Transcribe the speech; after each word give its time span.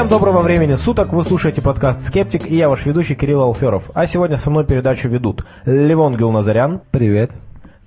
Всем 0.00 0.08
доброго 0.08 0.40
времени 0.40 0.76
суток, 0.76 1.12
вы 1.12 1.22
слушаете 1.24 1.60
подкаст 1.60 2.06
«Скептик» 2.06 2.50
и 2.50 2.56
я 2.56 2.70
ваш 2.70 2.86
ведущий 2.86 3.14
Кирилл 3.14 3.42
Алферов. 3.42 3.90
А 3.92 4.06
сегодня 4.06 4.38
со 4.38 4.48
мной 4.48 4.64
передачу 4.64 5.10
ведут 5.10 5.44
Левон 5.66 6.16
Гилназарян. 6.16 6.80
Привет. 6.90 7.32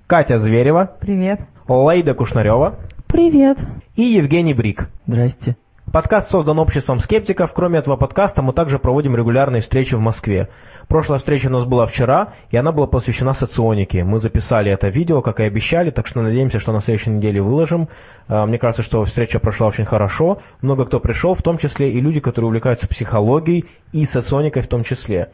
Катя 0.05 0.37
Зверева. 0.37 0.91
Привет. 0.99 1.41
Лейда 1.67 2.13
Кушнарева. 2.13 2.75
Привет. 3.07 3.57
И 3.95 4.03
Евгений 4.03 4.53
Брик. 4.53 4.91
Здрасте. 5.07 5.57
Подкаст 5.91 6.29
создан 6.29 6.59
обществом 6.59 6.99
скептиков. 6.99 7.51
Кроме 7.51 7.79
этого 7.79 7.95
подкаста 7.95 8.43
мы 8.43 8.53
также 8.53 8.77
проводим 8.77 9.15
регулярные 9.15 9.63
встречи 9.63 9.95
в 9.95 9.99
Москве. 9.99 10.49
Прошлая 10.87 11.19
встреча 11.19 11.47
у 11.47 11.51
нас 11.51 11.65
была 11.65 11.85
вчера, 11.85 12.33
и 12.51 12.57
она 12.57 12.71
была 12.71 12.87
посвящена 12.87 13.33
соционике. 13.33 14.03
Мы 14.03 14.19
записали 14.19 14.71
это 14.71 14.89
видео, 14.89 15.21
как 15.21 15.39
и 15.39 15.43
обещали, 15.43 15.91
так 15.91 16.07
что 16.07 16.21
надеемся, 16.21 16.59
что 16.59 16.71
на 16.71 16.81
следующей 16.81 17.11
неделе 17.11 17.41
выложим. 17.41 17.89
А, 18.27 18.45
мне 18.45 18.57
кажется, 18.57 18.83
что 18.83 19.03
встреча 19.03 19.39
прошла 19.39 19.67
очень 19.67 19.85
хорошо. 19.85 20.39
Много 20.61 20.85
кто 20.85 20.99
пришел, 20.99 21.33
в 21.33 21.41
том 21.41 21.57
числе 21.57 21.89
и 21.89 22.01
люди, 22.01 22.19
которые 22.19 22.47
увлекаются 22.47 22.87
психологией 22.87 23.65
и 23.91 24.05
соционикой 24.05 24.61
в 24.61 24.67
том 24.67 24.83
числе. 24.83 25.31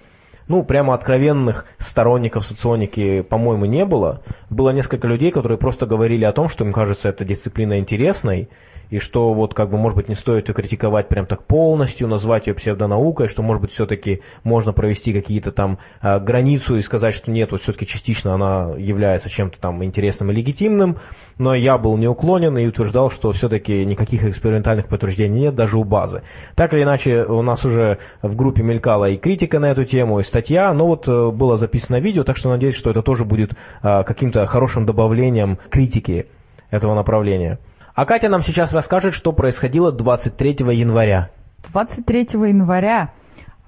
Ну, 0.48 0.64
прямо 0.64 0.96
откровенных 0.96 1.66
сторонников 1.78 2.44
соционики, 2.44 3.22
по-моему, 3.22 3.66
не 3.66 3.86
было. 3.86 4.24
Было 4.50 4.72
несколько 4.72 5.08
людей, 5.08 5.30
которые 5.30 5.60
просто 5.60 5.86
говорили 5.86 6.26
о 6.26 6.32
том, 6.32 6.50
что 6.50 6.66
им 6.66 6.74
кажется 6.74 7.10
эта 7.10 7.24
дисциплина 7.24 7.78
интересной, 7.78 8.50
и 8.90 9.00
что 9.00 9.34
вот 9.34 9.54
как 9.54 9.70
бы 9.70 9.78
может 9.78 9.96
быть 9.96 10.10
не 10.10 10.16
стоит 10.16 10.48
ее 10.50 10.56
критиковать 10.56 11.08
прям 11.08 11.26
так 11.26 11.44
полностью, 11.44 12.08
назвать 12.08 12.48
ее 12.48 12.54
псевдонаукой, 12.54 13.28
что 13.28 13.44
может 13.44 13.62
быть 13.62 13.72
все-таки 13.72 14.22
можно 14.44 14.74
провести 14.74 15.14
какие-то 15.14 15.52
там 15.52 15.80
э, 16.02 16.20
границу 16.20 16.78
и 16.78 16.82
сказать, 16.82 17.14
что 17.14 17.32
нет, 17.32 17.52
вот 17.52 17.62
все-таки 17.62 17.86
частично 17.86 18.34
она 18.34 18.74
является 18.78 19.30
чем-то 19.30 19.60
там 19.60 19.84
интересным 19.84 20.32
и 20.32 20.34
легитимным, 20.34 20.98
но 21.38 21.54
я 21.54 21.78
был 21.78 21.98
неуклонен 21.98 22.58
и 22.58 22.66
утверждал, 22.66 23.12
что 23.12 23.32
все-таки 23.32 23.86
никаких 23.86 24.24
экспериментальных 24.24 24.88
подтверждений 24.88 25.42
нет 25.42 25.56
даже 25.56 25.78
у 25.78 25.84
базы. 25.84 26.24
Так 26.56 26.74
или 26.74 26.84
иначе, 26.84 27.24
у 27.24 27.42
нас 27.42 27.64
уже 27.66 28.00
в 28.22 28.36
группе 28.36 28.64
мелькала 28.64 29.10
и 29.10 29.18
критика 29.18 29.60
на 29.60 29.72
эту 29.72 29.86
тему, 29.86 30.20
и 30.20 30.24
статья, 30.24 30.74
но 30.74 30.88
вот 30.88 31.08
э, 31.08 31.32
было 31.32 31.58
записано 31.58 32.00
видео, 32.00 32.24
так 32.24 32.38
что 32.38 32.50
надеюсь, 32.50 32.76
что 32.76 32.90
это 32.90 33.02
тоже 33.02 33.24
будет 33.24 33.54
э, 33.84 34.04
каким-то 34.04 34.46
хорошим 34.48 34.86
добавлением 34.86 35.60
критики 35.70 36.28
этого 36.72 36.96
направления. 36.96 37.60
А 38.00 38.06
Катя 38.06 38.30
нам 38.30 38.44
сейчас 38.44 38.72
расскажет, 38.72 39.14
что 39.14 39.34
происходило 39.34 39.92
23 39.92 40.52
января. 40.72 41.32
23 41.70 42.28
января 42.48 43.12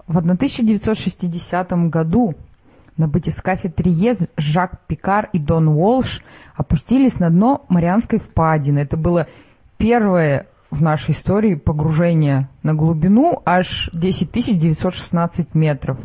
в 0.07 0.17
1960 0.17 1.71
году 1.89 2.35
на 2.95 3.09
батискафе 3.09 3.67
Триез 3.67 4.29
Жак 4.37 4.79
Пикар 4.87 5.27
и 5.33 5.37
Дон 5.37 5.67
Уолш 5.67 6.23
опустились 6.55 7.19
на 7.19 7.29
дно 7.29 7.65
Марианской 7.67 8.19
впадины. 8.19 8.79
Это 8.79 8.95
было 8.95 9.27
первое 9.75 10.47
в 10.69 10.81
нашей 10.81 11.11
истории 11.11 11.55
погружение 11.55 12.47
на 12.63 12.73
глубину 12.73 13.41
аж 13.43 13.89
10 13.91 14.57
916 14.57 15.53
метров. 15.55 15.97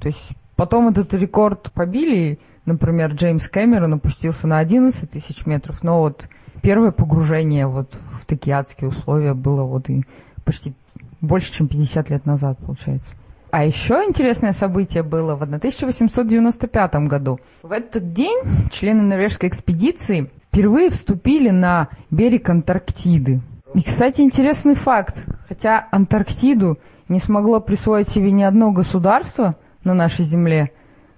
То 0.00 0.08
есть 0.08 0.32
потом 0.54 0.88
этот 0.88 1.14
рекорд 1.14 1.72
побили, 1.72 2.38
например, 2.66 3.12
Джеймс 3.12 3.48
Кэмерон 3.48 3.94
опустился 3.94 4.46
на 4.46 4.58
11 4.58 5.10
тысяч 5.10 5.46
метров, 5.46 5.82
но 5.82 6.00
вот 6.00 6.28
первое 6.64 6.90
погружение 6.90 7.66
вот 7.66 7.94
в 8.20 8.26
такие 8.26 8.56
адские 8.56 8.88
условия 8.88 9.34
было 9.34 9.62
вот 9.64 9.90
и 9.90 10.04
почти 10.44 10.72
больше, 11.20 11.52
чем 11.52 11.68
50 11.68 12.10
лет 12.10 12.26
назад, 12.26 12.58
получается. 12.58 13.10
А 13.50 13.64
еще 13.64 14.02
интересное 14.04 14.52
событие 14.52 15.02
было 15.02 15.36
в 15.36 15.42
1895 15.42 16.94
году. 17.06 17.38
В 17.62 17.70
этот 17.70 18.12
день 18.12 18.68
члены 18.72 19.02
норвежской 19.02 19.48
экспедиции 19.48 20.30
впервые 20.48 20.90
вступили 20.90 21.50
на 21.50 21.88
берег 22.10 22.48
Антарктиды. 22.48 23.42
И, 23.74 23.82
кстати, 23.82 24.22
интересный 24.22 24.74
факт. 24.74 25.24
Хотя 25.48 25.86
Антарктиду 25.92 26.78
не 27.08 27.20
смогло 27.20 27.60
присвоить 27.60 28.08
себе 28.08 28.32
ни 28.32 28.42
одно 28.42 28.72
государство 28.72 29.56
на 29.84 29.94
нашей 29.94 30.24
Земле, 30.24 30.72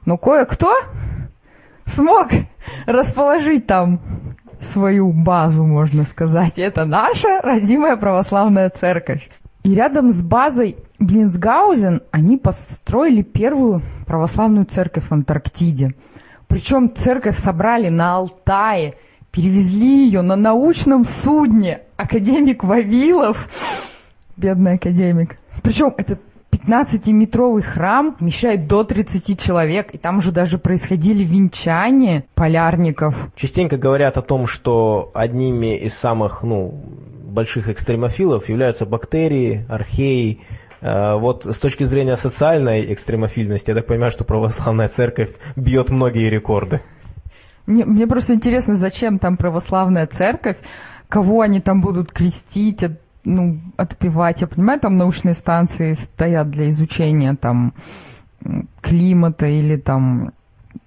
но 0.04 0.18
кое-кто 0.18 0.74
смог 1.86 2.28
расположить 2.86 3.66
там 3.66 4.00
свою 4.60 5.12
базу, 5.12 5.64
можно 5.64 6.04
сказать. 6.04 6.58
Это 6.58 6.84
наша 6.84 7.40
родимая 7.42 7.96
православная 7.96 8.70
церковь. 8.70 9.28
И 9.62 9.74
рядом 9.74 10.12
с 10.12 10.22
базой 10.22 10.76
Блинсгаузен 10.98 12.02
они 12.10 12.36
построили 12.36 13.22
первую 13.22 13.82
православную 14.06 14.64
церковь 14.64 15.04
в 15.08 15.12
Антарктиде. 15.12 15.94
Причем 16.46 16.94
церковь 16.94 17.38
собрали 17.38 17.88
на 17.88 18.14
Алтае, 18.14 18.94
перевезли 19.30 20.06
ее 20.06 20.22
на 20.22 20.36
научном 20.36 21.04
судне. 21.04 21.80
Академик 21.96 22.62
Вавилов, 22.62 23.48
бедный 24.36 24.74
академик. 24.74 25.36
Причем 25.62 25.92
этот 25.96 26.20
15-метровый 26.66 27.62
храм 27.62 28.16
вмещает 28.18 28.66
до 28.66 28.84
30 28.84 29.40
человек, 29.40 29.94
и 29.94 29.98
там 29.98 30.18
уже 30.18 30.32
даже 30.32 30.58
происходили 30.58 31.24
венчания 31.24 32.24
полярников. 32.34 33.14
Частенько 33.36 33.76
говорят 33.76 34.16
о 34.16 34.22
том, 34.22 34.46
что 34.46 35.10
одними 35.14 35.78
из 35.78 35.94
самых 35.94 36.42
ну, 36.42 36.72
больших 37.24 37.68
экстремофилов 37.68 38.48
являются 38.48 38.86
бактерии, 38.86 39.64
археи. 39.68 40.40
Э, 40.80 41.18
вот 41.18 41.44
с 41.44 41.58
точки 41.58 41.84
зрения 41.84 42.16
социальной 42.16 42.92
экстремофильности, 42.92 43.70
я 43.70 43.76
так 43.76 43.86
понимаю, 43.86 44.10
что 44.10 44.24
православная 44.24 44.88
церковь 44.88 45.30
бьет 45.54 45.90
многие 45.90 46.28
рекорды. 46.28 46.80
Мне, 47.66 47.84
мне 47.84 48.06
просто 48.06 48.34
интересно, 48.34 48.74
зачем 48.74 49.18
там 49.18 49.36
православная 49.36 50.06
церковь, 50.06 50.56
кого 51.08 51.40
они 51.40 51.60
там 51.60 51.80
будут 51.80 52.12
крестить, 52.12 52.82
ну, 53.26 53.58
отпевать. 53.76 54.40
Я 54.40 54.46
понимаю, 54.46 54.80
там 54.80 54.96
научные 54.96 55.34
станции 55.34 55.94
стоят 55.94 56.50
для 56.50 56.68
изучения 56.70 57.34
там 57.34 57.74
климата 58.80 59.46
или 59.46 59.76
там 59.76 60.32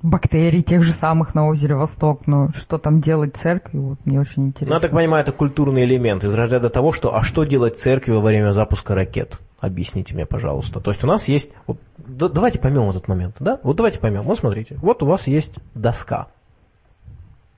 бактерий 0.02 0.64
тех 0.64 0.84
же 0.84 0.94
самых 0.94 1.36
на 1.36 1.48
озере 1.48 1.76
Восток, 1.76 2.26
но 2.28 2.50
что 2.56 2.78
там 2.78 3.02
делать 3.02 3.36
церкви, 3.36 3.80
вот 3.80 4.00
мне 4.06 4.20
очень 4.20 4.48
интересно. 4.48 4.68
Ну, 4.68 4.76
я 4.76 4.80
так 4.80 4.92
понимаю, 4.92 5.24
это 5.24 5.32
культурный 5.34 5.84
элемент 5.84 6.24
из 6.24 6.34
разряда 6.34 6.70
того, 6.70 6.94
что 6.94 7.16
а 7.16 7.22
что 7.24 7.44
делать 7.44 7.78
церкви 7.78 8.14
во 8.14 8.22
время 8.22 8.54
запуска 8.54 8.96
ракет? 8.96 9.40
Объясните 9.60 10.14
мне, 10.14 10.26
пожалуйста. 10.26 10.80
То 10.80 10.92
есть 10.92 11.04
у 11.04 11.08
нас 11.08 11.28
есть, 11.28 11.52
вот, 11.68 11.80
да, 11.98 12.30
давайте 12.30 12.60
поймем 12.60 12.90
этот 12.90 13.10
момент, 13.10 13.36
да? 13.40 13.60
Вот 13.64 13.76
давайте 13.76 14.00
поймем. 14.00 14.22
Вот 14.22 14.40
смотрите, 14.40 14.78
вот 14.82 15.04
у 15.04 15.06
вас 15.06 15.28
есть 15.28 15.56
доска, 15.76 16.28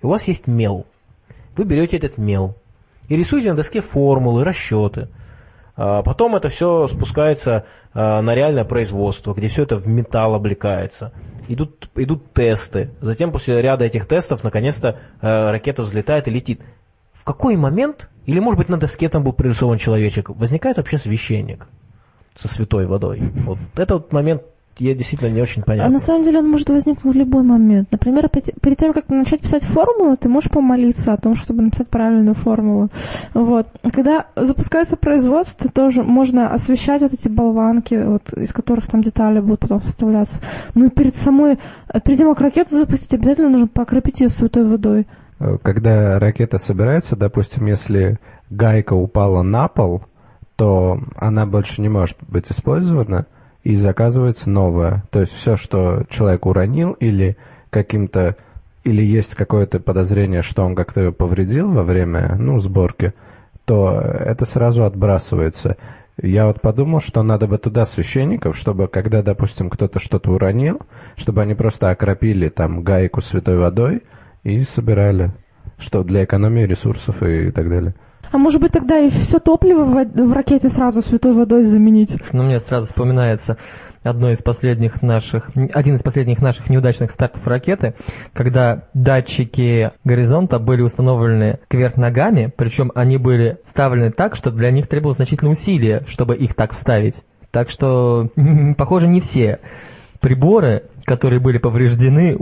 у 0.02 0.08
вас 0.08 0.24
есть 0.28 0.48
мел. 0.48 0.88
Вы 1.56 1.66
берете 1.66 1.98
этот 1.98 2.18
мел, 2.18 2.56
и 3.12 3.18
рисуете 3.18 3.50
на 3.50 3.58
доске 3.58 3.82
формулы, 3.82 4.46
расчеты. 4.46 5.10
А 5.76 6.02
потом 6.02 6.34
это 6.38 6.48
все 6.48 6.88
спускается 6.88 7.66
а, 7.94 8.22
на 8.22 8.34
реальное 8.34 8.64
производство, 8.64 9.34
где 9.34 9.50
все 9.50 9.64
это 9.64 9.76
в 9.76 9.86
металл 9.86 10.34
облекается. 10.34 11.12
Идут, 11.50 11.90
идут 11.96 12.32
тесты. 12.32 12.92
Затем 13.02 13.34
после 13.34 13.62
ряда 13.62 13.84
этих 13.84 14.08
тестов, 14.08 14.46
наконец-то, 14.46 15.00
а, 15.20 15.52
ракета 15.52 15.84
взлетает 15.84 16.30
и 16.30 16.32
летит. 16.32 16.62
В 17.12 17.26
какой 17.26 17.58
момент, 17.58 18.10
или 18.26 18.40
может 18.40 18.58
быть 18.58 18.70
на 18.70 18.78
доске 18.78 19.10
там 19.10 19.26
был 19.26 19.34
прорисован 19.34 19.78
человечек, 19.78 20.30
возникает 20.30 20.78
вообще 20.78 20.98
священник 20.98 21.68
со 22.38 22.48
святой 22.48 22.86
водой? 22.86 23.20
Вот 23.46 23.60
это 23.76 23.96
вот 23.96 24.14
момент 24.14 24.44
я 24.82 24.96
действительно 24.96 25.30
не 25.30 25.42
очень 25.42 25.64
понятно. 25.64 25.88
А 25.88 25.90
на 25.92 26.00
самом 26.00 26.24
деле 26.24 26.40
он 26.40 26.50
может 26.50 26.70
возникнуть 26.70 27.14
в 27.14 27.18
любой 27.18 27.44
момент. 27.44 27.90
Например, 27.92 28.30
перед 28.30 28.78
тем, 28.78 28.94
как 28.94 29.10
начать 29.10 29.42
писать 29.42 29.64
формулу, 29.64 30.16
ты 30.16 30.28
можешь 30.30 30.50
помолиться 30.50 31.14
о 31.14 31.18
том, 31.18 31.36
чтобы 31.36 31.62
написать 31.62 31.90
правильную 31.90 32.36
формулу. 32.36 32.90
Вот. 33.34 33.68
Когда 33.94 34.28
запускается 34.36 34.98
производство, 34.98 35.70
тоже 35.70 36.04
можно 36.04 36.52
освещать 36.52 37.02
вот 37.02 37.14
эти 37.14 37.28
болванки, 37.28 37.96
вот, 37.96 38.34
из 38.34 38.52
которых 38.52 38.88
там 38.88 39.02
детали 39.02 39.40
будут 39.40 39.60
потом 39.60 39.82
составляться. 39.84 40.42
Ну 40.76 40.88
и 40.88 40.90
перед 40.90 41.16
самой, 41.16 41.60
перед 42.04 42.18
тем, 42.18 42.30
как 42.30 42.42
ракету 42.42 42.76
запустить, 42.76 43.14
обязательно 43.14 43.50
нужно 43.50 43.68
покропить 43.68 44.22
ее 44.22 44.30
святой 44.30 44.68
водой. 44.68 45.08
Когда 45.64 46.20
ракета 46.20 46.58
собирается, 46.58 47.16
допустим, 47.16 47.66
если 47.66 48.20
гайка 48.50 48.94
упала 48.94 49.42
на 49.42 49.68
пол, 49.68 50.04
то 50.56 51.00
она 51.16 51.48
больше 51.48 51.82
не 51.82 51.90
может 51.90 52.18
быть 52.28 52.52
использована, 52.52 53.26
и 53.64 53.76
заказывается 53.76 54.50
новое. 54.50 55.04
То 55.12 55.22
есть 55.22 55.34
все, 55.34 55.58
что 55.58 56.04
человек 56.10 56.46
уронил 56.46 56.94
или 56.94 57.38
каким-то 57.70 58.36
или 58.84 59.04
есть 59.04 59.36
какое-то 59.36 59.80
подозрение, 59.80 60.42
что 60.42 60.64
он 60.64 60.76
как-то 60.76 61.12
повредил 61.12 61.72
во 61.72 61.84
время 61.84 62.36
ну, 62.40 62.60
сборки, 62.60 63.14
то 63.66 64.02
это 64.02 64.46
сразу 64.46 64.86
отбрасывается. 64.86 65.78
Я 66.22 66.48
вот 66.48 66.62
подумал, 66.62 67.00
что 67.00 67.24
надо 67.24 67.48
бы 67.48 67.58
туда 67.58 67.86
священников, 67.86 68.58
чтобы 68.58 68.88
когда, 68.88 69.22
допустим, 69.22 69.70
кто-то 69.70 70.00
что-то 70.00 70.32
уронил, 70.32 70.82
чтобы 71.16 71.42
они 71.42 71.54
просто 71.54 71.90
окропили 71.90 72.50
там 72.50 72.84
гайку 72.84 73.22
святой 73.22 73.58
водой 73.58 74.04
и 74.44 74.62
собирали, 74.62 75.32
что 75.78 76.04
для 76.04 76.24
экономии 76.24 76.62
ресурсов 76.64 77.22
и 77.24 77.52
так 77.52 77.70
далее. 77.70 77.96
А 78.32 78.38
может 78.38 78.62
быть 78.62 78.72
тогда 78.72 78.98
и 79.00 79.10
все 79.10 79.40
топливо 79.40 79.84
в, 79.84 80.28
в 80.28 80.34
ракете 80.34 80.70
сразу 80.70 81.02
святой 81.02 81.34
водой 81.34 81.64
заменить? 81.64 82.16
Но 82.32 82.44
мне 82.44 82.60
сразу 82.60 82.88
вспоминается 82.88 83.58
одно 84.04 84.32
из 84.32 84.42
последних 84.42 85.02
наших, 85.02 85.52
один 85.74 85.96
из 85.96 86.02
последних 86.02 86.42
наших 86.42 86.70
неудачных 86.70 87.12
стартов 87.12 87.46
ракеты, 87.46 87.94
когда 88.34 88.84
датчики 88.94 89.92
горизонта 90.06 90.60
были 90.60 90.82
установлены 90.82 91.60
кверх 91.68 91.98
ногами, 91.98 92.52
причем 92.56 92.92
они 92.96 93.18
были 93.18 93.58
вставлены 93.66 94.12
так, 94.12 94.36
что 94.36 94.50
для 94.50 94.72
них 94.72 94.88
требовалось 94.88 95.18
значительное 95.18 95.54
усилие, 95.54 96.04
чтобы 96.08 96.36
их 96.36 96.56
так 96.56 96.74
вставить. 96.74 97.22
Так 97.52 97.70
что, 97.70 98.30
похоже, 98.78 99.08
не 99.08 99.20
все 99.20 99.60
приборы, 100.22 100.84
которые 101.04 101.42
были 101.42 101.58
повреждены, 101.58 102.38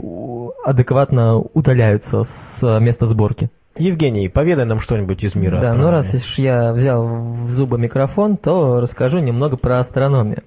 адекватно 0.64 1.38
удаляются 1.38 2.22
с 2.24 2.78
места 2.78 3.06
сборки. 3.06 3.50
Евгений, 3.76 4.28
поведай 4.28 4.66
нам 4.66 4.80
что-нибудь 4.80 5.22
из 5.24 5.34
мира 5.34 5.60
Да, 5.60 5.74
ну 5.74 5.88
астрономии. 5.88 5.94
раз 5.94 6.14
уж 6.14 6.38
я 6.38 6.72
взял 6.72 7.06
в 7.06 7.50
зубы 7.50 7.78
микрофон, 7.78 8.36
то 8.36 8.80
расскажу 8.80 9.18
немного 9.20 9.56
про 9.56 9.78
астрономию. 9.78 10.42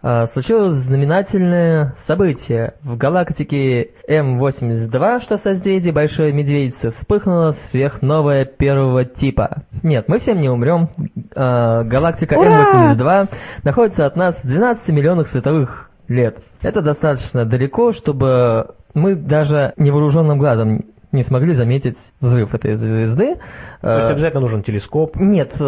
А, 0.00 0.26
Случилось 0.26 0.74
знаменательное 0.76 1.94
событие. 1.98 2.74
В 2.82 2.96
галактике 2.96 3.90
М82, 4.08 5.20
что 5.20 5.36
созвездие 5.36 5.92
Большой 5.92 6.32
Медведицы, 6.32 6.90
вспыхнула 6.90 7.50
сверхновая 7.50 8.44
первого 8.44 9.04
типа. 9.04 9.62
Нет, 9.82 10.08
мы 10.08 10.18
всем 10.20 10.40
не 10.40 10.48
умрем. 10.48 10.88
А, 11.34 11.82
Галактика 11.82 12.34
Ура! 12.34 12.94
М82 12.94 13.28
находится 13.64 14.06
от 14.06 14.16
нас 14.16 14.40
в 14.42 14.46
12 14.46 14.88
миллионах 14.90 15.26
световых 15.26 15.90
лет. 16.06 16.38
Это 16.62 16.80
достаточно 16.80 17.44
далеко, 17.44 17.92
чтобы 17.92 18.74
мы 18.94 19.14
даже 19.16 19.74
невооруженным 19.76 20.38
глазом 20.38 20.84
не 21.12 21.22
смогли 21.22 21.52
заметить 21.52 21.96
взрыв 22.20 22.54
этой 22.54 22.74
звезды. 22.74 23.36
То 23.80 23.96
есть 23.96 24.08
Э, 24.08 24.12
обязательно 24.12 24.40
нужен 24.40 24.62
телескоп. 24.62 25.16
нет, 25.16 25.54
э, 25.60 25.64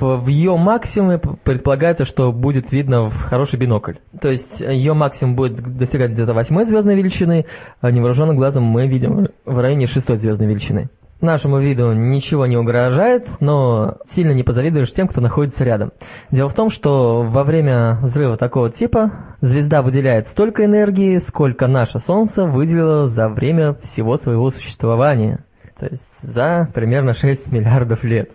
в, 0.00 0.28
ее 0.28 0.56
максимуме 0.56 1.18
предполагается, 1.18 2.04
что 2.04 2.32
будет 2.32 2.72
видно 2.72 3.08
в 3.08 3.16
хороший 3.16 3.58
бинокль. 3.58 3.94
То 4.20 4.30
есть 4.30 4.60
ее 4.60 4.94
максимум 4.94 5.36
будет 5.36 5.60
достигать 5.76 6.12
где-то 6.12 6.32
восьмой 6.32 6.64
звездной 6.64 6.96
величины, 6.96 7.46
а 7.80 7.90
невооруженным 7.90 8.36
глазом 8.36 8.64
мы 8.64 8.86
видим 8.88 9.28
в 9.44 9.58
районе 9.58 9.86
шестой 9.86 10.16
звездной 10.16 10.48
величины. 10.48 10.88
Нашему 11.20 11.58
виду 11.58 11.92
ничего 11.92 12.44
не 12.46 12.56
угрожает, 12.56 13.26
но 13.40 13.98
сильно 14.10 14.32
не 14.32 14.42
позавидуешь 14.42 14.92
тем, 14.92 15.08
кто 15.08 15.20
находится 15.20 15.64
рядом. 15.64 15.92
Дело 16.30 16.48
в 16.48 16.54
том, 16.54 16.68
что 16.68 17.22
во 17.22 17.44
время 17.44 17.98
взрыва 18.02 18.36
такого 18.36 18.70
типа 18.70 19.36
звезда 19.40 19.80
выделяет 19.82 20.26
столько 20.26 20.64
энергии, 20.64 21.18
сколько 21.18 21.66
наше 21.66 21.98
Солнце 21.98 22.44
выделило 22.44 23.06
за 23.06 23.28
время 23.28 23.74
всего 23.74 24.16
своего 24.16 24.50
существования. 24.50 25.44
То 25.78 25.86
есть 25.86 26.04
за 26.22 26.68
примерно 26.74 27.14
6 27.14 27.50
миллиардов 27.50 28.04
лет. 28.04 28.30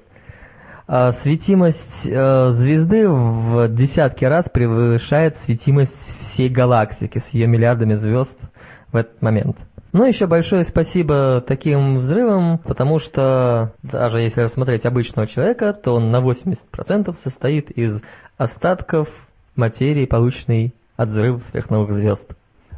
А 0.88 1.12
Светимость 1.12 2.08
э, 2.10 2.52
звезды 2.54 3.08
в 3.08 3.68
десятки 3.68 4.26
раз 4.26 4.50
превышает 4.50 5.38
светимость 5.38 5.94
всей 6.22 6.50
галактики 6.50 7.20
с 7.20 7.30
ее 7.30 7.46
миллиардами 7.46 7.94
звезд 7.94 8.36
в 8.92 8.96
этот 8.96 9.22
момент. 9.22 9.58
Ну, 9.92 10.06
еще 10.06 10.28
большое 10.28 10.64
спасибо 10.64 11.42
таким 11.42 11.98
взрывам, 11.98 12.60
потому 12.60 13.00
что 13.00 13.74
даже 13.82 14.22
если 14.22 14.42
рассмотреть 14.42 14.86
обычного 14.86 15.28
человека, 15.28 15.74
то 15.74 15.96
он 15.96 16.12
на 16.12 16.22
80% 16.22 17.16
состоит 17.16 17.72
из 17.72 18.02
остатков 18.38 19.10
материи, 19.56 20.06
полученной 20.06 20.74
от 20.96 21.10
взрывов 21.10 21.44
сверхновых 21.44 21.92
звезд. 21.92 22.32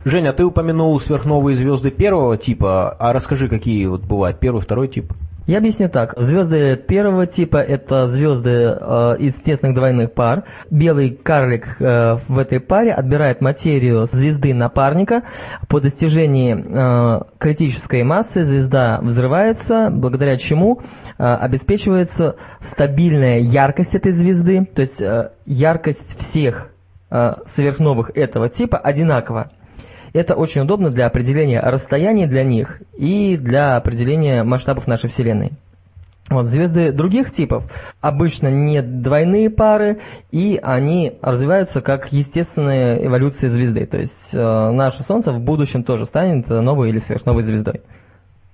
Женя, 0.06 0.32
ты 0.32 0.46
упомянул 0.46 1.00
сверхновые 1.00 1.56
звезды 1.56 1.92
первого 1.92 2.38
типа, 2.38 2.92
а 2.98 3.14
расскажи, 3.14 3.50
какие 3.50 3.86
вот 3.88 4.04
бывают 4.04 4.40
первый, 4.40 4.62
второй 4.62 4.88
тип. 4.88 5.12
Я 5.48 5.58
объясню 5.58 5.90
так. 5.90 6.14
Звезды 6.18 6.76
первого 6.76 7.26
типа 7.26 7.58
это 7.58 8.08
звезды 8.08 8.78
э, 8.80 9.16
из 9.18 9.34
тесных 9.36 9.74
двойных 9.74 10.14
пар. 10.14 10.44
Белый 10.70 11.10
карлик 11.10 11.78
э, 11.82 12.18
в 12.28 12.38
этой 12.38 12.60
паре 12.60 12.92
отбирает 12.92 13.42
материю 13.42 14.06
звезды 14.06 14.54
напарника. 14.54 15.24
По 15.68 15.80
достижении 15.82 16.54
э, 16.56 17.22
критической 17.40 18.04
массы 18.04 18.44
звезда 18.44 19.00
взрывается, 19.02 19.90
благодаря 19.92 20.38
чему 20.38 20.82
э, 21.18 21.24
обеспечивается 21.24 22.36
стабильная 22.60 23.40
яркость 23.40 23.96
этой 23.96 24.12
звезды. 24.12 24.66
То 24.66 24.82
есть 24.84 25.02
э, 25.02 25.32
яркость 25.48 26.20
всех 26.20 26.70
э, 27.10 27.34
сверхновых 27.48 28.12
этого 28.14 28.48
типа 28.48 28.78
одинакова. 28.78 29.50
Это 30.14 30.36
очень 30.36 30.62
удобно 30.62 30.90
для 30.90 31.08
определения 31.08 31.62
расстояний 31.62 32.28
для 32.28 32.44
них 32.44 32.82
и 32.98 33.38
для 33.38 33.78
определения 33.78 34.44
масштабов 34.44 34.88
нашей 34.88 35.10
Вселенной. 35.10 35.54
Вот, 36.30 36.46
звезды 36.46 36.94
других 36.94 37.34
типов 37.34 37.66
обычно 38.00 38.48
не 38.48 38.82
двойные 38.82 39.50
пары, 39.50 40.00
и 40.32 40.60
они 40.62 41.18
развиваются 41.22 41.82
как 41.82 42.14
естественная 42.14 43.06
эволюция 43.06 43.50
звезды. 43.50 43.86
То 43.86 43.98
есть 43.98 44.34
э, 44.34 44.72
наше 44.72 45.04
Солнце 45.04 45.34
в 45.34 45.42
будущем 45.42 45.84
тоже 45.84 46.06
станет 46.06 46.48
новой 46.48 46.90
или 46.90 47.00
сверхновой 47.00 47.44
звездой. 47.44 47.82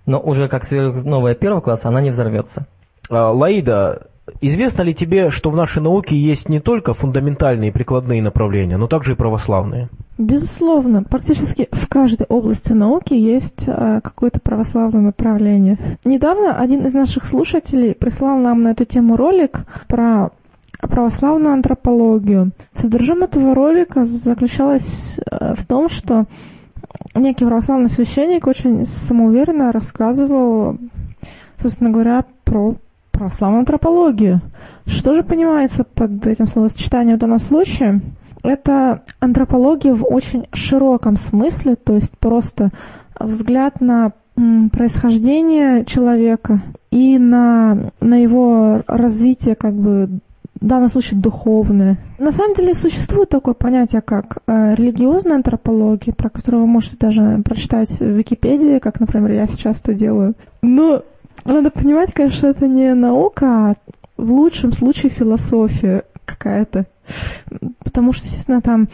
Но 0.07 0.19
уже 0.19 0.47
как 0.47 0.63
сверхновая 0.63 1.35
первого 1.35 1.61
класса 1.61 1.89
она 1.89 2.01
не 2.01 2.09
взорвется. 2.09 2.65
А, 3.09 3.31
Лаида, 3.31 4.07
известно 4.41 4.81
ли 4.83 4.93
тебе, 4.93 5.29
что 5.29 5.49
в 5.49 5.55
нашей 5.55 5.81
науке 5.81 6.15
есть 6.17 6.49
не 6.49 6.59
только 6.59 6.93
фундаментальные 6.93 7.69
и 7.69 7.73
прикладные 7.73 8.21
направления, 8.21 8.77
но 8.77 8.87
также 8.87 9.13
и 9.13 9.15
православные? 9.15 9.89
Безусловно, 10.17 11.03
практически 11.03 11.67
в 11.71 11.87
каждой 11.87 12.25
области 12.27 12.73
науки 12.73 13.13
есть 13.13 13.67
э, 13.67 14.01
какое-то 14.03 14.39
православное 14.39 15.01
направление. 15.01 15.97
Недавно 16.05 16.59
один 16.59 16.85
из 16.85 16.93
наших 16.93 17.25
слушателей 17.25 17.93
прислал 17.93 18.37
нам 18.39 18.63
на 18.63 18.69
эту 18.69 18.85
тему 18.85 19.15
ролик 19.15 19.65
про 19.87 20.31
православную 20.79 21.53
антропологию. 21.53 22.51
Содержимое 22.75 23.27
этого 23.27 23.53
ролика 23.53 24.05
заключалось 24.05 25.17
э, 25.19 25.53
в 25.55 25.65
том, 25.65 25.87
что 25.89 26.25
некий 27.13 27.45
православный 27.45 27.89
священник 27.89 28.47
очень 28.47 28.85
самоуверенно 28.85 29.71
рассказывал, 29.71 30.77
собственно 31.61 31.91
говоря, 31.91 32.25
про 32.43 32.75
православную 33.17 33.59
антропологию. 33.59 34.41
Что 34.85 35.13
же 35.13 35.23
понимается 35.23 35.83
под 35.83 36.25
этим 36.25 36.47
словосочетанием 36.47 37.17
в 37.17 37.19
данном 37.19 37.39
случае? 37.39 38.01
Это 38.43 39.03
антропология 39.19 39.93
в 39.93 40.05
очень 40.05 40.47
широком 40.53 41.17
смысле, 41.17 41.75
то 41.75 41.95
есть 41.95 42.17
просто 42.17 42.69
взгляд 43.19 43.81
на 43.81 44.13
происхождение 44.71 45.83
человека 45.85 46.61
и 46.91 47.17
на, 47.17 47.91
на 47.99 48.15
его 48.21 48.83
развитие, 48.87 49.55
как 49.55 49.73
бы, 49.73 50.19
в 50.59 50.65
данном 50.65 50.89
случае 50.89 51.19
духовное. 51.19 51.97
На 52.19 52.31
самом 52.31 52.55
деле 52.55 52.73
существует 52.73 53.29
такое 53.29 53.53
понятие, 53.53 54.01
как 54.01 54.37
э, 54.47 54.75
религиозная 54.75 55.37
антропология, 55.37 56.13
про 56.13 56.29
которую 56.29 56.63
вы 56.63 56.67
можете 56.67 56.97
даже 56.99 57.41
прочитать 57.43 57.89
в 57.89 58.03
Википедии, 58.03 58.79
как, 58.79 58.99
например, 58.99 59.31
я 59.31 59.47
сейчас 59.47 59.79
это 59.81 59.93
делаю. 59.93 60.35
Но 60.61 61.03
надо 61.53 61.71
понимать, 61.71 62.13
конечно, 62.13 62.37
что 62.37 62.47
это 62.49 62.67
не 62.67 62.93
наука, 62.93 63.45
а 63.47 63.75
в 64.17 64.31
лучшем 64.31 64.71
случае 64.71 65.09
философия 65.09 66.03
какая-то. 66.25 66.85
Потому 67.83 68.13
что, 68.13 68.25
естественно, 68.25 68.61
там 68.61 68.89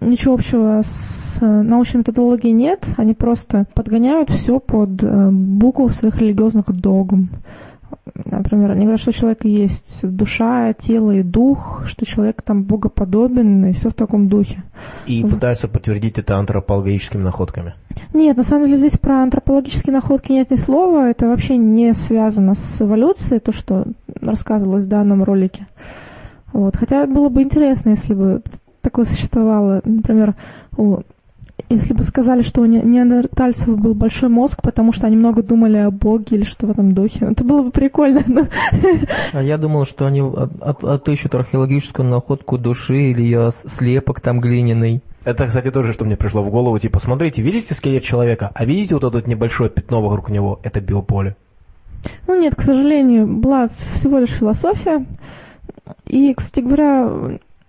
ничего 0.00 0.34
общего 0.34 0.82
с 0.84 1.38
э, 1.40 1.46
научной 1.46 1.98
методологией 1.98 2.52
нет. 2.52 2.86
Они 2.96 3.14
просто 3.14 3.66
подгоняют 3.74 4.30
все 4.30 4.58
под 4.60 5.02
э, 5.02 5.30
букву 5.30 5.88
своих 5.90 6.18
религиозных 6.18 6.66
догм. 6.72 7.30
Например, 8.26 8.72
они 8.72 8.82
говорят, 8.82 9.00
что 9.00 9.10
у 9.10 9.14
человека 9.14 9.48
есть 9.48 10.00
душа, 10.02 10.72
тело 10.72 11.10
и 11.12 11.22
дух, 11.22 11.82
что 11.86 12.04
человек 12.06 12.42
там 12.42 12.62
богоподобен 12.62 13.66
и 13.66 13.72
все 13.72 13.90
в 13.90 13.94
таком 13.94 14.28
духе. 14.28 14.62
И 15.06 15.22
пытаются 15.24 15.68
подтвердить 15.68 16.18
это 16.18 16.36
антропологическими 16.36 17.22
находками. 17.22 17.74
Нет, 18.12 18.36
на 18.36 18.42
самом 18.44 18.66
деле 18.66 18.78
здесь 18.78 18.98
про 18.98 19.22
антропологические 19.22 19.92
находки 19.92 20.32
нет 20.32 20.50
ни 20.50 20.56
слова. 20.56 21.08
Это 21.08 21.26
вообще 21.26 21.56
не 21.56 21.92
связано 21.94 22.54
с 22.54 22.80
эволюцией, 22.80 23.40
то, 23.40 23.52
что 23.52 23.84
рассказывалось 24.20 24.84
в 24.84 24.88
данном 24.88 25.22
ролике. 25.24 25.66
Вот. 26.52 26.76
Хотя 26.76 27.06
было 27.06 27.28
бы 27.28 27.42
интересно, 27.42 27.90
если 27.90 28.14
бы 28.14 28.42
такое 28.80 29.06
существовало. 29.06 29.80
Например, 29.84 30.34
у- 30.76 31.00
если 31.70 31.94
бы 31.94 32.02
сказали, 32.04 32.42
что 32.42 32.60
у 32.62 32.64
не- 32.66 32.82
неандертальцев 32.82 33.68
был 33.78 33.94
большой 33.94 34.28
мозг, 34.28 34.60
потому 34.62 34.92
что 34.92 35.06
они 35.06 35.16
много 35.16 35.42
думали 35.42 35.76
о 35.78 35.90
Боге 35.90 36.36
или 36.36 36.44
что 36.44 36.66
в 36.66 36.70
этом 36.70 36.94
духе. 36.94 37.26
Это 37.30 37.44
было 37.44 37.62
бы 37.62 37.70
прикольно. 37.70 38.22
но- 38.26 38.46
А 39.32 39.42
я 39.42 39.58
думал, 39.58 39.84
что 39.84 40.06
они 40.06 40.20
от- 40.20 40.60
от- 40.60 40.84
отыщут 40.84 41.34
археологическую 41.34 42.08
находку 42.08 42.58
души 42.58 43.10
или 43.10 43.22
ее 43.22 43.50
слепок 43.66 44.20
там 44.20 44.40
глиняный. 44.40 45.02
Это, 45.24 45.46
кстати, 45.46 45.70
тоже, 45.70 45.92
что 45.94 46.04
мне 46.04 46.16
пришло 46.16 46.42
в 46.42 46.50
голову. 46.50 46.78
Типа, 46.78 47.00
смотрите, 47.00 47.40
видите 47.42 47.72
скелет 47.74 48.02
человека, 48.02 48.50
а 48.54 48.64
видите 48.66 48.94
вот 48.94 49.04
это 49.04 49.28
небольшое 49.28 49.70
пятно 49.70 50.02
вокруг 50.02 50.28
него? 50.30 50.60
Это 50.62 50.80
биополе. 50.80 51.36
Ну 52.28 52.38
нет, 52.38 52.54
к 52.54 52.60
сожалению, 52.60 53.26
была 53.26 53.70
всего 53.94 54.18
лишь 54.18 54.28
философия. 54.30 55.06
И, 56.06 56.34
кстати 56.34 56.62
говоря, 56.64 57.10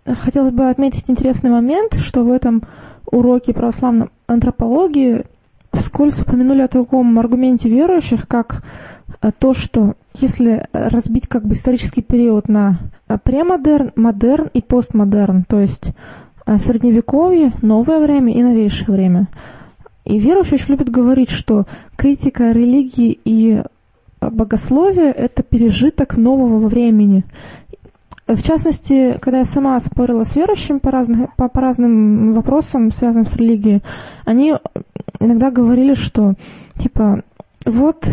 хотелось 0.05 0.53
бы 0.53 0.69
отметить 0.69 1.09
интересный 1.09 1.49
момент, 1.49 1.93
что 1.95 2.23
в 2.25 2.31
этом 2.31 2.63
уроке 3.11 3.53
православной 3.53 4.07
антропологии 4.27 5.25
вскользь 5.73 6.21
упомянули 6.21 6.61
о 6.61 6.67
таком 6.67 7.17
аргументе 7.19 7.69
верующих, 7.69 8.27
как 8.27 8.63
э, 9.21 9.31
то, 9.37 9.53
что 9.53 9.95
если 10.13 10.67
разбить 10.71 11.27
как 11.27 11.45
бы 11.45 11.53
исторический 11.53 12.01
период 12.01 12.47
на 12.47 12.79
э, 13.07 13.17
премодерн, 13.21 13.91
модерн 13.95 14.49
и 14.53 14.61
постмодерн, 14.61 15.43
то 15.47 15.59
есть 15.59 15.91
э, 16.45 16.57
средневековье, 16.57 17.53
новое 17.61 17.99
время 17.99 18.33
и 18.33 18.43
новейшее 18.43 18.91
время. 18.91 19.27
И 20.05 20.19
верующие 20.19 20.55
очень 20.55 20.73
любят 20.73 20.89
говорить, 20.89 21.31
что 21.31 21.65
критика 21.95 22.51
религии 22.51 23.19
и 23.25 23.63
богословия– 24.21 25.11
это 25.17 25.43
пережиток 25.43 26.17
нового 26.17 26.67
времени. 26.67 27.25
В 28.27 28.41
частности, 28.41 29.19
когда 29.21 29.39
я 29.39 29.45
сама 29.45 29.79
спорила 29.79 30.23
с 30.23 30.35
верующими 30.35 30.79
по, 30.79 30.89
разных, 30.89 31.35
по, 31.35 31.47
по 31.47 31.61
разным 31.61 32.31
вопросам, 32.31 32.91
связанным 32.91 33.27
с 33.27 33.35
религией, 33.35 33.83
они 34.25 34.55
иногда 35.19 35.51
говорили, 35.51 35.93
что, 35.93 36.33
типа, 36.77 37.23
вот, 37.65 38.09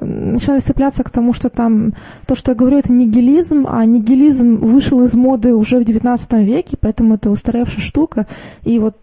начинали 0.00 0.60
цепляться 0.60 1.02
к 1.02 1.10
тому, 1.10 1.32
что 1.32 1.48
там, 1.50 1.94
то, 2.26 2.36
что 2.36 2.52
я 2.52 2.56
говорю, 2.56 2.78
это 2.78 2.92
нигилизм, 2.92 3.66
а 3.68 3.84
нигилизм 3.84 4.58
вышел 4.58 5.02
из 5.02 5.14
моды 5.14 5.52
уже 5.52 5.80
в 5.80 5.82
XIX 5.82 6.44
веке, 6.44 6.76
поэтому 6.80 7.14
это 7.14 7.28
устаревшая 7.28 7.80
штука, 7.80 8.28
и 8.62 8.78
вот 8.78 8.96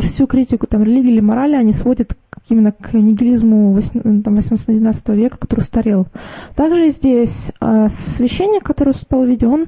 всю 0.00 0.26
критику 0.26 0.66
там, 0.66 0.84
религии 0.84 1.12
или 1.12 1.20
морали 1.20 1.54
они 1.54 1.74
сводят 1.74 2.16
именно 2.48 2.72
к 2.72 2.94
нигилизму 2.94 3.78
18-19 3.78 5.16
века, 5.16 5.36
который 5.36 5.60
устарел. 5.60 6.06
Также 6.54 6.88
здесь 6.88 7.52
э, 7.60 7.88
священник, 7.90 8.64
который 8.64 8.92
выступал 8.92 9.24
в 9.24 9.44
он 9.44 9.66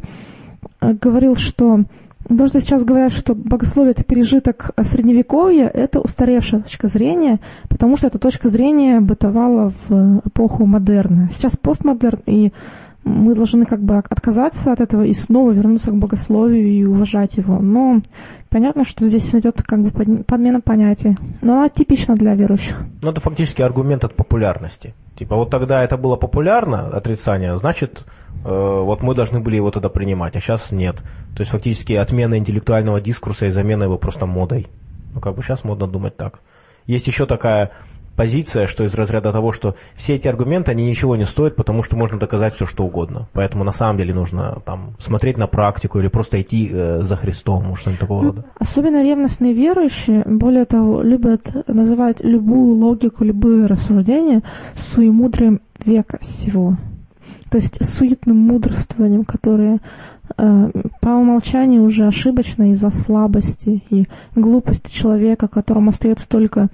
говорил, 0.80 1.37
что 1.37 1.84
то, 2.28 2.60
сейчас 2.60 2.84
говорят, 2.84 3.12
что 3.12 3.34
богословие 3.34 3.92
это 3.92 4.04
пережиток 4.04 4.70
средневековья, 4.82 5.66
это 5.66 6.00
устаревшая 6.00 6.62
точка 6.62 6.88
зрения, 6.88 7.40
потому 7.68 7.96
что 7.96 8.08
эта 8.08 8.18
точка 8.18 8.49
зрения 8.49 9.00
бытовала 9.00 9.72
в 9.88 10.22
эпоху 10.26 10.66
модерна. 10.66 11.30
Сейчас 11.32 11.56
постмодерн, 11.56 12.20
и 12.26 12.52
мы 13.04 13.35
должны 13.35 13.64
как 13.64 13.83
бы 13.83 13.97
отказаться 13.97 14.73
от 14.73 14.80
этого 14.80 15.02
и 15.02 15.12
снова 15.12 15.52
вернуться 15.52 15.90
к 15.90 15.97
богословию 15.97 16.69
и 16.69 16.85
уважать 16.85 17.37
его. 17.37 17.59
Но 17.59 18.02
понятно, 18.50 18.85
что 18.85 19.09
здесь 19.09 19.35
идет 19.35 19.62
как 19.62 19.83
бы 19.83 19.90
подмена 20.25 20.61
понятий. 20.61 21.16
Но 21.40 21.59
она 21.59 21.69
типична 21.69 22.14
для 22.14 22.35
верующих. 22.35 22.76
Ну, 23.02 23.11
это 23.11 23.21
фактически 23.21 23.62
аргумент 23.62 24.04
от 24.04 24.14
популярности. 24.14 24.95
Типа, 25.16 25.37
вот 25.37 25.50
тогда 25.50 25.83
это 25.83 25.97
было 25.97 26.16
популярно, 26.16 26.88
отрицание, 26.88 27.57
значит, 27.57 28.04
э, 28.45 28.49
вот 28.49 29.02
мы 29.02 29.14
должны 29.14 29.40
были 29.40 29.57
его 29.57 29.71
тогда 29.71 29.88
принимать, 29.88 30.37
а 30.37 30.40
сейчас 30.40 30.73
нет. 30.73 30.97
То 31.35 31.40
есть, 31.40 31.50
фактически, 31.50 31.92
отмена 31.92 32.38
интеллектуального 32.38 33.00
дискурса 33.00 33.47
и 33.47 33.50
замена 33.50 33.85
его 33.85 33.99
просто 33.99 34.26
модой. 34.26 34.69
Ну, 35.14 35.21
как 35.21 35.37
бы 35.37 35.42
сейчас 35.42 35.64
модно 35.64 35.87
думать 35.87 36.16
так. 36.16 36.40
Есть 36.87 37.07
еще 37.07 37.26
такая 37.26 37.71
позиция, 38.16 38.66
что 38.66 38.84
из 38.84 38.94
разряда 38.94 39.32
того, 39.32 39.52
что 39.52 39.74
все 39.96 40.14
эти 40.14 40.28
аргументы, 40.28 40.70
они 40.70 40.86
ничего 40.86 41.16
не 41.16 41.24
стоят, 41.24 41.56
потому 41.56 41.82
что 41.82 41.96
можно 41.96 42.18
доказать 42.18 42.54
все, 42.54 42.66
что 42.66 42.84
угодно. 42.84 43.28
Поэтому 43.32 43.64
на 43.64 43.72
самом 43.72 43.98
деле 43.98 44.14
нужно 44.14 44.60
там 44.64 44.94
смотреть 44.98 45.36
на 45.38 45.46
практику 45.46 45.98
или 45.98 46.08
просто 46.08 46.40
идти 46.40 46.68
э, 46.70 47.02
за 47.02 47.16
Христом, 47.16 47.74
что-нибудь 47.76 48.00
такого 48.00 48.24
рода. 48.24 48.44
Особенно 48.58 49.02
ревностные 49.02 49.52
верующие, 49.52 50.22
более 50.26 50.64
того, 50.64 51.02
любят 51.02 51.52
называть 51.66 52.22
любую 52.22 52.76
логику, 52.76 53.24
любые 53.24 53.66
рассуждения 53.66 54.42
суемудрием 54.76 55.60
века 55.84 56.18
сего. 56.22 56.76
То 57.50 57.58
есть 57.58 57.84
суетным 57.84 58.36
мудрствованием, 58.36 59.24
которое 59.24 59.80
э, 60.36 60.70
по 61.00 61.08
умолчанию 61.08 61.82
уже 61.82 62.06
ошибочно 62.06 62.70
из-за 62.72 62.90
слабости 62.90 63.82
и 63.90 64.06
глупости 64.34 64.92
человека, 64.92 65.48
которому 65.48 65.90
остается 65.90 66.28
только 66.28 66.68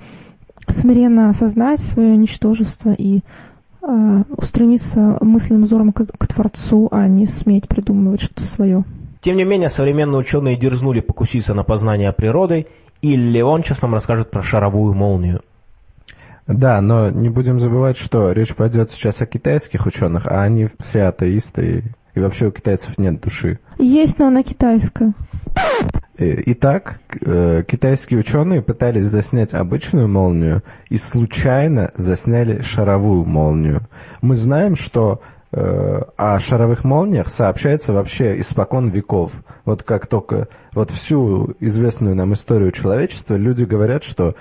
смиренно 0.69 1.31
осознать 1.31 1.81
свое 1.81 2.17
ничтожество 2.17 2.93
и 2.93 3.21
э, 3.83 4.23
устремиться 4.37 5.19
мысленным 5.21 5.63
взором 5.63 5.93
к, 5.93 6.05
к 6.07 6.27
Творцу, 6.27 6.89
а 6.91 7.07
не 7.09 7.27
сметь 7.27 7.69
придумывать 7.69 8.23
что-то 8.23 8.43
свое. 8.43 8.85
Тем 9.21 9.37
не 9.37 9.45
менее, 9.45 9.69
современные 9.69 10.19
ученые 10.19 10.57
дерзнули 10.57 11.01
покуситься 11.01 11.55
на 11.55 11.65
познание 11.65 12.13
природы, 12.13 12.67
и 13.03 13.17
Леон 13.17 13.63
сейчас 13.63 13.83
нам 13.83 13.95
расскажет 13.95 14.31
про 14.31 14.43
шаровую 14.43 14.95
молнию. 14.95 15.41
Да, 16.47 16.81
но 16.81 17.11
не 17.11 17.29
будем 17.29 17.59
забывать, 17.59 17.97
что 17.97 18.31
речь 18.31 18.55
пойдет 18.55 18.91
сейчас 18.93 19.21
о 19.21 19.27
китайских 19.27 19.85
ученых, 19.85 20.29
а 20.29 20.43
они 20.43 20.69
все 20.79 21.05
атеисты, 21.05 21.95
и 22.17 22.21
вообще 22.21 22.47
у 22.47 22.51
китайцев 22.51 22.97
нет 22.99 23.21
души. 23.21 23.61
Есть, 23.79 24.19
но 24.19 24.29
она 24.29 24.43
китайская. 24.43 25.13
Э, 26.19 26.43
итак, 26.47 26.99
э, 27.21 27.63
китайские 27.69 28.19
ученые 28.21 28.63
пытались 28.63 29.05
заснять 29.05 29.53
обычную 29.53 30.09
молнию 30.09 30.63
и 30.89 30.97
случайно 30.97 31.93
засняли 31.95 32.63
шаровую 32.63 33.27
молнию. 33.27 33.83
Мы 34.23 34.37
знаем, 34.37 34.77
что 34.77 35.21
э, 35.53 36.01
о 36.17 36.39
шаровых 36.41 36.85
молниях 36.85 37.29
сообщается 37.29 37.93
вообще 37.93 38.41
испокон 38.41 38.89
веков. 38.89 39.33
Вот 39.67 39.83
как 39.83 40.07
только 40.07 40.49
вот 40.73 40.91
всю 40.91 41.55
известную 41.61 42.17
нам 42.17 42.33
историю 42.33 42.73
человечества 42.73 43.35
люди 43.35 43.65
говорят, 43.65 44.05
что 44.05 44.35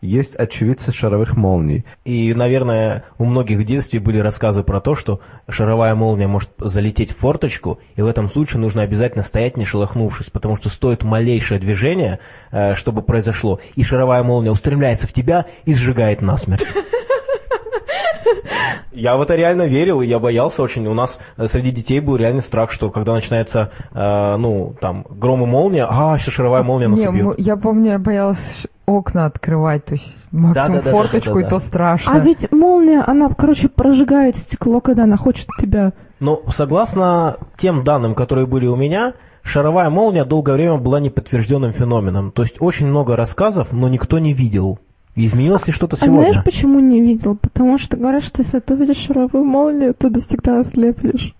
есть 0.00 0.36
очевидцы 0.36 0.92
шаровых 0.92 1.36
молний. 1.36 1.84
И, 2.04 2.32
наверное, 2.34 3.04
у 3.18 3.24
многих 3.24 3.58
в 3.58 3.64
детстве 3.64 4.00
были 4.00 4.18
рассказы 4.18 4.62
про 4.62 4.80
то, 4.80 4.94
что 4.94 5.20
шаровая 5.48 5.94
молния 5.94 6.28
может 6.28 6.50
залететь 6.58 7.12
в 7.12 7.18
форточку, 7.18 7.78
и 7.96 8.02
в 8.02 8.06
этом 8.06 8.28
случае 8.28 8.60
нужно 8.60 8.82
обязательно 8.82 9.24
стоять, 9.24 9.56
не 9.56 9.64
шелохнувшись, 9.64 10.30
потому 10.30 10.56
что 10.56 10.68
стоит 10.68 11.02
малейшее 11.02 11.58
движение, 11.58 12.20
э, 12.52 12.74
чтобы 12.74 13.02
произошло, 13.02 13.60
и 13.74 13.82
шаровая 13.82 14.22
молния 14.22 14.50
устремляется 14.50 15.06
в 15.06 15.12
тебя 15.12 15.46
и 15.64 15.74
сжигает 15.74 16.22
насмерть. 16.22 16.66
Я 18.92 19.16
в 19.16 19.22
это 19.22 19.34
реально 19.36 19.62
верил, 19.62 20.00
и 20.00 20.06
я 20.06 20.18
боялся 20.18 20.60
очень. 20.60 20.86
У 20.88 20.94
нас 20.94 21.20
э, 21.36 21.46
среди 21.46 21.70
детей 21.70 22.00
был 22.00 22.16
реальный 22.16 22.42
страх, 22.42 22.72
что 22.72 22.90
когда 22.90 23.14
начинается, 23.14 23.70
э, 23.92 24.36
ну, 24.36 24.74
там, 24.80 25.06
гром 25.08 25.44
и 25.44 25.46
молния, 25.46 25.86
а, 25.88 26.18
сейчас 26.18 26.34
шаровая 26.34 26.64
молния 26.64 26.88
нас 26.88 26.98
Не, 26.98 27.34
я 27.38 27.56
помню, 27.56 27.92
я 27.92 27.98
боялась 27.98 28.66
окна 28.88 29.26
открывать, 29.26 29.84
то 29.84 29.94
есть 29.94 30.28
максимум 30.32 30.72
да, 30.78 30.82
да, 30.82 30.90
форточку, 30.90 31.34
да, 31.34 31.34
да, 31.34 31.40
да, 31.40 31.46
и 31.46 31.50
то 31.50 31.58
страшно. 31.58 32.12
А 32.12 32.18
ведь 32.18 32.50
молния, 32.50 33.02
она, 33.06 33.28
короче, 33.28 33.68
прожигает 33.68 34.36
стекло, 34.36 34.80
когда 34.80 35.04
она 35.04 35.16
хочет 35.16 35.46
тебя... 35.58 35.92
Ну, 36.20 36.42
согласно 36.48 37.36
тем 37.56 37.84
данным, 37.84 38.14
которые 38.14 38.46
были 38.46 38.66
у 38.66 38.76
меня, 38.76 39.14
шаровая 39.42 39.90
молния 39.90 40.24
долгое 40.24 40.54
время 40.54 40.78
была 40.78 41.00
неподтвержденным 41.00 41.72
феноменом. 41.72 42.32
То 42.32 42.42
есть 42.42 42.56
очень 42.60 42.86
много 42.86 43.14
рассказов, 43.14 43.72
но 43.72 43.88
никто 43.88 44.18
не 44.18 44.32
видел. 44.32 44.78
Изменилось 45.14 45.66
ли 45.66 45.72
что-то 45.72 45.96
а 45.96 46.04
сегодня? 46.04 46.32
знаешь, 46.32 46.44
почему 46.44 46.80
не 46.80 47.00
видел? 47.00 47.36
Потому 47.36 47.78
что 47.78 47.96
говорят, 47.96 48.22
что 48.22 48.42
если 48.42 48.60
ты 48.60 48.74
увидишь 48.74 48.98
шаровую 48.98 49.44
молнию, 49.44 49.94
то 49.94 50.10
ты 50.10 50.20
всегда 50.20 50.60
ослепнешь. 50.60 51.34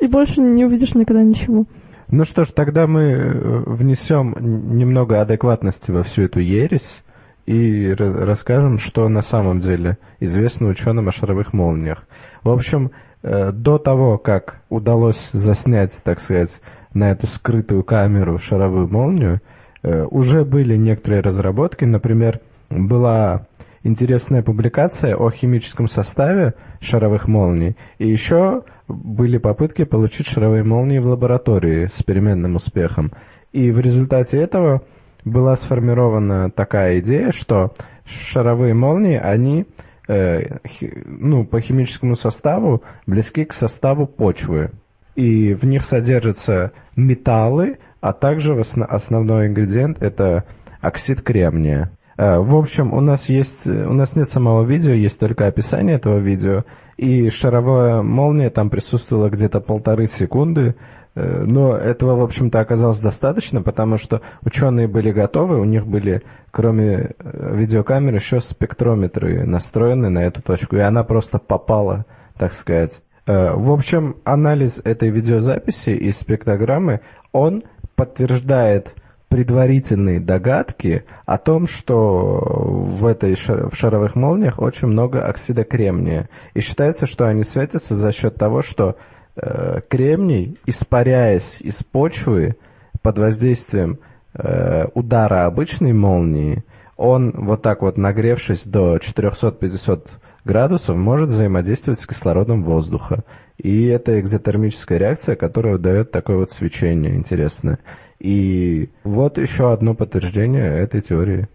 И 0.00 0.06
больше 0.06 0.40
не 0.40 0.64
увидишь 0.64 0.94
никогда 0.94 1.22
ничего. 1.22 1.64
Ну 2.10 2.24
что 2.24 2.44
ж, 2.44 2.48
тогда 2.52 2.86
мы 2.86 3.02
э, 3.02 3.62
внесем 3.66 4.34
немного 4.40 5.20
адекватности 5.20 5.90
во 5.90 6.02
всю 6.02 6.22
эту 6.22 6.40
ересь 6.40 7.02
и 7.44 7.92
расскажем, 7.92 8.78
что 8.78 9.06
на 9.10 9.20
самом 9.20 9.60
деле 9.60 9.98
известно 10.18 10.68
ученым 10.68 11.08
о 11.08 11.12
шаровых 11.12 11.52
молниях. 11.52 12.06
В 12.42 12.48
общем, 12.48 12.92
э, 13.22 13.52
до 13.52 13.76
того, 13.76 14.16
как 14.16 14.62
удалось 14.70 15.28
заснять, 15.34 16.00
так 16.02 16.20
сказать, 16.20 16.62
на 16.94 17.10
эту 17.10 17.26
скрытую 17.26 17.84
камеру 17.84 18.38
шаровую 18.38 18.88
молнию, 18.88 19.42
э, 19.82 20.04
уже 20.04 20.46
были 20.46 20.78
некоторые 20.78 21.20
разработки, 21.20 21.84
например, 21.84 22.40
была 22.70 23.46
интересная 23.82 24.42
публикация 24.42 25.14
о 25.14 25.30
химическом 25.30 25.88
составе 25.88 26.54
шаровых 26.80 27.28
молний, 27.28 27.76
и 27.98 28.08
еще 28.08 28.62
были 28.88 29.38
попытки 29.38 29.84
получить 29.84 30.26
шаровые 30.26 30.64
молнии 30.64 30.98
в 30.98 31.06
лаборатории 31.06 31.86
с 31.86 32.02
переменным 32.02 32.56
успехом. 32.56 33.12
И 33.52 33.70
в 33.70 33.78
результате 33.78 34.38
этого 34.38 34.82
была 35.24 35.56
сформирована 35.56 36.50
такая 36.50 37.00
идея, 37.00 37.32
что 37.32 37.74
шаровые 38.04 38.74
молнии, 38.74 39.16
они 39.16 39.66
э, 40.08 40.58
ну, 41.04 41.44
по 41.44 41.60
химическому 41.60 42.16
составу 42.16 42.82
близки 43.06 43.44
к 43.44 43.52
составу 43.52 44.06
почвы. 44.06 44.70
И 45.14 45.54
в 45.54 45.64
них 45.64 45.84
содержатся 45.84 46.72
металлы, 46.96 47.78
а 48.00 48.12
также 48.12 48.58
основной 48.58 49.48
ингредиент 49.48 50.00
это 50.02 50.44
оксид 50.80 51.22
кремния. 51.22 51.90
Э, 52.16 52.38
в 52.38 52.54
общем, 52.54 52.92
у 52.92 53.00
нас 53.00 53.28
есть, 53.28 53.66
у 53.66 53.92
нас 53.92 54.16
нет 54.16 54.28
самого 54.28 54.64
видео, 54.64 54.92
есть 54.92 55.20
только 55.20 55.46
описание 55.46 55.96
этого 55.96 56.18
видео, 56.18 56.64
и 56.98 57.30
шаровая 57.30 58.02
молния 58.02 58.50
там 58.50 58.70
присутствовала 58.70 59.30
где-то 59.30 59.60
полторы 59.60 60.08
секунды, 60.08 60.74
э, 61.14 61.44
но 61.46 61.76
этого, 61.76 62.16
в 62.16 62.22
общем-то, 62.22 62.58
оказалось 62.58 62.98
достаточно, 62.98 63.62
потому 63.62 63.98
что 63.98 64.20
ученые 64.42 64.88
были 64.88 65.12
готовы, 65.12 65.60
у 65.60 65.64
них 65.64 65.86
были, 65.86 66.22
кроме 66.50 67.14
э, 67.18 67.56
видеокамер, 67.56 68.16
еще 68.16 68.40
спектрометры 68.40 69.46
настроены 69.46 70.10
на 70.10 70.24
эту 70.24 70.42
точку, 70.42 70.76
и 70.76 70.80
она 70.80 71.04
просто 71.04 71.38
попала, 71.38 72.04
так 72.36 72.52
сказать. 72.52 73.00
В 73.26 73.72
общем, 73.72 74.16
анализ 74.24 74.80
этой 74.82 75.10
видеозаписи 75.10 75.90
и 75.90 76.10
спектрограммы, 76.12 77.00
он 77.30 77.62
подтверждает 77.94 78.94
предварительные 79.28 80.20
догадки 80.20 81.04
о 81.26 81.38
том, 81.38 81.66
что 81.66 82.40
в 82.40 83.04
этой 83.06 83.34
в 83.34 83.74
шаровых 83.74 84.14
молниях 84.14 84.58
очень 84.58 84.88
много 84.88 85.24
оксида 85.24 85.64
кремния. 85.64 86.28
И 86.54 86.60
считается, 86.60 87.06
что 87.06 87.26
они 87.26 87.44
светятся 87.44 87.94
за 87.94 88.10
счет 88.12 88.36
того, 88.36 88.62
что 88.62 88.96
э, 89.36 89.80
кремний, 89.88 90.58
испаряясь 90.66 91.60
из 91.60 91.82
почвы 91.82 92.56
под 93.02 93.18
воздействием 93.18 93.98
э, 94.34 94.86
удара 94.94 95.44
обычной 95.44 95.92
молнии, 95.92 96.64
он 96.96 97.32
вот 97.32 97.62
так 97.62 97.82
вот 97.82 97.96
нагревшись 97.96 98.64
до 98.64 98.98
450 98.98 100.08
градусов 100.44 100.96
может 100.96 101.28
взаимодействовать 101.28 102.00
с 102.00 102.06
кислородом 102.06 102.64
воздуха. 102.64 103.24
И 103.58 103.86
это 103.86 104.20
экзотермическая 104.20 104.98
реакция, 104.98 105.34
которая 105.36 105.78
дает 105.78 106.10
такое 106.12 106.36
вот 106.36 106.50
свечение 106.50 107.14
интересное. 107.16 107.78
И 108.20 108.90
вот 109.04 109.38
еще 109.38 109.72
одно 109.72 109.94
подтверждение 109.94 110.78
этой 110.78 111.00
теории. 111.00 111.48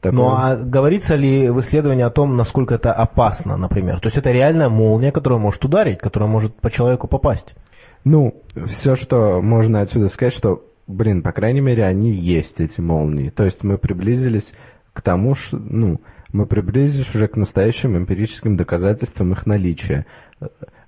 Такое- 0.00 0.18
Ну 0.18 0.28
а 0.30 0.56
говорится 0.56 1.14
ли 1.16 1.50
в 1.50 1.60
исследовании 1.60 2.04
о 2.04 2.10
том, 2.10 2.34
насколько 2.36 2.74
это 2.74 2.92
опасно, 2.92 3.58
например? 3.58 4.00
То 4.00 4.06
есть 4.06 4.16
это 4.16 4.30
реальная 4.30 4.70
молния, 4.70 5.12
которая 5.12 5.38
может 5.38 5.62
ударить, 5.64 5.98
которая 5.98 6.30
может 6.30 6.54
по 6.54 6.70
человеку 6.70 7.06
попасть. 7.06 7.54
Ну, 8.04 8.42
все, 8.66 8.96
что 8.96 9.42
можно 9.42 9.82
отсюда 9.82 10.08
сказать, 10.08 10.32
что, 10.32 10.64
блин, 10.86 11.22
по 11.22 11.32
крайней 11.32 11.60
мере, 11.60 11.84
они 11.84 12.10
есть, 12.10 12.60
эти 12.62 12.80
молнии. 12.80 13.28
То 13.28 13.44
есть 13.44 13.62
мы 13.62 13.76
приблизились 13.76 14.54
к 14.94 15.02
тому, 15.02 15.34
что, 15.34 15.58
ну, 15.58 16.00
мы 16.32 16.46
приблизились 16.46 17.14
уже 17.14 17.28
к 17.28 17.36
настоящим 17.36 17.98
эмпирическим 17.98 18.56
доказательствам 18.56 19.32
их 19.32 19.44
наличия. 19.44 20.06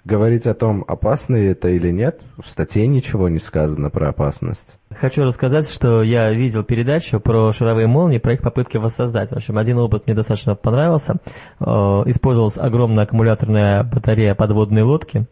Говорить 0.05 0.49
о 0.49 0.55
том, 0.55 0.85
опасно 0.89 1.37
это 1.37 1.69
или 1.69 1.93
нет, 1.93 2.23
в 2.37 2.51
статье 2.51 2.89
ничего 2.89 3.29
не 3.29 3.39
сказано 3.39 3.89
про 3.89 4.09
опасность. 4.09 4.77
Хочу 4.91 5.23
рассказать, 5.23 5.71
что 5.71 6.03
я 6.03 6.33
видел 6.33 6.65
передачу 6.65 7.21
про 7.21 7.53
шаровые 7.53 7.87
молнии, 7.87 8.19
про 8.19 8.35
их 8.35 8.43
попытки 8.43 8.79
воссоздать. 8.79 9.31
В 9.31 9.37
общем, 9.37 9.59
один 9.59 9.79
опыт 9.79 10.07
мне 10.07 10.17
достаточно 10.17 10.57
понравился. 10.57 11.19
Э, 11.61 12.03
Использовалась 12.07 12.59
огромная 12.59 13.05
аккумуляторная 13.05 13.85
батарея 13.85 14.35
подводной 14.35 14.83
лодки. 14.83 15.27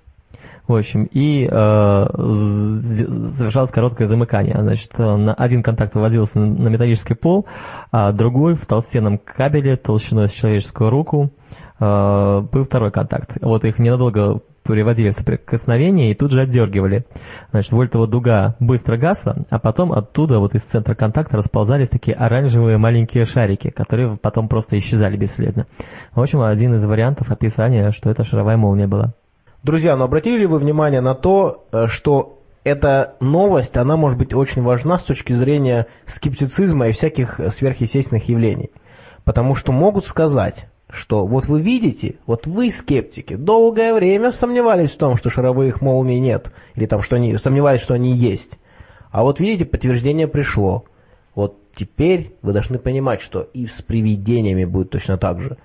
В 0.69 0.77
общем, 0.77 1.09
и 1.11 1.49
э, 1.51 1.51
совершалось 1.51 3.73
короткое 3.73 4.07
замыкание. 4.07 4.57
Значит, 4.57 4.93
э, 4.97 5.03
на 5.03 5.35
один 5.35 5.65
контакт 5.65 5.97
выводился 5.97 6.39
на 6.39 6.47
на 6.47 6.69
металлический 6.69 7.15
пол, 7.15 7.45
а 7.91 8.13
другой 8.13 8.55
в 8.55 8.67
толстенном 8.67 9.19
кабеле 9.19 9.77
толщиной 9.77 10.29
с 10.29 10.33
человеческую 10.33 10.91
руку 10.91 11.33
э, 11.81 12.41
был 12.53 12.63
второй 12.63 12.93
контакт. 12.93 13.33
Вот 13.41 13.65
их 13.65 13.81
ненадолго 13.81 14.43
приводили 14.63 15.11
в 15.11 15.15
соприкосновение 15.15 16.11
и 16.11 16.15
тут 16.15 16.31
же 16.31 16.43
отдергивали. 16.43 17.05
Значит, 17.51 17.73
вольтова 17.73 18.07
дуга 18.07 18.57
быстро 18.61 18.97
гасла, 18.97 19.45
а 19.51 19.59
потом 19.59 19.93
оттуда, 19.93 20.39
вот 20.39 20.55
из 20.55 20.63
центра 20.63 20.95
контакта, 20.95 21.37
расползались 21.37 21.89
такие 21.89 22.17
оранжевые 22.17 22.79
маленькие 22.79 23.25
шарики, 23.25 23.71
которые 23.71 24.17
потом 24.17 24.49
просто 24.49 24.79
исчезали 24.79 25.17
бесследно. 25.17 25.67
В 26.13 26.21
общем, 26.21 26.43
один 26.43 26.75
из 26.75 26.85
вариантов 26.85 27.31
описания, 27.31 27.91
что 27.91 28.11
это 28.11 28.25
шаровая 28.25 28.57
молния 28.57 28.87
была. 28.87 29.15
Друзья, 29.63 29.97
но 29.97 30.05
обратили 30.05 30.39
ли 30.39 30.47
вы 30.47 30.59
внимание 30.59 31.01
на 31.01 31.15
то, 31.15 31.67
э, 31.73 31.87
что 31.87 32.39
эта 32.65 33.15
новость, 33.21 33.77
она 33.77 33.97
может 33.97 34.19
быть 34.19 34.35
очень 34.35 34.63
важна 34.63 34.99
с 34.99 35.05
точки 35.05 35.33
зрения 35.33 35.87
скептицизма 36.07 36.89
и 36.89 36.93
всяких 36.93 37.41
сверхъестественных 37.51 38.29
явлений? 38.29 38.71
Потому 39.25 39.55
что 39.55 39.73
могут 39.73 40.07
сказать, 40.07 40.67
что 40.93 41.27
вот 41.27 41.47
вы 41.47 41.61
видите, 41.61 42.17
вот 42.27 42.47
вы 42.47 42.71
скептики, 42.71 43.37
долгое 43.37 43.95
время 43.95 44.31
сомневались 44.31 44.93
в 44.93 44.99
том, 44.99 45.17
что 45.17 45.31
шаровых 45.31 45.81
молний 45.81 46.19
нет, 46.19 46.53
или 46.75 46.87
там, 46.87 47.03
что 47.03 47.17
они 47.17 47.37
сомневались, 47.37 47.81
что 47.81 47.95
они 47.95 48.15
есть. 48.15 48.59
А 49.11 49.23
вот 49.23 49.41
видите, 49.41 49.65
подтверждение 49.65 50.29
пришло. 50.29 50.85
Вот 51.35 51.57
теперь 51.75 52.35
вы 52.43 52.53
должны 52.53 52.79
понимать, 52.79 53.21
что 53.21 53.43
и 53.43 53.67
с 53.67 53.83
привидениями 53.83 54.65
будет 54.65 54.91
точно 54.91 55.17
так 55.19 55.41
же. 55.41 55.57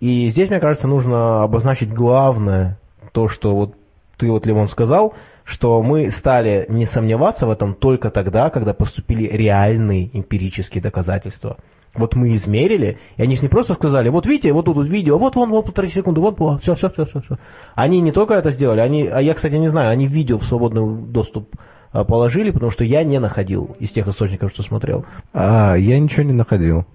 И 0.00 0.28
здесь, 0.30 0.50
мне 0.50 0.60
кажется, 0.60 0.88
нужно 0.88 1.44
обозначить 1.44 1.92
главное, 1.92 2.78
то, 3.12 3.28
что 3.28 3.54
вот 3.54 3.74
ты 4.16 4.30
вот, 4.30 4.46
Левон, 4.46 4.68
сказал, 4.68 5.14
что 5.44 5.82
мы 5.82 6.08
стали 6.10 6.66
не 6.68 6.86
сомневаться 6.86 7.46
в 7.46 7.50
этом 7.50 7.74
только 7.74 8.10
тогда, 8.10 8.50
когда 8.50 8.74
поступили 8.74 9.26
реальные 9.26 10.16
эмпирические 10.16 10.82
доказательства. 10.82 11.56
Вот 11.94 12.14
мы 12.14 12.32
измерили, 12.32 12.98
и 13.18 13.22
они 13.22 13.36
же 13.36 13.42
не 13.42 13.48
просто 13.48 13.74
сказали, 13.74 14.08
вот 14.08 14.24
видите, 14.26 14.52
вот 14.52 14.64
тут 14.64 14.76
вот 14.76 14.88
видео, 14.88 15.18
вот 15.18 15.36
вон, 15.36 15.50
вот 15.50 15.66
полторы 15.66 15.88
секунды, 15.88 16.22
вот, 16.22 16.38
вот, 16.38 16.62
все, 16.62 16.74
все, 16.74 16.88
все, 16.88 17.04
все, 17.04 17.20
все. 17.20 17.36
Они 17.74 18.00
не 18.00 18.12
только 18.12 18.32
это 18.34 18.50
сделали, 18.50 18.80
они, 18.80 19.06
а 19.06 19.20
я, 19.20 19.34
кстати, 19.34 19.56
не 19.56 19.68
знаю, 19.68 19.90
они 19.90 20.06
видео 20.06 20.38
в 20.38 20.44
свободный 20.44 20.82
доступ 21.08 21.54
а, 21.92 22.04
положили, 22.04 22.50
потому 22.50 22.70
что 22.70 22.84
я 22.84 23.04
не 23.04 23.20
находил 23.20 23.76
из 23.78 23.90
тех 23.90 24.08
источников, 24.08 24.52
что 24.52 24.62
смотрел. 24.62 25.04
А, 25.34 25.74
я 25.74 25.98
ничего 25.98 26.22
не 26.22 26.32
находил. 26.32 26.86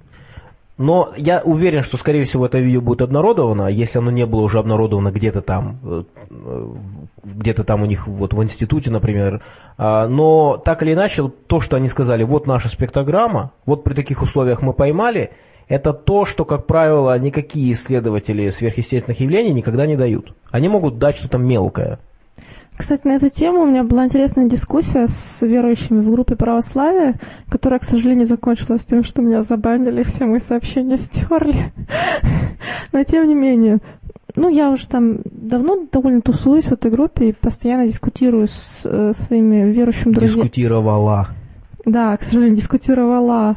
Но 0.77 1.11
я 1.17 1.41
уверен, 1.41 1.81
что, 1.81 1.97
скорее 1.97 2.25
всего, 2.25 2.45
это 2.45 2.59
видео 2.59 2.81
будет 2.81 3.01
обнародовано, 3.01 3.67
если 3.67 3.97
оно 3.97 4.11
не 4.11 4.25
было 4.27 4.41
уже 4.41 4.59
обнародовано 4.59 5.11
где-то 5.11 5.41
там, 5.41 5.79
э, 5.83 6.03
где-то 7.23 7.63
там 7.63 7.81
у 7.81 7.85
них 7.85 8.07
вот 8.07 8.33
в 8.33 8.43
институте, 8.43 8.91
например. 8.91 9.41
А, 9.77 10.07
Но 10.07 10.57
так 10.57 10.83
или 10.83 10.93
иначе, 10.93 11.27
то, 11.47 11.59
что 11.61 11.77
они 11.77 11.87
сказали, 11.87 12.23
вот 12.23 12.45
наша 12.45 12.69
спектрограмма, 12.69 13.53
вот 13.65 13.83
при 13.83 13.95
таких 13.95 14.21
условиях 14.21 14.61
мы 14.61 14.73
поймали, 14.73 15.31
это 15.67 15.93
то, 15.93 16.25
что, 16.25 16.45
как 16.45 16.67
правило, 16.67 17.17
никакие 17.17 17.73
исследователи 17.73 18.49
сверхъестественных 18.49 19.19
явлений 19.19 19.53
никогда 19.53 19.87
не 19.87 19.97
дают. 19.97 20.33
Они 20.51 20.67
могут 20.67 20.99
дать 20.99 21.17
что-то 21.17 21.39
мелкое. 21.39 21.99
Кстати, 22.77 23.07
на 23.07 23.15
эту 23.15 23.29
тему 23.29 23.61
у 23.61 23.65
меня 23.65 23.83
была 23.83 24.05
интересная 24.05 24.47
дискуссия 24.47 25.07
с 25.07 25.41
верующими 25.41 25.99
в 26.01 26.11
группе 26.11 26.35
православия, 26.35 27.15
которая, 27.49 27.79
к 27.79 27.83
сожалению, 27.83 28.27
закончилась 28.27 28.85
тем, 28.85 29.03
что 29.03 29.23
меня 29.23 29.41
забанили, 29.41 30.03
все 30.03 30.25
мои 30.25 30.39
сообщения 30.39 30.97
стерли. 30.97 31.73
Но 32.91 33.03
тем 33.03 33.27
не 33.27 33.33
менее, 33.33 33.79
ну, 34.35 34.49
я 34.49 34.69
уже 34.69 34.87
там 34.87 35.21
давно 35.25 35.87
довольно 35.91 36.21
тусуюсь 36.21 36.65
в 36.65 36.71
этой 36.71 36.91
группе 36.91 37.29
и 37.29 37.33
постоянно 37.33 37.87
дискутирую 37.87 38.47
с 38.47 38.81
э, 38.85 39.13
своими 39.13 39.71
верующими 39.71 40.13
друзьями. 40.13 40.43
Дискутировала. 40.43 41.29
Да, 41.83 42.15
к 42.15 42.23
сожалению, 42.23 42.57
дискутировала 42.57 43.55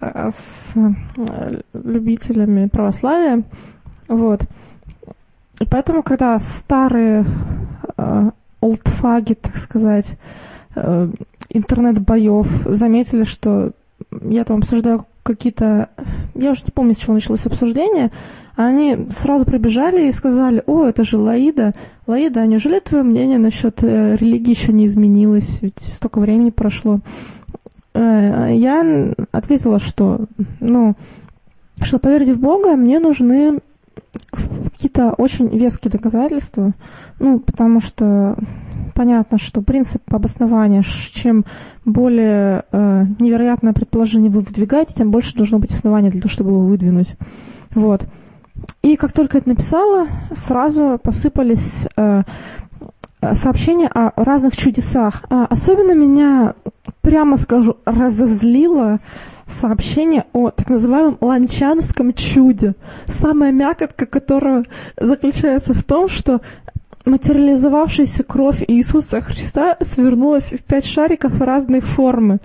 э, 0.00 0.30
с 0.30 0.76
э, 0.76 1.60
любителями 1.74 2.66
православия. 2.66 3.44
Вот. 4.08 4.40
И 5.62 5.64
поэтому, 5.64 6.02
когда 6.02 6.40
старые 6.40 7.24
э, 7.96 8.30
так 8.60 9.56
сказать, 9.58 10.18
э, 10.74 11.08
интернет-боев 11.50 12.48
заметили, 12.66 13.22
что 13.22 13.70
я 14.22 14.42
там 14.42 14.58
обсуждаю 14.58 15.06
какие-то... 15.22 15.90
Я 16.34 16.50
уже 16.50 16.64
не 16.64 16.72
помню, 16.72 16.94
с 16.94 16.98
чего 16.98 17.14
началось 17.14 17.46
обсуждение. 17.46 18.10
Они 18.56 19.06
сразу 19.10 19.44
прибежали 19.44 20.08
и 20.08 20.12
сказали, 20.12 20.64
о, 20.66 20.82
это 20.82 21.04
же 21.04 21.16
Лаида. 21.16 21.74
Лаида, 22.08 22.40
а 22.40 22.46
неужели 22.46 22.80
твое 22.80 23.04
мнение 23.04 23.38
насчет 23.38 23.84
э, 23.84 24.16
религии 24.16 24.50
еще 24.50 24.72
не 24.72 24.86
изменилось? 24.86 25.60
Ведь 25.62 25.78
столько 25.94 26.18
времени 26.18 26.50
прошло. 26.50 26.98
Э, 27.94 28.48
я 28.52 29.14
ответила, 29.30 29.78
что, 29.78 30.26
ну, 30.58 30.96
что 31.80 32.00
поверить 32.00 32.30
в 32.30 32.40
Бога 32.40 32.74
мне 32.74 32.98
нужны 32.98 33.60
какие-то 34.30 35.12
очень 35.16 35.48
веские 35.48 35.90
доказательства, 35.90 36.74
ну, 37.18 37.38
потому 37.38 37.80
что 37.80 38.36
понятно, 38.94 39.38
что 39.38 39.62
принцип 39.62 40.02
обоснования, 40.12 40.82
чем 40.82 41.44
более 41.84 42.64
э, 42.72 43.04
невероятное 43.18 43.72
предположение 43.72 44.30
вы 44.30 44.40
выдвигаете, 44.40 44.94
тем 44.94 45.10
больше 45.10 45.36
должно 45.36 45.58
быть 45.58 45.72
основания 45.72 46.10
для 46.10 46.20
того, 46.20 46.30
чтобы 46.30 46.50
его 46.50 46.60
выдвинуть. 46.60 47.16
Вот. 47.74 48.06
И 48.82 48.96
как 48.96 49.12
только 49.12 49.38
это 49.38 49.48
написала, 49.48 50.08
сразу 50.34 50.98
посыпались 51.02 51.86
э, 51.96 52.22
сообщения 53.34 53.88
о 53.88 54.12
разных 54.22 54.56
чудесах. 54.56 55.24
А 55.30 55.46
особенно 55.46 55.92
меня, 55.94 56.54
прямо 57.00 57.36
скажу, 57.36 57.76
разозлило 57.84 59.00
сообщение 59.52 60.26
о 60.32 60.50
так 60.50 60.68
называемом 60.68 61.18
ланчанском 61.20 62.12
чуде, 62.14 62.74
самая 63.06 63.52
мякотка 63.52 64.06
которого 64.06 64.64
заключается 64.96 65.74
в 65.74 65.82
том, 65.82 66.08
что 66.08 66.40
материализовавшаяся 67.04 68.24
кровь 68.24 68.62
Иисуса 68.66 69.20
Христа 69.20 69.76
свернулась 69.80 70.52
в 70.52 70.62
пять 70.62 70.86
шариков 70.86 71.40
разной 71.40 71.80
формы. 71.80 72.38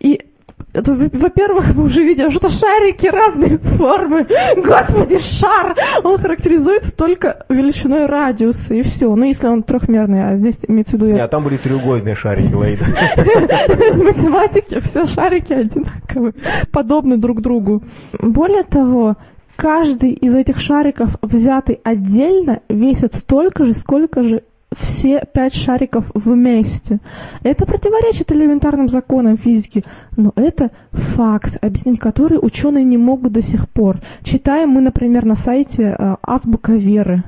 И 0.00 0.27
это, 0.72 0.92
во- 0.92 1.10
во-первых, 1.12 1.74
мы 1.74 1.84
уже 1.84 2.02
видим, 2.02 2.30
что 2.30 2.48
шарики 2.48 3.06
разной 3.06 3.58
формы. 3.58 4.26
Господи, 4.56 5.18
шар! 5.18 5.76
Он 6.04 6.18
характеризуется 6.18 6.94
только 6.94 7.44
величиной 7.48 8.06
радиуса, 8.06 8.74
и 8.74 8.82
все. 8.82 9.14
Ну, 9.14 9.24
если 9.24 9.48
он 9.48 9.62
трехмерный, 9.62 10.30
а 10.32 10.36
здесь 10.36 10.58
имеется 10.66 10.96
в 10.96 11.00
виду... 11.00 11.12
Нет, 11.12 11.20
а 11.22 11.28
там 11.28 11.44
были 11.44 11.56
треугольные 11.56 12.14
шарики, 12.14 12.52
Лаида. 12.52 12.84
В 12.84 14.02
математике 14.02 14.80
все 14.80 15.06
шарики 15.06 15.52
одинаковые, 15.52 16.34
подобны 16.72 17.16
друг 17.16 17.40
другу. 17.40 17.82
Более 18.20 18.62
того, 18.62 19.16
каждый 19.56 20.12
из 20.12 20.34
этих 20.34 20.60
шариков, 20.60 21.16
взятый 21.22 21.80
отдельно, 21.82 22.60
весит 22.68 23.14
столько 23.14 23.64
же, 23.64 23.74
сколько 23.74 24.22
же 24.22 24.42
все 24.76 25.24
пять 25.32 25.54
шариков 25.54 26.10
вместе. 26.14 27.00
Это 27.42 27.64
противоречит 27.64 28.32
элементарным 28.32 28.88
законам 28.88 29.36
физики, 29.36 29.84
но 30.16 30.32
это 30.36 30.70
факт, 30.92 31.56
объяснить 31.62 31.98
который 31.98 32.38
ученые 32.40 32.84
не 32.84 32.98
могут 32.98 33.32
до 33.32 33.42
сих 33.42 33.68
пор. 33.68 34.00
Читаем 34.22 34.70
мы, 34.70 34.80
например, 34.80 35.24
на 35.24 35.36
сайте 35.36 35.96
э, 35.98 36.16
Азбука 36.22 36.72
Веры. 36.72 37.22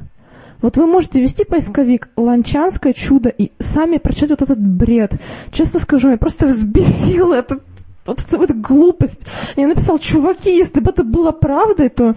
Вот 0.61 0.77
вы 0.77 0.87
можете 0.87 1.21
ввести 1.21 1.45
поисковик 1.45 2.11
«Ланчанское 2.17 2.93
чудо» 2.93 3.31
и 3.31 3.53
сами 3.59 3.97
прочитать 3.97 4.31
вот 4.31 4.43
этот 4.43 4.61
бред. 4.61 5.15
Честно 5.53 5.81
скажу, 5.81 6.11
я 6.11 6.19
просто 6.19 6.47
взбесила 6.47 7.33
это, 7.33 7.61
вот 8.05 8.21
эта 8.21 8.37
вот 8.37 8.51
глупость. 8.51 9.21
Я 9.57 9.69
написал, 9.69 9.99
чуваки, 9.99 10.55
если 10.55 10.81
бы 10.81 10.91
это 10.91 11.03
было 11.03 11.31
правдой, 11.33 11.89
то 11.89 12.15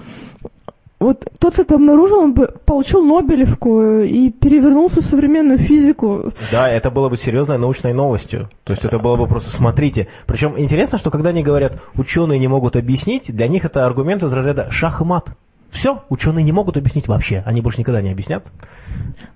вот 1.03 1.25
тот, 1.39 1.53
кто 1.53 1.61
это 1.61 1.75
обнаружил, 1.75 2.19
он 2.19 2.33
бы 2.33 2.49
получил 2.65 3.03
Нобелевку 3.03 3.81
э, 3.81 4.07
и 4.07 4.31
перевернул 4.31 4.87
всю 4.87 5.01
современную 5.01 5.57
физику. 5.57 6.31
Да, 6.51 6.69
это 6.69 6.89
было 6.89 7.09
бы 7.09 7.17
серьезной 7.17 7.57
научной 7.57 7.93
новостью. 7.93 8.49
То 8.63 8.73
есть 8.73 8.85
это 8.85 8.99
было 8.99 9.15
бы 9.17 9.27
просто 9.27 9.51
смотрите. 9.51 10.07
Причем 10.25 10.57
интересно, 10.59 10.97
что 10.97 11.11
когда 11.11 11.29
они 11.29 11.43
говорят, 11.43 11.81
ученые 11.95 12.39
не 12.39 12.47
могут 12.47 12.75
объяснить, 12.75 13.33
для 13.33 13.47
них 13.47 13.65
это 13.65 13.85
аргумент 13.85 14.23
из 14.23 14.33
разряда 14.33 14.71
шах 14.71 15.01
и 15.01 15.03
мат. 15.03 15.35
Все, 15.73 16.03
ученые 16.09 16.43
не 16.43 16.51
могут 16.51 16.77
объяснить 16.77 17.07
вообще, 17.07 17.41
они 17.45 17.59
больше 17.59 17.79
никогда 17.79 18.01
не 18.01 18.11
объяснят. 18.11 18.45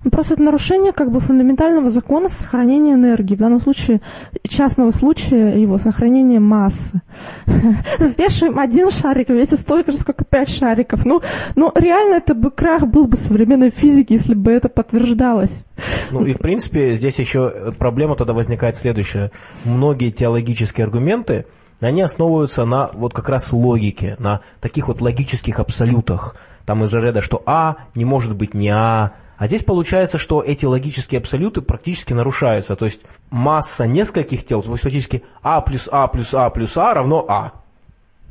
Ну, 0.04 0.10
просто 0.10 0.34
это 0.34 0.42
нарушение 0.42 0.92
как 0.92 1.10
бы 1.10 1.18
фундаментального 1.18 1.90
закона 1.90 2.28
сохранения 2.28 2.94
энергии, 2.94 3.34
в 3.34 3.38
данном 3.38 3.60
случае 3.60 4.00
частного 4.48 4.92
случая 4.92 5.60
его 5.60 5.78
сохранения 5.78 6.38
массы. 6.38 7.02
Взвешиваем 7.98 8.58
один 8.58 8.90
шарик, 8.90 9.30
весит 9.30 9.58
столько 9.58 9.90
же, 9.90 9.98
сколько 9.98 10.24
пять 10.24 10.48
шариков. 10.48 11.04
Ну, 11.04 11.22
ну 11.56 11.72
реально 11.74 12.14
это 12.14 12.36
бы 12.36 12.52
крах 12.52 12.86
был 12.86 13.08
бы 13.08 13.16
современной 13.16 13.70
физики, 13.70 14.12
если 14.12 14.34
бы 14.34 14.52
это 14.52 14.68
подтверждалось. 14.68 15.64
Ну 16.12 16.24
и 16.24 16.34
в 16.34 16.38
принципе 16.38 16.94
здесь 16.94 17.18
еще 17.18 17.72
проблема 17.78 18.14
тогда 18.14 18.32
возникает 18.32 18.76
следующая. 18.76 19.32
Многие 19.64 20.10
теологические 20.10 20.84
аргументы, 20.84 21.46
они 21.80 22.02
основываются 22.02 22.64
на 22.64 22.90
вот 22.92 23.14
как 23.14 23.28
раз 23.28 23.52
логике, 23.52 24.16
на 24.18 24.40
таких 24.60 24.88
вот 24.88 25.00
логических 25.00 25.60
абсолютах. 25.60 26.36
Там 26.66 26.82
из 26.84 26.92
ряда, 26.92 27.20
что 27.20 27.42
А 27.46 27.76
не 27.94 28.04
может 28.04 28.36
быть 28.36 28.54
не 28.54 28.70
А. 28.70 29.12
А 29.36 29.46
здесь 29.46 29.62
получается, 29.62 30.18
что 30.18 30.42
эти 30.42 30.66
логические 30.66 31.20
абсолюты 31.20 31.60
практически 31.62 32.12
нарушаются. 32.12 32.74
То 32.74 32.86
есть 32.86 33.00
масса 33.30 33.86
нескольких 33.86 34.44
тел, 34.44 34.62
то 34.62 34.72
есть 34.72 34.82
фактически 34.82 35.22
А 35.42 35.60
плюс 35.60 35.88
А 35.90 36.08
плюс 36.08 36.34
А 36.34 36.50
плюс 36.50 36.76
А 36.76 36.92
равно 36.92 37.24
А. 37.28 37.52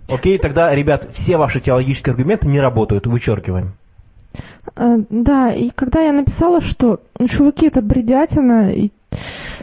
Окей, 0.09 0.37
тогда, 0.37 0.73
ребят, 0.73 1.09
все 1.13 1.37
ваши 1.37 1.59
теологические 1.59 2.13
аргументы 2.13 2.47
не 2.47 2.59
работают, 2.59 3.07
вычеркиваем. 3.07 3.73
Э, 4.75 4.97
да, 5.09 5.51
и 5.53 5.69
когда 5.69 6.01
я 6.01 6.13
написала, 6.13 6.61
что 6.61 6.99
чуваки, 7.29 7.67
это 7.67 7.81
бредятина, 7.81 8.71
и 8.71 8.91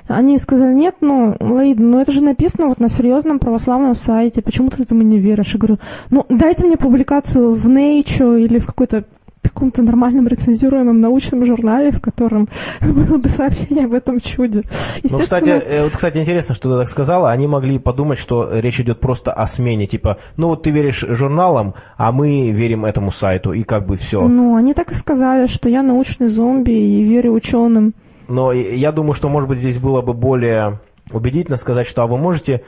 они 0.09 0.39
сказали, 0.39 0.75
нет, 0.75 0.97
ну, 1.01 1.37
Лаида, 1.41 1.83
ну 1.83 1.99
это 1.99 2.13
же 2.13 2.23
написано 2.23 2.69
вот 2.69 2.81
на 2.81 2.89
серьезном 2.89 3.39
православном 3.39 3.95
сайте, 3.95 4.43
почему 4.43 4.71
ты 4.71 4.83
этому 4.83 5.03
не 5.03 5.19
веришь? 5.19 5.55
Я 5.55 5.59
говорю, 5.59 5.79
ну 6.11 6.27
дайте 6.29 6.67
мне 6.67 6.77
публикацию 6.77 7.55
в 7.55 7.69
Nature 7.69 8.41
или 8.41 8.59
в 8.59 8.67
какой-то 8.67 9.05
каком-то 9.55 9.83
нормальном 9.83 10.27
рецензируемом 10.27 11.01
научном 11.01 11.47
журнале, 11.47 11.93
в 11.93 12.01
котором 12.01 12.49
было 12.81 13.19
бы 13.19 13.29
сообщение 13.29 13.85
об 13.85 13.95
этом 13.95 14.21
чуде. 14.21 14.63
Ну, 15.03 15.19
кстати, 15.19 15.49
э, 15.49 15.85
вот, 15.85 15.93
кстати, 15.93 16.19
интересно, 16.19 16.55
что 16.55 16.73
ты 16.73 16.81
так 16.81 16.91
сказала. 16.91 17.31
Они 17.31 17.47
могли 17.47 17.79
подумать, 17.79 18.19
что 18.19 18.51
речь 18.53 18.81
идет 18.81 19.01
просто 19.01 19.33
о 19.33 19.47
смене. 19.47 19.87
Типа, 19.87 20.19
ну 20.37 20.49
вот 20.49 20.65
ты 20.65 20.71
веришь 20.71 21.05
журналам, 21.07 21.75
а 21.97 22.11
мы 22.11 22.51
верим 22.51 22.85
этому 22.85 23.13
сайту, 23.13 23.53
и 23.53 23.63
как 23.63 23.87
бы 23.87 23.97
все. 23.97 24.21
Ну, 24.21 24.57
они 24.57 24.75
так 24.75 24.91
и 24.91 24.95
сказали, 24.95 25.47
что 25.47 25.69
я 25.69 25.83
научный 25.83 26.29
зомби 26.29 26.73
и 26.73 27.05
верю 27.05 27.33
ученым. 27.33 27.95
Но 28.29 28.53
я 28.53 28.93
думаю, 28.93 29.15
что, 29.15 29.29
может 29.29 29.49
быть, 29.49 29.59
здесь 29.59 29.79
было 29.79 30.01
бы 30.03 30.13
более 30.13 30.81
убедительно 31.13 31.57
сказать, 31.57 31.87
что 31.87 32.03
а 32.03 32.07
вы 32.07 32.17
можете 32.17 32.63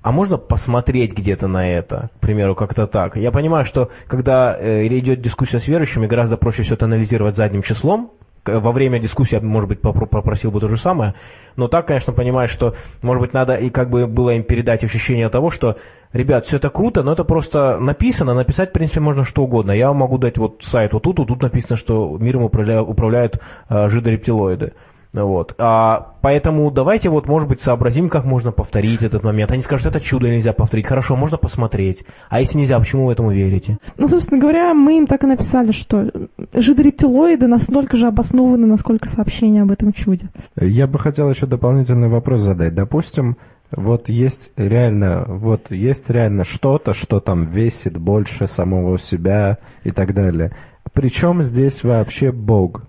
а 0.00 0.12
можно 0.12 0.36
посмотреть 0.38 1.12
где-то 1.12 1.48
на 1.48 1.68
это, 1.68 2.10
к 2.16 2.20
примеру, 2.20 2.54
как-то 2.54 2.86
так. 2.86 3.16
Я 3.16 3.32
понимаю, 3.32 3.64
что 3.64 3.90
когда 4.06 4.56
э, 4.56 4.86
идет 4.86 5.20
дискуссия 5.20 5.58
с 5.58 5.66
верующими, 5.66 6.06
гораздо 6.06 6.36
проще 6.36 6.62
все 6.62 6.74
это 6.74 6.86
анализировать 6.86 7.36
задним 7.36 7.62
числом. 7.62 8.12
Во 8.44 8.72
время 8.72 9.00
дискуссии 9.00 9.34
я, 9.34 9.40
может 9.42 9.68
быть, 9.68 9.80
попросил 9.80 10.50
бы 10.50 10.60
то 10.60 10.68
же 10.68 10.78
самое. 10.78 11.14
Но 11.56 11.68
так, 11.68 11.86
конечно, 11.86 12.14
понимаешь, 12.14 12.50
что, 12.50 12.74
может 13.02 13.20
быть, 13.20 13.34
надо 13.34 13.56
и 13.56 13.68
как 13.68 13.90
бы 13.90 14.06
было 14.06 14.30
им 14.30 14.44
передать 14.44 14.84
ощущение 14.84 15.28
того, 15.28 15.50
что, 15.50 15.76
ребят, 16.12 16.46
все 16.46 16.56
это 16.56 16.70
круто, 16.70 17.02
но 17.02 17.12
это 17.12 17.24
просто 17.24 17.78
написано, 17.78 18.32
написать, 18.32 18.70
в 18.70 18.72
принципе, 18.72 19.00
можно 19.00 19.24
что 19.24 19.42
угодно. 19.42 19.72
Я 19.72 19.92
могу 19.92 20.16
дать 20.16 20.38
вот 20.38 20.62
сайт 20.62 20.94
вот 20.94 21.02
тут, 21.02 21.18
вот 21.18 21.28
тут 21.28 21.42
написано, 21.42 21.76
что 21.76 22.16
миром 22.18 22.44
управляют, 22.44 22.88
управляют 22.88 23.40
э, 23.68 23.88
жидорептилоиды. 23.88 24.72
Вот. 25.14 25.54
А, 25.58 26.14
поэтому 26.20 26.70
давайте 26.70 27.08
вот, 27.08 27.26
может 27.26 27.48
быть, 27.48 27.62
сообразим, 27.62 28.08
как 28.08 28.24
можно 28.24 28.52
повторить 28.52 29.02
этот 29.02 29.24
момент. 29.24 29.50
Они 29.52 29.62
скажут, 29.62 29.86
это 29.86 30.00
чудо 30.00 30.28
нельзя 30.28 30.52
повторить. 30.52 30.86
Хорошо, 30.86 31.16
можно 31.16 31.38
посмотреть. 31.38 32.04
А 32.28 32.40
если 32.40 32.58
нельзя, 32.58 32.78
почему 32.78 33.06
вы 33.06 33.12
этому 33.12 33.32
верите? 33.32 33.78
Ну, 33.96 34.08
собственно 34.08 34.40
говоря, 34.40 34.74
мы 34.74 34.98
им 34.98 35.06
так 35.06 35.24
и 35.24 35.26
написали, 35.26 35.72
что 35.72 36.10
жидорептилоиды 36.52 37.46
настолько 37.46 37.96
же 37.96 38.06
обоснованы, 38.06 38.66
насколько 38.66 39.08
сообщения 39.08 39.62
об 39.62 39.70
этом 39.70 39.92
чуде. 39.92 40.28
Я 40.56 40.86
бы 40.86 40.98
хотел 40.98 41.30
еще 41.30 41.46
дополнительный 41.46 42.08
вопрос 42.08 42.40
задать. 42.40 42.74
Допустим, 42.74 43.36
вот 43.70 44.08
есть 44.08 44.52
реально, 44.56 45.24
вот 45.26 45.70
есть 45.70 46.08
реально 46.10 46.44
что-то, 46.44 46.92
что 46.94 47.20
там 47.20 47.46
весит 47.46 47.96
больше 47.98 48.46
самого 48.46 48.98
себя 48.98 49.58
и 49.84 49.90
так 49.90 50.14
далее. 50.14 50.52
Причем 50.92 51.42
здесь 51.42 51.84
вообще 51.84 52.32
Бог? 52.32 52.87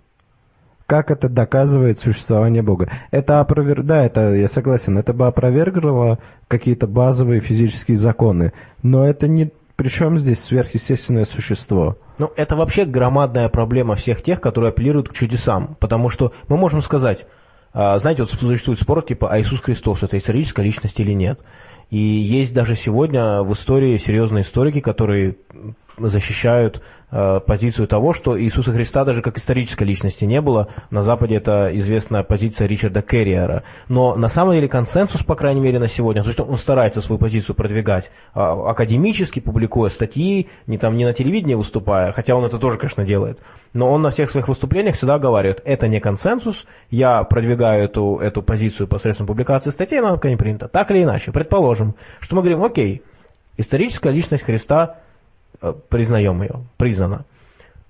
Как 0.90 1.12
это 1.12 1.30
доказывает 1.30 2.00
существование 2.00 2.64
Бога. 2.64 2.90
Это 3.12 3.40
опровер... 3.40 3.84
Да, 3.84 4.04
это, 4.04 4.34
я 4.34 4.48
согласен, 4.48 4.98
это 4.98 5.14
бы 5.14 5.28
опровергло 5.28 6.18
какие-то 6.48 6.88
базовые 6.88 7.42
физические 7.42 7.96
законы, 7.96 8.54
но 8.82 9.08
это 9.08 9.28
не... 9.28 9.52
Причем 9.76 10.18
здесь 10.18 10.44
сверхъестественное 10.44 11.26
существо? 11.26 11.98
Ну, 12.18 12.32
это 12.36 12.56
вообще 12.56 12.86
громадная 12.86 13.48
проблема 13.50 13.96
всех 13.96 14.24
тех, 14.24 14.42
которые 14.42 14.72
апеллируют 14.72 15.10
к 15.10 15.14
чудесам, 15.14 15.78
потому 15.80 16.10
что 16.10 16.34
мы 16.50 16.58
можем 16.58 16.82
сказать, 16.82 17.28
а, 17.72 17.98
знаете, 18.00 18.24
вот 18.24 18.32
существует 18.32 18.80
спор, 18.80 19.04
типа, 19.04 19.32
а 19.32 19.40
Иисус 19.40 19.62
Христос 19.62 20.02
это 20.02 20.18
историческая 20.18 20.64
личность 20.64 21.00
или 21.00 21.14
нет? 21.14 21.40
И 21.92 22.00
есть 22.00 22.54
даже 22.54 22.76
сегодня 22.76 23.44
в 23.44 23.54
истории 23.54 23.96
серьезные 23.98 24.42
историки, 24.42 24.80
которые 24.80 25.38
защищают 26.08 26.82
Э, 27.12 27.40
позицию 27.40 27.88
того, 27.88 28.14
что 28.14 28.40
Иисуса 28.40 28.72
Христа 28.72 29.04
даже 29.04 29.24
как 29.24 29.36
исторической 29.40 29.84
личности 29.84 30.26
не 30.26 30.42
было. 30.42 30.68
На 30.92 31.02
Западе 31.02 31.38
это 31.38 31.76
известная 31.76 32.22
позиция 32.22 32.68
Ричарда 32.68 33.02
Керриера. 33.02 33.64
Но 33.88 34.16
на 34.16 34.28
самом 34.28 34.54
деле 34.54 34.68
консенсус, 34.68 35.24
по 35.24 35.34
крайней 35.34 35.60
мере, 35.60 35.80
на 35.80 35.88
сегодня, 35.88 36.22
то 36.22 36.28
есть 36.28 36.40
он 36.40 36.56
старается 36.58 37.02
свою 37.02 37.18
позицию 37.18 37.56
продвигать 37.56 38.12
а, 38.36 38.54
академически, 38.70 39.40
публикуя 39.40 39.90
статьи, 39.90 40.50
не, 40.68 40.78
там, 40.78 40.98
не 40.98 41.06
на 41.06 41.14
телевидении 41.14 41.56
выступая, 41.56 42.12
хотя 42.12 42.36
он 42.36 42.46
это 42.46 42.60
тоже, 42.60 42.78
конечно, 42.78 43.04
делает. 43.04 43.40
Но 43.74 43.90
он 43.90 44.04
на 44.04 44.12
всех 44.12 44.30
своих 44.30 44.48
выступлениях 44.48 44.96
всегда 44.96 45.18
говорит, 45.18 45.62
это 45.66 45.88
не 45.88 46.00
консенсус, 46.00 46.68
я 46.92 47.24
продвигаю 47.24 47.86
эту, 47.86 48.18
эту 48.18 48.44
позицию 48.44 48.88
посредством 48.88 49.26
публикации 49.26 49.72
статей, 49.72 49.98
она 49.98 50.12
пока 50.12 50.30
не 50.30 50.38
принята. 50.38 50.68
Так 50.68 50.92
или 50.92 51.02
иначе, 51.02 51.32
предположим, 51.32 51.96
что 52.20 52.36
мы 52.36 52.44
говорим, 52.44 52.64
окей, 52.64 53.02
историческая 53.58 54.12
личность 54.12 54.44
Христа– 54.44 54.98
признаем 55.90 56.42
ее, 56.42 56.62
признана. 56.78 57.26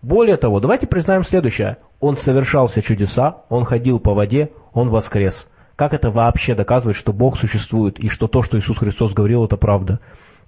Более 0.01 0.37
того, 0.37 0.59
давайте 0.59 0.87
признаем 0.87 1.23
следующее. 1.23 1.77
Он 1.99 2.15
совершал 2.17 2.67
все 2.67 2.81
чудеса, 2.81 3.43
он 3.49 3.65
ходил 3.65 3.99
по 3.99 4.13
воде, 4.13 4.51
он 4.73 4.89
воскрес. 4.89 5.47
Как 5.75 5.93
это 5.93 6.09
вообще 6.11 6.55
доказывает, 6.55 6.95
что 6.95 7.13
Бог 7.13 7.37
существует 7.37 7.99
и 7.99 8.09
что 8.09 8.27
то, 8.27 8.41
что 8.41 8.57
Иисус 8.57 8.77
Христос 8.77 9.13
говорил, 9.13 9.45
это 9.45 9.57
правда? 9.57 9.99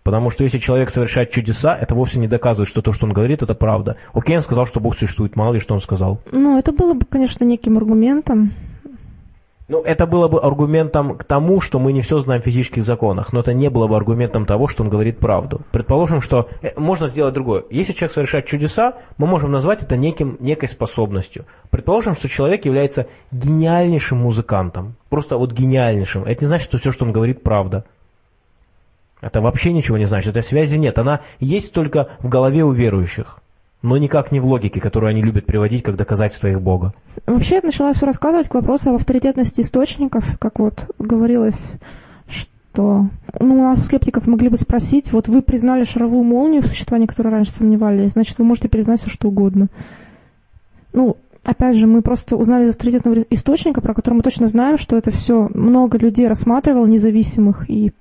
Потому 0.04 0.30
что 0.30 0.44
если 0.44 0.58
человек 0.58 0.90
совершает 0.90 1.32
чудеса, 1.32 1.78
это 1.78 1.94
вовсе 1.94 2.20
не 2.20 2.28
доказывает, 2.28 2.68
что 2.68 2.82
то, 2.82 2.92
что 2.92 3.06
он 3.06 3.14
говорит, 3.14 3.44
это 3.44 3.54
правда. 3.54 3.98
Окей, 4.14 4.36
он 4.36 4.42
сказал, 4.42 4.66
что 4.66 4.80
Бог 4.80 4.98
существует, 4.98 5.36
мало 5.36 5.54
ли 5.54 5.60
что 5.60 5.76
он 5.76 5.82
сказал. 5.82 6.20
Ну, 6.32 6.58
это 6.58 6.72
было 6.72 6.94
бы, 6.94 7.06
конечно, 7.06 7.46
неким 7.46 7.78
аргументом. 7.78 8.54
Ну, 9.72 9.82
это 9.84 10.06
было 10.06 10.28
бы 10.28 10.42
аргументом 10.42 11.18
к 11.18 11.24
тому, 11.24 11.62
что 11.62 11.80
мы 11.80 11.94
не 11.94 12.02
все 12.02 12.20
знаем 12.20 12.42
в 12.42 12.46
физических 12.46 12.84
законах, 12.84 13.32
но 13.32 13.40
это 13.40 13.54
не 13.54 13.70
было 13.70 13.88
бы 13.88 13.96
аргументом 13.96 14.46
того, 14.46 14.68
что 14.68 14.84
он 14.84 14.90
говорит 14.90 15.20
правду. 15.20 15.62
Предположим, 15.72 16.20
что 16.20 16.50
э, 16.62 16.78
можно 16.78 17.08
сделать 17.08 17.34
другое. 17.34 17.64
Если 17.70 17.94
человек 17.94 18.12
совершает 18.12 18.48
чудеса, 18.48 18.98
мы 19.18 19.28
можем 19.28 19.50
назвать 19.50 19.82
это 19.82 19.96
неким, 19.96 20.36
некой 20.42 20.68
способностью. 20.68 21.46
Предположим, 21.70 22.16
что 22.16 22.28
человек 22.28 22.66
является 22.66 23.08
гениальнейшим 23.32 24.18
музыкантом. 24.18 24.98
Просто 25.10 25.38
вот 25.38 25.54
гениальнейшим. 25.54 26.26
Это 26.26 26.44
не 26.44 26.48
значит, 26.48 26.66
что 26.66 26.78
все, 26.78 26.92
что 26.92 27.06
он 27.06 27.14
говорит, 27.14 27.42
правда. 27.42 27.86
Это 29.22 29.40
вообще 29.40 29.72
ничего 29.72 29.98
не 29.98 30.04
значит. 30.04 30.32
Этой 30.32 30.44
связи 30.44 30.76
нет. 30.76 31.00
Она 31.00 31.22
есть 31.40 31.74
только 31.74 32.10
в 32.20 32.28
голове 32.28 32.66
у 32.66 32.74
верующих 32.74 33.41
но 33.82 33.98
никак 33.98 34.32
не 34.32 34.40
в 34.40 34.46
логике, 34.46 34.80
которую 34.80 35.10
они 35.10 35.22
любят 35.22 35.46
приводить 35.46 35.84
как 35.84 35.96
доказательство 35.96 36.48
их 36.48 36.62
Бога. 36.62 36.94
Вообще 37.26 37.56
я 37.56 37.62
начала 37.62 37.94
все 37.94 38.06
рассказывать 38.06 38.48
к 38.48 38.54
вопросу 38.54 38.90
об 38.90 38.96
авторитетности 38.96 39.62
источников, 39.62 40.38
как 40.40 40.60
вот 40.60 40.86
говорилось, 41.00 41.74
что 42.28 43.08
ну, 43.40 43.56
у 43.56 43.64
нас 43.64 43.80
у 43.80 43.84
скептиков 43.84 44.28
могли 44.28 44.50
бы 44.50 44.58
спросить, 44.58 45.12
вот 45.12 45.28
вы 45.28 45.42
признали 45.42 45.84
шаровую 45.84 46.24
молнию 46.24 46.62
в 46.62 46.68
существовании, 46.68 47.08
которой 47.08 47.30
раньше 47.30 47.52
сомневались, 47.52 48.12
значит, 48.12 48.38
вы 48.38 48.46
можете 48.46 48.70
признать 48.70 49.00
все, 49.02 49.10
что 49.10 49.28
угодно. 49.28 49.68
Ну, 50.94 51.18
опять 51.44 51.76
же, 51.76 51.88
мы 51.88 52.02
просто 52.02 52.36
узнали 52.36 52.66
из 52.66 52.70
авторитетного 52.72 53.26
источника, 53.30 53.82
про 53.82 53.94
который 53.94 54.16
мы 54.16 54.22
точно 54.22 54.48
знаем, 54.48 54.78
что 54.78 54.98
это 54.98 55.12
все 55.12 55.50
много 55.54 55.98
людей 55.98 56.28
рассматривало, 56.28 56.86
независимых, 56.86 57.70
и 57.70 57.92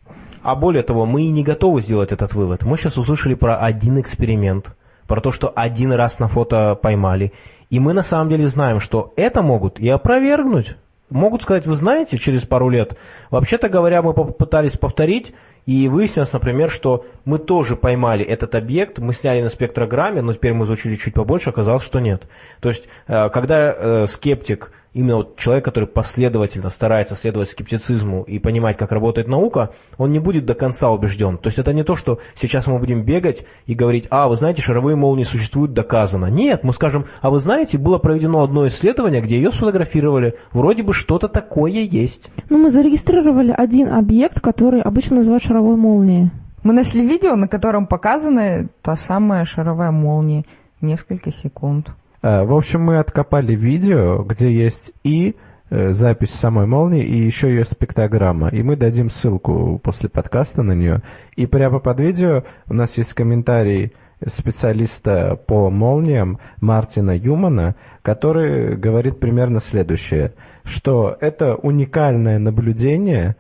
А 0.43 0.55
более 0.55 0.83
того, 0.83 1.07
мы 1.07 1.25
и 1.25 1.31
не 1.31 1.43
готовы 1.43 1.81
сделать 1.81 2.13
этот 2.13 2.35
вывод. 2.35 2.65
Мы 2.65 2.77
сейчас 2.77 2.99
услышали 2.99 3.35
про 3.35 3.57
один 3.59 4.01
эксперимент, 4.01 4.75
про 5.11 5.21
то, 5.21 5.33
что 5.33 5.53
один 5.53 5.93
раз 5.93 6.21
на 6.21 6.29
фото 6.29 6.77
поймали. 6.81 7.33
И 7.69 7.81
мы 7.81 7.95
на 7.95 8.03
самом 8.03 8.29
деле 8.29 8.47
знаем, 8.47 8.79
что 8.79 9.13
это 9.17 9.43
могут 9.43 9.81
и 9.81 9.89
опровергнуть. 9.89 10.77
Могут 11.11 11.43
сказать, 11.43 11.67
вы 11.67 11.75
знаете, 11.75 12.17
через 12.17 12.43
пару 12.43 12.69
лет. 12.69 12.97
Вообще-то 13.29 13.69
говоря, 13.69 14.03
мы 14.03 14.15
попытались 14.15 14.79
повторить, 14.79 15.35
и 15.67 15.89
выяснилось, 15.89 16.33
например, 16.33 16.71
что 16.71 17.07
мы 17.25 17.41
тоже 17.41 17.75
поймали 17.75 18.25
этот 18.25 18.55
объект, 18.55 19.01
мы 19.01 19.13
сняли 19.13 19.43
на 19.43 19.49
спектрограмме, 19.49 20.23
но 20.23 20.33
теперь 20.33 20.53
мы 20.53 20.65
изучили 20.65 20.95
чуть 20.95 21.15
побольше, 21.15 21.51
оказалось, 21.51 21.83
что 21.83 21.99
нет. 21.99 22.29
То 22.61 22.69
есть, 22.69 22.89
э, 23.09 23.31
когда 23.31 23.73
э, 23.73 24.07
скептик 24.07 24.71
именно 24.93 25.17
вот 25.17 25.37
человек, 25.37 25.65
который 25.65 25.87
последовательно 25.87 26.71
старается 26.71 27.15
следовать 27.15 27.49
скептицизму 27.49 28.23
и 28.23 28.39
понимать, 28.39 28.77
как 28.77 28.93
работает 28.93 29.29
наука, 29.29 29.71
он 29.99 30.11
не 30.11 30.19
будет 30.19 30.47
до 30.47 30.55
конца 30.55 30.91
убежден. 30.91 31.39
То 31.39 31.49
есть 31.49 31.59
это 31.59 31.73
не 31.73 31.85
то, 31.85 31.95
что 31.95 32.19
сейчас 32.35 32.67
мы 32.67 32.79
будем 32.79 33.05
бегать 33.05 33.47
и 33.67 33.75
говорить, 33.75 34.07
а, 34.11 34.29
вы 34.29 34.37
знаете, 34.37 34.63
шаровые 34.63 34.97
молнии 34.97 35.25
существуют, 35.25 35.73
доказано. 35.73 36.27
Нет, 36.27 36.65
мы 36.65 36.73
скажем, 36.73 37.07
а 37.21 37.31
вы 37.31 37.39
знаете, 37.39 37.79
было 37.79 37.99
проведено 37.99 38.43
одно 38.43 38.67
исследование, 38.67 39.23
где 39.23 39.37
ее 39.37 39.53
сфотографировали, 39.53 40.37
вроде 40.53 40.83
бы 40.83 40.93
что-то 40.93 41.29
такое 41.29 41.71
есть. 41.71 42.31
Ну, 42.49 42.59
мы 42.59 42.71
зарегистрировали 42.71 43.55
один 43.57 43.93
объект, 43.93 44.41
который 44.41 44.81
обычно 44.81 45.17
называют 45.17 45.43
шаровой 45.43 45.77
молнией. 45.77 46.31
Мы 46.63 46.75
нашли 46.75 47.07
видео, 47.07 47.37
на 47.37 47.49
котором 47.49 47.87
показана 47.87 48.69
та 48.83 48.97
самая 48.97 49.45
шаровая 49.45 49.91
молния. 49.91 50.45
Несколько 50.83 51.31
секунд. 51.31 51.91
Э, 52.23 52.45
В 52.45 52.55
общем, 52.55 52.83
мы 52.83 52.99
откопали 52.99 53.55
видео, 53.55 54.23
где 54.23 54.53
есть 54.53 54.93
и 55.03 55.37
э, 55.71 55.91
запись 55.91 56.31
самой 56.31 56.67
молнии, 56.67 57.05
и 57.05 57.17
еще 57.17 57.49
ее 57.49 57.65
спектрограмма. 57.65 58.49
И 58.49 58.63
мы 58.63 58.77
дадим 58.77 59.11
ссылку 59.11 59.81
после 59.83 60.09
подкаста 60.09 60.63
на 60.63 60.73
нее. 60.73 61.03
И 61.37 61.47
прямо 61.47 61.79
под 61.79 62.01
видео 62.01 62.45
у 62.69 62.75
нас 62.75 62.97
есть 62.99 63.15
комментарий 63.15 63.93
специалиста 64.27 65.37
по 65.47 65.71
молниям 65.71 66.39
Мартина 66.61 67.17
Юмана, 67.17 67.75
который 68.03 68.77
говорит 68.77 69.19
примерно 69.19 69.61
следующее, 69.61 70.35
что 70.63 71.17
это 71.21 71.55
уникальное 71.55 72.39
наблюдение, 72.39 73.37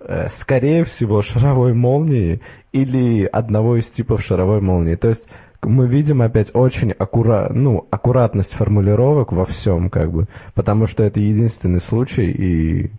э, 0.00 0.28
скорее 0.30 0.84
всего, 0.84 1.20
шаровой 1.20 1.74
молнии 1.74 2.40
или 2.72 3.24
одного 3.24 3.76
из 3.76 3.86
типов 3.86 4.22
шаровой 4.22 4.62
молнии. 4.62 4.94
То 4.94 5.08
есть 5.08 5.26
мы 5.68 5.86
видим 5.88 6.22
опять 6.22 6.50
очень 6.54 6.92
аккура... 6.92 7.50
ну, 7.52 7.86
аккуратность 7.90 8.54
формулировок 8.54 9.32
во 9.32 9.44
всем, 9.44 9.90
как 9.90 10.10
бы, 10.10 10.26
потому 10.54 10.86
что 10.86 11.04
это 11.04 11.20
единственный 11.20 11.80
случай, 11.80 12.30
и, 12.30 12.90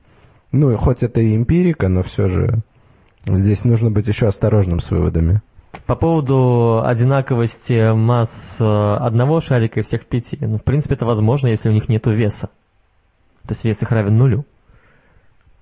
ну, 0.52 0.76
хоть 0.78 1.04
это 1.04 1.22
и 1.22 1.36
эмпирика, 1.36 1.88
но 1.88 2.04
все 2.04 2.28
же 2.28 2.60
здесь 3.26 3.66
нужно 3.66 3.92
быть 3.92 4.08
еще 4.08 4.28
осторожным 4.28 4.80
с 4.80 4.92
выводами. 4.92 5.42
По 5.86 5.96
поводу 5.96 6.82
одинаковости 6.84 7.94
масс 7.94 8.58
э, 8.60 8.64
одного 8.64 9.40
шарика 9.42 9.80
и 9.80 9.84
всех 9.84 10.06
пяти. 10.06 10.38
Ну, 10.40 10.58
в 10.58 10.64
принципе, 10.64 10.96
это 10.96 11.06
возможно, 11.06 11.48
если 11.48 11.70
у 11.70 11.74
них 11.74 11.88
нет 11.88 12.08
веса. 12.08 12.50
То 13.44 13.54
есть 13.54 13.64
вес 13.64 13.82
их 13.82 13.92
равен 13.92 14.18
нулю. 14.18 14.46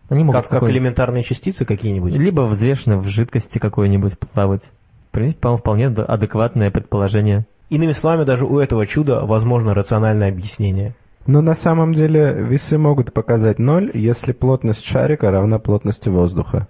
Они 0.10 0.24
могут 0.24 0.48
Как, 0.48 0.62
как 0.62 0.70
элементарные 0.70 1.24
частицы 1.24 1.66
какие-нибудь. 1.66 2.16
Либо 2.16 2.42
взвешены 2.44 2.98
в 2.98 3.06
жидкости 3.06 3.58
какой-нибудь 3.58 4.18
плавать. 4.18 4.72
Принципе, 5.16 5.40
по-моему, 5.42 5.58
вполне 5.60 5.88
ад- 5.88 6.10
адекватное 6.10 6.72
предположение. 6.72 7.46
Иными 7.70 7.94
словами, 7.94 8.26
даже 8.26 8.46
у 8.46 8.60
этого 8.60 8.86
чуда 8.86 9.22
возможно 9.26 9.74
рациональное 9.74 10.30
объяснение. 10.30 10.94
Но 11.26 11.42
на 11.42 11.54
самом 11.56 11.94
деле 11.94 12.34
весы 12.34 12.78
могут 12.78 13.14
показать 13.14 13.58
ноль, 13.58 13.90
если 13.94 14.32
плотность 14.34 14.84
шарика 14.86 15.32
равна 15.32 15.58
плотности 15.58 16.10
воздуха. 16.10 16.68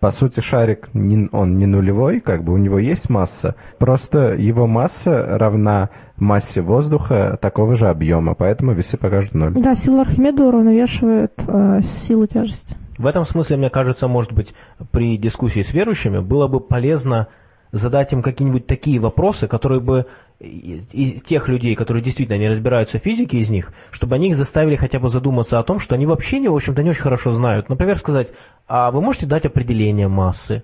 По 0.00 0.10
сути, 0.10 0.40
шарик, 0.40 0.88
не- 0.94 1.28
он 1.30 1.58
не 1.58 1.66
нулевой, 1.66 2.20
как 2.20 2.42
бы 2.42 2.54
у 2.54 2.56
него 2.56 2.78
есть 2.78 3.10
масса, 3.10 3.54
просто 3.78 4.32
его 4.34 4.66
масса 4.66 5.26
равна 5.38 5.90
массе 6.16 6.62
воздуха 6.62 7.38
такого 7.40 7.74
же 7.74 7.86
объема, 7.88 8.34
поэтому 8.34 8.72
весы 8.72 8.96
покажут 8.96 9.34
ноль. 9.34 9.52
Да, 9.52 9.74
сила 9.74 10.00
Архимеда 10.00 10.46
уравновешивает 10.46 11.32
э, 11.46 11.82
силу 11.82 12.26
тяжести. 12.26 12.76
В 12.96 13.06
этом 13.06 13.24
смысле, 13.26 13.58
мне 13.58 13.68
кажется, 13.70 14.08
может 14.08 14.32
быть, 14.32 14.54
при 14.90 15.18
дискуссии 15.18 15.60
с 15.62 15.72
верующими 15.74 16.18
было 16.20 16.48
бы 16.48 16.60
полезно 16.60 17.28
задать 17.72 18.12
им 18.12 18.22
какие-нибудь 18.22 18.66
такие 18.66 18.98
вопросы, 19.00 19.46
которые 19.46 19.80
бы 19.80 20.06
и- 20.40 21.20
тех 21.24 21.48
людей, 21.48 21.74
которые 21.74 22.02
действительно 22.02 22.38
не 22.38 22.48
разбираются 22.48 22.98
в 22.98 23.02
физике 23.02 23.38
из 23.38 23.50
них, 23.50 23.72
чтобы 23.90 24.16
они 24.16 24.30
их 24.30 24.36
заставили 24.36 24.76
хотя 24.76 24.98
бы 24.98 25.08
задуматься 25.08 25.58
о 25.58 25.62
том, 25.62 25.78
что 25.78 25.94
они 25.94 26.06
вообще, 26.06 26.38
не, 26.38 26.48
в 26.48 26.54
общем-то, 26.54 26.82
не 26.82 26.90
очень 26.90 27.02
хорошо 27.02 27.32
знают. 27.32 27.68
Например, 27.68 27.98
сказать, 27.98 28.32
а 28.66 28.90
вы 28.90 29.00
можете 29.00 29.26
дать 29.26 29.44
определение 29.46 30.08
массы? 30.08 30.62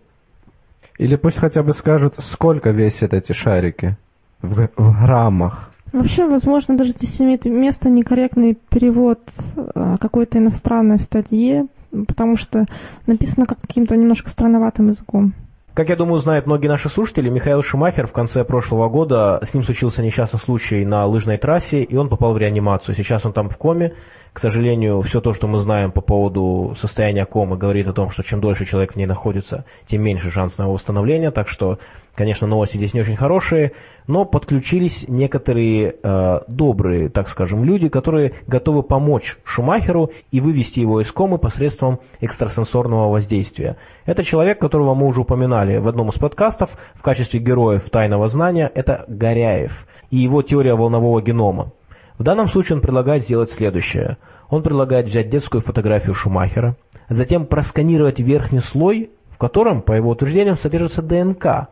Или 0.98 1.16
пусть 1.16 1.36
хотя 1.36 1.62
бы 1.62 1.72
скажут, 1.72 2.14
сколько 2.18 2.70
весят 2.70 3.12
эти 3.12 3.32
шарики 3.32 3.96
в, 4.40 4.68
в 4.76 5.04
граммах. 5.04 5.70
Вообще, 5.92 6.26
возможно, 6.26 6.76
даже 6.76 6.92
здесь 6.92 7.20
имеет 7.20 7.44
место 7.44 7.90
некорректный 7.90 8.56
перевод 8.70 9.20
э, 9.56 9.96
какой-то 10.00 10.38
иностранной 10.38 10.98
статьи, 10.98 11.64
потому 12.06 12.36
что 12.36 12.64
написано 13.06 13.46
как 13.46 13.60
каким-то 13.60 13.96
немножко 13.96 14.30
странноватым 14.30 14.88
языком. 14.88 15.34
Как 15.76 15.90
я 15.90 15.96
думаю, 15.96 16.18
знают 16.20 16.46
многие 16.46 16.68
наши 16.68 16.88
слушатели, 16.88 17.28
Михаил 17.28 17.60
Шумахер 17.60 18.06
в 18.06 18.12
конце 18.12 18.44
прошлого 18.44 18.88
года, 18.88 19.38
с 19.42 19.52
ним 19.52 19.62
случился 19.62 20.02
несчастный 20.02 20.40
случай 20.40 20.86
на 20.86 21.04
лыжной 21.04 21.36
трассе, 21.36 21.82
и 21.82 21.96
он 21.96 22.08
попал 22.08 22.32
в 22.32 22.38
реанимацию. 22.38 22.94
Сейчас 22.94 23.26
он 23.26 23.34
там 23.34 23.50
в 23.50 23.58
коме. 23.58 23.92
К 24.32 24.38
сожалению, 24.38 25.02
все 25.02 25.20
то, 25.20 25.34
что 25.34 25.48
мы 25.48 25.58
знаем 25.58 25.92
по 25.92 26.00
поводу 26.00 26.74
состояния 26.78 27.26
комы, 27.26 27.58
говорит 27.58 27.88
о 27.88 27.92
том, 27.92 28.08
что 28.08 28.22
чем 28.22 28.40
дольше 28.40 28.64
человек 28.64 28.94
в 28.94 28.96
ней 28.96 29.04
находится, 29.04 29.66
тем 29.84 30.02
меньше 30.02 30.30
шанс 30.30 30.56
на 30.56 30.62
его 30.62 30.72
восстановление. 30.72 31.30
Так 31.30 31.46
что, 31.46 31.78
конечно, 32.16 32.46
новости 32.46 32.76
здесь 32.76 32.94
не 32.94 33.00
очень 33.00 33.16
хорошие, 33.16 33.72
но 34.06 34.24
подключились 34.24 35.04
некоторые 35.08 35.96
э, 36.02 36.40
добрые, 36.48 37.08
так 37.08 37.28
скажем, 37.28 37.64
люди, 37.64 37.88
которые 37.88 38.34
готовы 38.46 38.82
помочь 38.82 39.36
Шумахеру 39.44 40.10
и 40.30 40.40
вывести 40.40 40.80
его 40.80 41.00
из 41.00 41.12
комы 41.12 41.38
посредством 41.38 42.00
экстрасенсорного 42.20 43.10
воздействия. 43.10 43.76
Это 44.04 44.22
человек, 44.22 44.60
которого 44.60 44.94
мы 44.94 45.06
уже 45.06 45.20
упоминали 45.20 45.78
в 45.78 45.88
одном 45.88 46.08
из 46.08 46.14
подкастов 46.14 46.70
в 46.94 47.02
качестве 47.02 47.40
героев 47.40 47.88
тайного 47.90 48.28
знания, 48.28 48.70
это 48.74 49.04
Горяев 49.08 49.86
и 50.10 50.16
его 50.16 50.42
теория 50.42 50.74
волнового 50.74 51.20
генома. 51.20 51.72
В 52.18 52.22
данном 52.22 52.48
случае 52.48 52.76
он 52.76 52.82
предлагает 52.82 53.22
сделать 53.22 53.50
следующее. 53.50 54.16
Он 54.48 54.62
предлагает 54.62 55.06
взять 55.06 55.28
детскую 55.28 55.60
фотографию 55.60 56.14
Шумахера, 56.14 56.76
затем 57.08 57.46
просканировать 57.46 58.20
верхний 58.20 58.60
слой, 58.60 59.10
в 59.30 59.38
котором, 59.38 59.82
по 59.82 59.92
его 59.92 60.10
утверждениям, 60.10 60.56
содержится 60.56 61.02
ДНК 61.02 61.68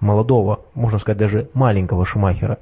молодого, 0.00 0.60
можно 0.74 0.98
сказать 0.98 1.18
даже 1.18 1.50
маленького 1.54 2.04
Шумахера. 2.04 2.58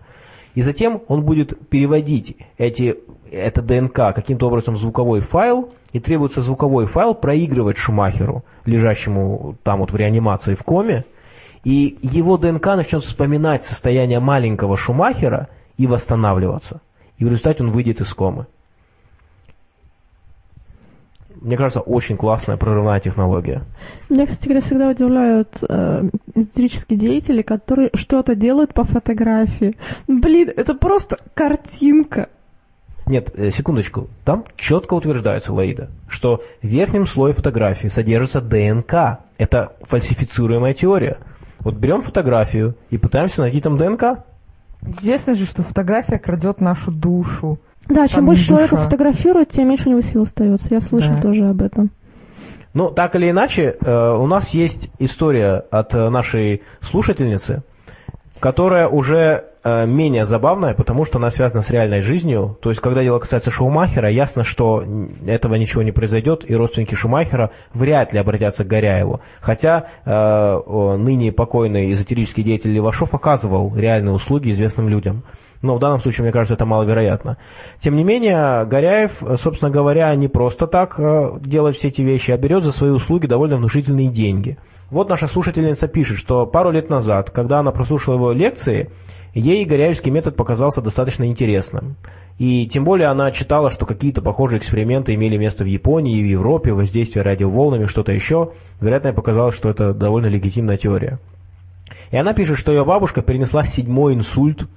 И 0.55 0.63
затем 0.63 1.03
он 1.09 1.23
будет 1.23 1.69
переводить 1.69 2.37
эти, 2.57 2.97
это 3.31 3.61
ДНК 3.61 4.15
каким-то 4.15 4.47
образом 4.47 4.75
в 4.75 4.79
звуковой 4.79 5.21
файл, 5.21 5.71
и 5.93 6.01
требуется 6.01 6.43
звуковой 6.43 6.87
файл 6.87 7.15
проигрывать 7.15 7.77
Шумахеру, 7.77 8.45
лежащему 8.65 9.57
там 9.63 9.81
вот 9.81 9.93
в 9.93 9.97
реанимации 9.97 10.55
в 10.55 10.63
коме, 10.63 11.05
и 11.65 11.99
его 12.03 12.37
ДНК 12.37 12.67
начнет 12.77 13.03
вспоминать 13.03 13.65
состояние 13.65 14.21
маленького 14.21 14.77
Шумахера 14.77 15.49
и 15.77 15.87
восстанавливаться. 15.87 16.81
И 17.19 17.25
в 17.25 17.29
результате 17.29 17.65
он 17.65 17.71
выйдет 17.71 18.01
из 18.01 18.13
комы. 18.15 18.47
Мне 21.41 21.57
кажется, 21.57 21.81
очень 21.81 22.17
классная 22.17 22.57
прорывная 22.57 23.01
технология. 23.01 23.63
Меня, 24.09 24.27
кстати 24.27 24.45
говоря, 24.45 24.61
всегда 24.61 24.91
удивляют 24.91 25.49
э, 25.69 26.09
эзотерические 26.35 26.99
деятели, 26.99 27.43
которые 27.43 27.91
что-то 27.95 28.35
делают 28.35 28.75
по 28.75 28.85
фотографии. 28.85 29.77
Блин, 30.09 30.51
это 30.57 30.75
просто 30.75 31.19
картинка. 31.35 32.29
Нет, 33.07 33.31
э, 33.37 33.51
секундочку. 33.51 34.09
Там 34.25 34.45
четко 34.57 34.95
утверждается, 34.95 35.53
Лаида, 35.53 35.91
что 36.09 36.43
в 36.61 36.67
верхнем 36.67 37.07
слое 37.07 37.33
фотографии 37.33 37.89
содержится 37.89 38.41
ДНК. 38.41 39.21
Это 39.39 39.75
фальсифицируемая 39.83 40.75
теория. 40.75 41.19
Вот 41.61 41.75
берем 41.77 42.03
фотографию 42.03 42.77
и 42.91 42.99
пытаемся 42.99 43.43
найти 43.43 43.61
там 43.61 43.77
ДНК. 43.77 44.25
Известно 44.87 45.35
же, 45.35 45.47
что 45.47 45.63
фотография 45.63 46.19
крадет 46.19 46.61
нашу 46.61 46.91
душу. 46.91 47.59
Да, 47.89 48.07
чем 48.09 48.27
больше 48.27 48.43
не 48.43 48.49
человека 48.49 48.77
душа. 48.77 48.85
фотографирует, 48.85 49.51
тем 49.51 49.69
меньше 49.69 49.89
у 49.89 49.93
него 49.93 50.03
сил 50.03 50.23
остается. 50.23 50.75
Я 50.75 50.81
слышал 50.81 51.15
Да. 51.15 51.23
тоже 51.23 51.47
об 51.49 51.63
этом. 51.63 51.91
Ну, 52.75 52.91
так 52.91 53.15
или 53.15 53.31
иначе, 53.31 53.77
э, 53.81 53.91
у 53.91 54.27
нас 54.27 54.51
есть 54.51 54.91
история 54.99 55.63
от 55.71 55.95
э, 55.95 56.11
нашей 56.11 56.63
слушательницы, 56.83 57.63
которая 58.39 58.87
уже 58.87 59.45
э, 59.65 59.87
менее 59.87 60.27
забавная, 60.27 60.75
потому 60.75 61.07
что 61.07 61.17
она 61.19 61.31
связана 61.31 61.63
с 61.63 61.71
реальной 61.71 62.03
жизнью. 62.03 62.59
То 62.61 62.69
есть, 62.69 62.83
когда 62.83 63.03
дело 63.03 63.19
касается 63.19 63.51
Шумахера, 63.51 64.11
ясно, 64.11 64.45
что 64.45 64.85
этого 65.27 65.55
ничего 65.55 65.83
не 65.83 65.91
произойдет, 65.93 66.45
и 66.47 66.55
родственники 66.55 66.95
Шумахера 66.95 67.51
вряд 67.73 68.13
ли 68.13 68.19
обратятся 68.21 68.65
к 68.65 68.69
Горяеву. 68.69 69.21
Хотя 69.41 69.87
э, 70.05 70.97
ныне 70.99 71.33
покойный 71.33 71.93
эзотерический 71.93 72.43
деятель 72.43 72.73
Левашов 72.73 73.15
оказывал 73.15 73.75
реальные 73.75 74.13
услуги 74.13 74.51
известным 74.51 74.91
людям. 74.91 75.23
Но 75.63 75.77
в 75.77 75.81
данном 75.81 76.01
случае, 76.01 76.25
мне 76.25 76.33
кажется, 76.33 76.55
это 76.55 76.67
маловероятно. 76.67 77.39
Тем 77.81 77.97
не 77.97 78.05
менее, 78.05 78.65
Горяев, 78.67 79.23
собственно 79.37 79.71
говоря, 79.71 80.15
не 80.15 80.29
просто 80.29 80.67
так 80.67 80.99
э, 80.99 81.39
делает 81.41 81.77
все 81.77 81.89
эти 81.89 82.03
вещи, 82.03 82.31
а 82.31 82.37
берет 82.37 82.65
за 82.65 82.73
свои 82.73 82.91
услуги 82.91 83.27
довольно 83.27 83.57
внушительные 83.57 84.09
деньги. 84.09 84.59
Вот 84.91 85.09
наша 85.09 85.27
слушательница 85.27 85.89
пишет, 85.89 86.19
что 86.19 86.47
пару 86.47 86.71
лет 86.71 86.91
назад, 86.91 87.31
когда 87.31 87.59
она 87.59 87.73
прослушала 87.73 88.15
его 88.15 88.33
лекции, 88.33 88.91
ей 89.35 89.65
Горяевский 89.65 90.13
метод 90.13 90.37
показался 90.37 90.81
достаточно 90.81 91.27
интересным. 91.27 91.97
И 92.39 92.67
тем 92.67 92.85
более 92.85 93.09
она 93.09 93.31
читала, 93.33 93.71
что 93.71 93.87
какие-то 93.87 94.21
похожие 94.21 94.59
эксперименты 94.59 95.15
имели 95.15 95.39
место 95.39 95.65
в 95.65 95.67
Японии 95.67 96.19
и 96.19 96.23
в 96.23 96.27
Европе, 96.27 96.73
воздействие 96.73 97.25
радиоволнами, 97.25 97.87
что-то 97.87 98.13
еще. 98.13 98.53
Вероятно, 98.81 99.13
показалось, 99.13 99.55
что 99.55 99.71
это 99.71 99.95
довольно 99.95 100.27
легитимная 100.27 100.77
теория. 100.77 101.19
И 102.11 102.17
она 102.17 102.35
пишет, 102.35 102.59
что 102.59 102.73
ее 102.73 102.85
бабушка 102.85 103.23
перенесла 103.23 103.65
седьмой 103.65 104.15
инсульт 104.15 104.69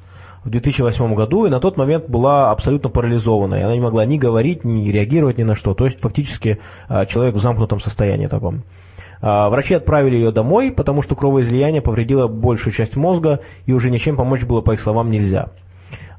в 0.44 0.50
2008 0.50 1.14
году, 1.16 1.46
и 1.46 1.50
на 1.50 1.60
тот 1.60 1.78
момент 1.78 2.10
была 2.10 2.52
абсолютно 2.52 2.90
парализована. 2.90 3.56
И 3.56 3.62
она 3.62 3.74
не 3.74 3.82
могла 3.82 4.06
ни 4.06 4.18
говорить, 4.18 4.64
ни 4.64 4.90
реагировать 4.90 5.38
ни 5.38 5.44
на 5.44 5.56
что. 5.56 5.74
То 5.74 5.86
есть 5.86 6.00
фактически 6.00 6.60
а, 6.88 7.06
человек 7.06 7.36
в 7.36 7.40
замкнутом 7.40 7.80
состоянии 7.80 8.28
таком. 8.28 8.64
А, 9.22 9.50
врачи 9.50 9.76
отправили 9.76 10.16
ее 10.16 10.32
домой, 10.32 10.72
потому 10.72 11.02
что 11.02 11.16
кровоизлияние 11.16 11.82
повредило 11.82 12.28
большую 12.28 12.74
часть 12.74 12.96
мозга, 12.96 13.42
и 13.66 13.74
уже 13.74 13.92
ничем 13.92 14.16
помочь 14.16 14.46
было, 14.46 14.62
по 14.62 14.72
их 14.72 14.80
словам, 14.80 15.12
нельзя. 15.12 15.50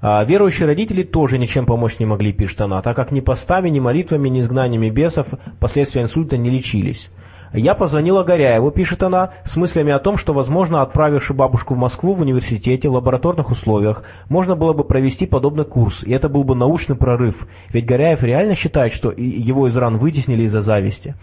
А, 0.03 0.25
верующие 0.25 0.67
родители 0.67 1.03
тоже 1.03 1.39
ничем 1.39 1.67
помочь 1.67 1.99
не 1.99 2.07
могли, 2.07 2.33
пишет 2.33 2.61
она, 2.61 2.81
так 2.83 2.97
как 2.97 3.13
ни 3.13 3.21
постами, 3.21 3.69
ни 3.69 3.81
молитвами, 3.81 4.29
ни 4.29 4.41
изгнаниями 4.41 4.91
бесов 4.91 5.29
последствия 5.59 6.03
инсульта 6.03 6.37
не 6.37 6.51
лечились. 6.51 7.11
Я 7.53 7.75
позвонила 7.75 8.23
Горяеву, 8.23 8.71
пишет 8.71 9.03
она, 9.03 9.31
с 9.45 9.57
мыслями 9.57 9.93
о 9.93 9.99
том, 9.99 10.17
что, 10.17 10.33
возможно, 10.33 10.83
отправивши 10.83 11.35
бабушку 11.35 11.75
в 11.75 11.79
Москву 11.79 12.13
в 12.13 12.21
университете 12.21 12.89
в 12.89 12.93
лабораторных 12.93 13.51
условиях, 13.51 14.05
можно 14.29 14.55
было 14.55 14.73
бы 14.73 14.85
провести 14.85 15.27
подобный 15.27 15.65
курс, 15.65 16.05
и 16.05 16.13
это 16.13 16.29
был 16.29 16.45
бы 16.45 16.55
научный 16.55 16.95
прорыв, 16.95 17.49
ведь 17.71 17.87
Горяев 17.87 18.23
реально 18.23 18.55
считает, 18.55 18.93
что 18.93 19.11
его 19.11 19.67
из 19.67 19.77
ран 19.77 19.99
вытеснили 19.99 20.45
из-за 20.45 20.61
зависти. 20.61 21.17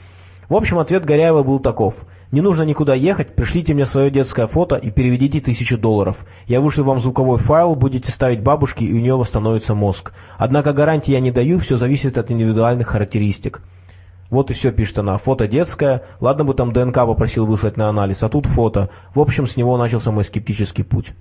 В 0.50 0.56
общем, 0.56 0.80
ответ 0.80 1.06
Горяева 1.06 1.44
был 1.44 1.60
таков. 1.60 1.96
Не 2.34 2.42
нужно 2.42 2.64
никуда 2.64 2.94
ехать, 2.94 3.36
пришлите 3.36 3.74
мне 3.74 3.86
свое 3.86 4.12
детское 4.12 4.48
фото 4.48 4.76
и 4.76 4.92
переведите 4.92 5.40
тысячу 5.40 5.78
долларов. 5.78 6.26
Я 6.46 6.60
вышлю 6.60 6.84
вам 6.84 7.00
звуковой 7.00 7.38
файл, 7.38 7.76
будете 7.76 8.12
ставить 8.12 8.44
бабушке, 8.44 8.84
и 8.84 8.94
у 8.94 8.98
нее 8.98 9.16
восстановится 9.16 9.76
мозг. 9.76 10.12
Однако 10.38 10.74
гарантии 10.74 11.14
я 11.14 11.22
не 11.22 11.32
даю, 11.32 11.60
все 11.60 11.78
зависит 11.78 12.18
от 12.18 12.30
индивидуальных 12.30 12.88
характеристик. 12.88 13.62
Вот 14.30 14.52
и 14.52 14.54
все, 14.54 14.72
пишет 14.72 15.00
она. 15.00 15.18
Фото 15.18 15.48
детское. 15.48 16.04
Ладно 16.20 16.44
бы 16.44 16.54
там 16.54 16.74
ДНК 16.74 16.96
попросил 16.96 17.46
выслать 17.46 17.78
на 17.78 17.90
анализ, 17.90 18.24
а 18.24 18.30
тут 18.30 18.46
фото. 18.46 18.90
В 19.14 19.20
общем, 19.20 19.48
с 19.48 19.56
него 19.56 19.78
начался 19.78 20.12
мой 20.12 20.24
скептический 20.24 20.84
путь. 20.84 21.14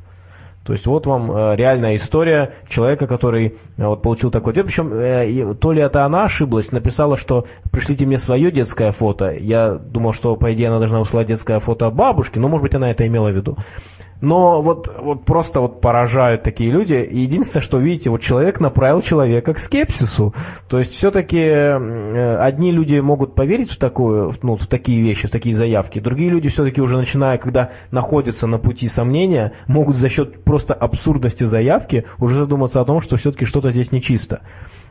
То 0.66 0.73
есть 0.73 0.85
вот 0.87 1.07
вам 1.07 1.31
э, 1.31 1.55
реальная 1.55 1.95
история 1.95 2.55
человека, 2.69 3.07
который 3.07 3.55
э, 3.77 3.87
вот, 3.87 4.03
получил 4.03 4.33
такой 4.33 4.51
ответ. 4.51 4.66
Причем 4.66 4.92
э, 4.92 5.55
то 5.55 5.71
ли 5.71 5.81
это 5.81 6.05
она 6.05 6.25
ошиблась, 6.25 6.73
написала, 6.73 7.16
что 7.16 7.47
пришлите 7.71 8.05
мне 8.05 8.19
свое 8.19 8.51
детское 8.51 8.90
фото. 8.90 9.31
Я 9.31 9.75
думал, 9.75 10.12
что 10.12 10.35
по 10.35 10.53
идее 10.53 10.69
она 10.69 10.81
должна 10.81 10.99
высылать 10.99 11.29
детское 11.29 11.61
фото 11.61 11.88
бабушки, 11.90 12.40
но 12.40 12.49
может 12.49 12.64
быть 12.64 12.75
она 12.75 12.90
это 12.90 13.07
имела 13.07 13.31
в 13.31 13.37
виду. 13.37 13.57
Но 14.21 14.63
вот, 14.63 14.89
вот 14.99 15.25
просто 15.25 15.61
вот 15.61 15.81
поражают 15.81 16.43
такие 16.43 16.71
люди. 16.71 16.95
И 16.95 17.21
единственное, 17.21 17.63
что 17.63 17.79
видите, 17.79 18.11
вот 18.11 18.23
человек 18.23 18.61
направил 18.61 19.03
человека 19.03 19.55
к 19.55 19.59
скепсису. 19.59 20.35
То 20.69 20.79
есть 20.79 20.95
все-таки 20.95 21.39
э, 21.39 22.37
одни 22.39 22.73
люди 22.73 22.99
могут 22.99 23.35
поверить 23.35 23.71
в, 23.71 23.79
такую, 23.79 24.35
ну, 24.43 24.57
в 24.57 24.67
такие 24.67 25.03
вещи, 25.03 25.29
в 25.29 25.31
такие 25.31 25.55
заявки. 25.55 25.99
Другие 25.99 26.31
люди 26.31 26.49
все-таки 26.49 26.81
уже 26.81 26.97
начиная, 26.97 27.37
когда 27.39 27.73
находятся 27.91 28.47
на 28.47 28.59
пути 28.59 28.89
сомнения, 28.89 29.53
могут 29.67 29.97
за 29.97 30.09
счет 30.09 30.45
просто 30.45 30.73
абсурдности 30.73 31.45
заявки 31.45 32.07
уже 32.19 32.37
задуматься 32.37 32.81
о 32.81 32.85
том, 32.85 33.01
что 33.01 33.17
все-таки 33.17 33.45
что-то 33.45 33.71
здесь 33.71 33.93
нечисто. 33.93 34.41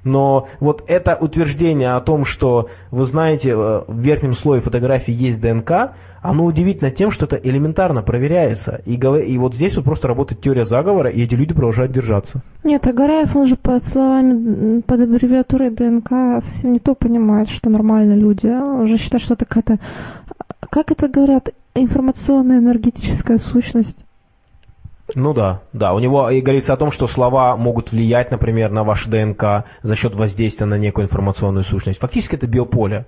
Но 0.04 0.48
вот 0.60 0.84
это 0.88 1.18
утверждение 1.20 1.94
о 1.96 2.00
том, 2.00 2.26
что, 2.26 2.70
вы 2.92 3.06
знаете, 3.06 3.52
э, 3.52 3.84
в 3.88 4.00
верхнем 4.00 4.34
слое 4.34 4.62
фотографии 4.62 5.12
есть 5.12 5.42
ДНК, 5.42 5.96
оно 6.30 6.46
удивительно 6.46 6.92
тем, 6.92 7.12
что 7.12 7.26
это 7.26 7.38
элементарно 7.38 8.02
проверяется. 8.02 8.82
И, 8.86 8.96
и 8.96 9.38
вот 9.38 9.56
здесь 9.56 9.76
вот 9.76 9.86
просто 9.86 10.08
работает 10.08 10.42
теория 10.42 10.66
заговора, 10.66 11.10
и 11.10 11.22
эти 11.22 11.36
люди 11.36 11.54
продолжают 11.54 11.92
держаться. 11.92 12.42
Нет, 12.64 12.86
Агараев, 12.88 13.36
он 13.36 13.46
же 13.46 13.56
под 13.56 13.84
словами, 13.84 14.82
под 14.82 15.02
аббревиатурой 15.02 15.70
ДНК 15.70 16.44
совсем 16.44 16.74
не 16.74 16.80
то 16.80 16.96
понимает, 16.96 17.50
что 17.50 17.70
нормально 17.70 18.16
люди. 18.16 18.48
Он 18.48 18.82
уже 18.82 18.98
считает, 18.98 19.24
что 19.24 19.36
это 19.36 19.46
какая-то, 19.46 19.80
как 20.70 20.92
это 20.92 21.08
говорят, 21.08 21.50
информационная 21.76 22.60
энергетическая 22.60 23.38
сущность. 23.38 24.00
Ну 25.14 25.34
да, 25.34 25.62
да. 25.72 25.94
У 25.94 26.00
него 26.00 26.30
и 26.32 26.42
говорится 26.42 26.74
о 26.74 26.78
том, 26.78 26.92
что 26.92 27.06
слова 27.06 27.56
могут 27.56 27.92
влиять, 27.92 28.32
например, 28.32 28.72
на 28.72 28.84
ваш 28.84 29.06
ДНК 29.06 29.66
за 29.84 29.96
счет 29.96 30.16
воздействия 30.16 30.66
на 30.66 30.80
некую 30.80 31.06
информационную 31.06 31.64
сущность. 31.64 32.00
Фактически 32.00 32.36
это 32.36 32.48
биополе. 32.48 33.06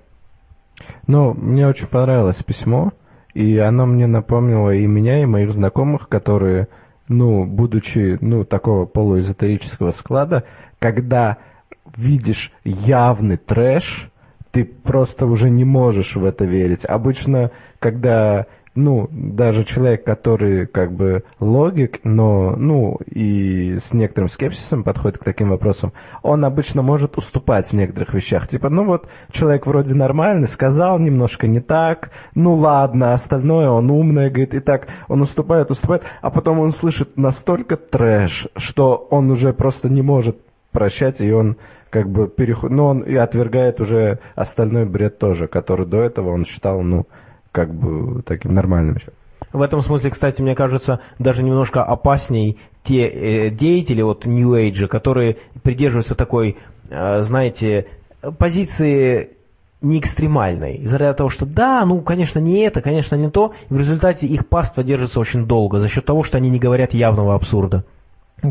Ну, 1.08 1.34
мне 1.34 1.68
очень 1.68 1.88
понравилось 1.88 2.44
письмо. 2.44 2.92
И 3.34 3.58
оно 3.58 3.86
мне 3.86 4.08
напомнило 4.08 4.74
и 4.74 4.86
меня, 4.88 5.22
и 5.22 5.26
моих 5.26 5.54
знакомых, 5.54 6.10
которые, 6.10 6.68
ну, 7.08 7.46
будучи, 7.46 8.18
ну, 8.22 8.44
такого 8.46 8.86
полуэзотерического 8.86 9.92
склада, 9.92 10.44
когда 10.80 11.38
видишь 11.96 12.52
явный 12.64 13.38
трэш, 13.38 14.12
ты 14.52 14.66
просто 14.66 15.26
уже 15.26 15.50
не 15.50 15.66
можешь 15.66 16.16
в 16.16 16.26
это 16.26 16.46
верить. 16.46 16.86
Обычно, 16.86 17.52
когда 17.80 18.48
ну, 18.78 19.10
даже 19.12 19.64
человек, 19.64 20.04
который 20.04 20.68
как 20.68 20.94
бы 20.94 21.24
логик, 21.40 22.00
но, 22.04 22.56
ну, 22.56 22.98
и 23.06 23.80
с 23.80 23.94
некоторым 23.94 24.30
скепсисом 24.30 24.84
подходит 24.84 25.18
к 25.18 25.24
таким 25.24 25.50
вопросам, 25.50 25.94
он 26.22 26.46
обычно 26.46 26.82
может 26.82 27.18
уступать 27.18 27.70
в 27.70 27.74
некоторых 27.74 28.14
вещах. 28.14 28.48
Типа, 28.48 28.70
ну 28.70 28.86
вот, 28.86 29.08
человек 29.32 29.66
вроде 29.66 29.96
нормальный, 29.96 30.48
сказал 30.48 31.00
немножко 31.00 31.48
не 31.48 31.60
так, 31.60 32.12
ну 32.36 32.54
ладно, 32.54 33.14
остальное 33.14 33.70
он 33.70 33.90
умный, 33.90 34.30
говорит, 34.30 34.54
и 34.54 34.60
так 34.60 34.88
он 35.08 35.22
уступает, 35.22 35.72
уступает, 35.72 36.04
а 36.22 36.30
потом 36.30 36.60
он 36.60 36.72
слышит 36.72 37.18
настолько 37.18 37.78
трэш, 37.78 38.48
что 38.56 39.08
он 39.10 39.32
уже 39.32 39.54
просто 39.54 39.90
не 39.90 40.04
может 40.04 40.38
прощать, 40.72 41.20
и 41.20 41.32
он 41.32 41.58
как 41.90 42.10
бы 42.10 42.28
переходит, 42.28 42.76
ну, 42.76 42.86
он 42.86 43.00
и 43.02 43.16
отвергает 43.16 43.82
уже 43.82 44.20
остальной 44.36 44.86
бред 44.86 45.18
тоже, 45.18 45.48
который 45.48 45.88
до 45.88 46.02
этого 46.02 46.32
он 46.32 46.46
считал, 46.46 46.82
ну, 46.82 47.08
как 47.58 47.74
бы 47.74 48.22
таким 48.22 48.54
нормальным 48.54 48.98
еще. 48.98 49.12
В 49.52 49.62
этом 49.62 49.82
смысле, 49.82 50.12
кстати, 50.12 50.44
мне 50.44 50.54
кажется, 50.54 51.00
даже 51.18 51.42
немножко 51.42 51.84
опасней 51.84 52.60
те 52.84 53.08
э, 53.08 53.50
деятели 53.50 54.04
от 54.04 54.28
New 54.28 54.54
Age, 54.54 54.86
которые 54.88 55.38
придерживаются 55.64 56.14
такой, 56.14 56.58
э, 56.92 57.22
знаете, 57.22 57.88
позиции 58.38 59.32
не 59.82 60.00
экстремальной. 60.00 60.76
Из-за 60.76 61.14
того, 61.16 61.32
что 61.32 61.48
да, 61.48 61.84
ну, 61.84 62.02
конечно, 62.02 62.38
не 62.38 62.60
это, 62.60 62.82
конечно, 62.82 63.16
не 63.16 63.32
то. 63.32 63.54
И 63.72 63.74
в 63.74 63.78
результате 63.78 64.28
их 64.28 64.48
паства 64.48 64.84
держится 64.84 65.20
очень 65.20 65.48
долго 65.48 65.80
за 65.80 65.90
счет 65.90 66.06
того, 66.06 66.22
что 66.22 66.38
они 66.38 66.52
не 66.52 66.60
говорят 66.60 66.94
явного 66.94 67.34
абсурда. 67.34 67.86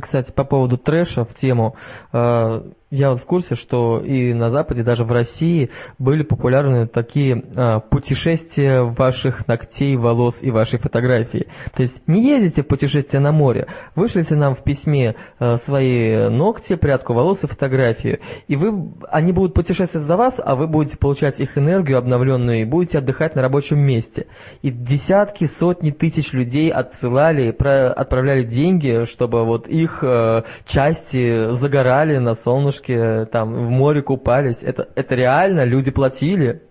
Кстати, 0.03 0.33
по 0.33 0.43
поводу 0.43 0.79
трэша 0.79 1.25
в 1.25 1.33
тему, 1.35 1.77
э, 2.13 2.63
я 2.91 3.11
вот 3.11 3.21
в 3.21 3.25
курсе, 3.25 3.57
что 3.57 3.99
и 3.99 4.33
на 4.33 4.49
Западе, 4.49 4.85
даже 4.85 5.03
в 5.03 5.11
России 5.11 5.71
были 5.99 6.23
популярны 6.23 6.87
такие 6.87 7.43
э, 7.43 7.81
путешествия 7.91 8.83
ваших 8.83 9.49
ногтей, 9.49 9.97
волос 9.97 10.41
и 10.41 10.53
вашей 10.53 10.79
фотографии. 10.79 11.49
То 11.75 11.83
есть 11.83 12.07
не 12.07 12.23
ездите 12.23 12.63
в 12.63 12.69
путешествие 12.69 13.21
на 13.21 13.33
море, 13.33 13.67
вышлите 13.97 14.37
нам 14.37 14.55
в 14.55 14.63
письме 14.63 15.17
э, 15.41 15.57
свои 15.57 16.29
ногти, 16.29 16.77
прядку 16.77 17.13
волос 17.13 17.43
и 17.43 17.49
фотографию, 17.49 18.21
и 18.47 18.55
вы, 18.55 18.93
они 19.11 19.33
будут 19.33 19.55
путешествовать 19.55 20.07
за 20.07 20.17
вас, 20.17 20.41
а 20.43 20.55
вы 20.55 20.69
будете 20.69 20.97
получать 20.97 21.41
их 21.41 21.59
энергию 21.59 21.99
обновленную 21.99 22.61
и 22.61 22.65
будете 22.65 22.99
отдыхать 22.99 23.35
на 23.35 23.43
рабочем 23.43 23.81
месте. 23.81 24.29
И 24.63 24.71
десятки, 24.71 25.47
сотни 25.47 25.91
тысяч 25.91 26.33
людей 26.33 26.71
отсылали, 26.71 27.51
про, 27.51 27.93
отправляли 27.93 28.45
деньги, 28.45 29.07
чтобы 29.07 29.45
вот 29.45 29.67
их 29.67 30.05
э, 30.05 30.43
части 30.67 31.51
загорали 31.51 32.19
на 32.19 32.35
солнышке, 32.35 32.76
там 32.81 33.53
в 33.53 33.71
море 33.71 34.03
купались. 34.03 34.63
Это, 34.63 34.89
это 34.95 35.15
реально, 35.15 35.65
люди 35.65 35.91
платили. 35.91 36.63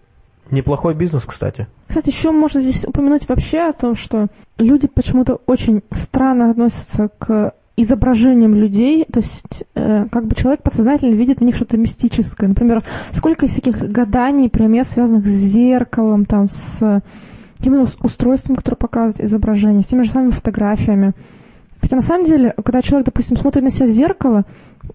Неплохой 0.52 0.94
бизнес, 0.94 1.26
кстати. 1.26 1.68
Кстати, 1.88 2.10
еще 2.10 2.32
можно 2.32 2.62
здесь 2.62 2.86
упомянуть 2.86 3.28
вообще 3.28 3.62
о 3.62 3.74
том, 3.74 3.96
что 3.96 4.28
люди 4.60 4.88
почему-то 4.88 5.40
очень 5.48 5.82
странно 5.92 6.52
относятся 6.52 7.10
к 7.18 7.54
изображениям 7.78 8.54
людей, 8.54 9.06
то 9.12 9.20
есть 9.20 9.64
э, 9.76 10.06
как 10.10 10.28
бы 10.28 10.36
человек 10.36 10.64
подсознательно 10.64 11.16
видит 11.16 11.40
в 11.40 11.44
них 11.44 11.56
что-то 11.56 11.78
мистическое. 11.78 12.48
Например, 12.48 12.84
сколько 13.12 13.48
всяких 13.48 13.80
гаданий, 13.80 14.50
пример, 14.50 14.86
связанных 14.86 15.26
с 15.26 15.30
зеркалом, 15.30 16.26
там, 16.26 16.48
с 16.48 17.02
именно 17.62 17.88
устройством, 18.02 18.56
которое 18.56 18.78
показывает 18.78 19.28
изображение, 19.28 19.82
с 19.82 19.88
теми 19.88 20.04
же 20.04 20.12
самыми 20.12 20.32
фотографиями. 20.32 21.14
Хотя 21.82 21.98
на 21.98 22.02
самом 22.02 22.26
деле, 22.26 22.54
когда 22.56 22.82
человек, 22.82 23.06
допустим, 23.06 23.38
смотрит 23.38 23.64
на 23.64 23.72
себя 23.72 23.88
в 23.88 23.92
зеркало, 23.92 24.46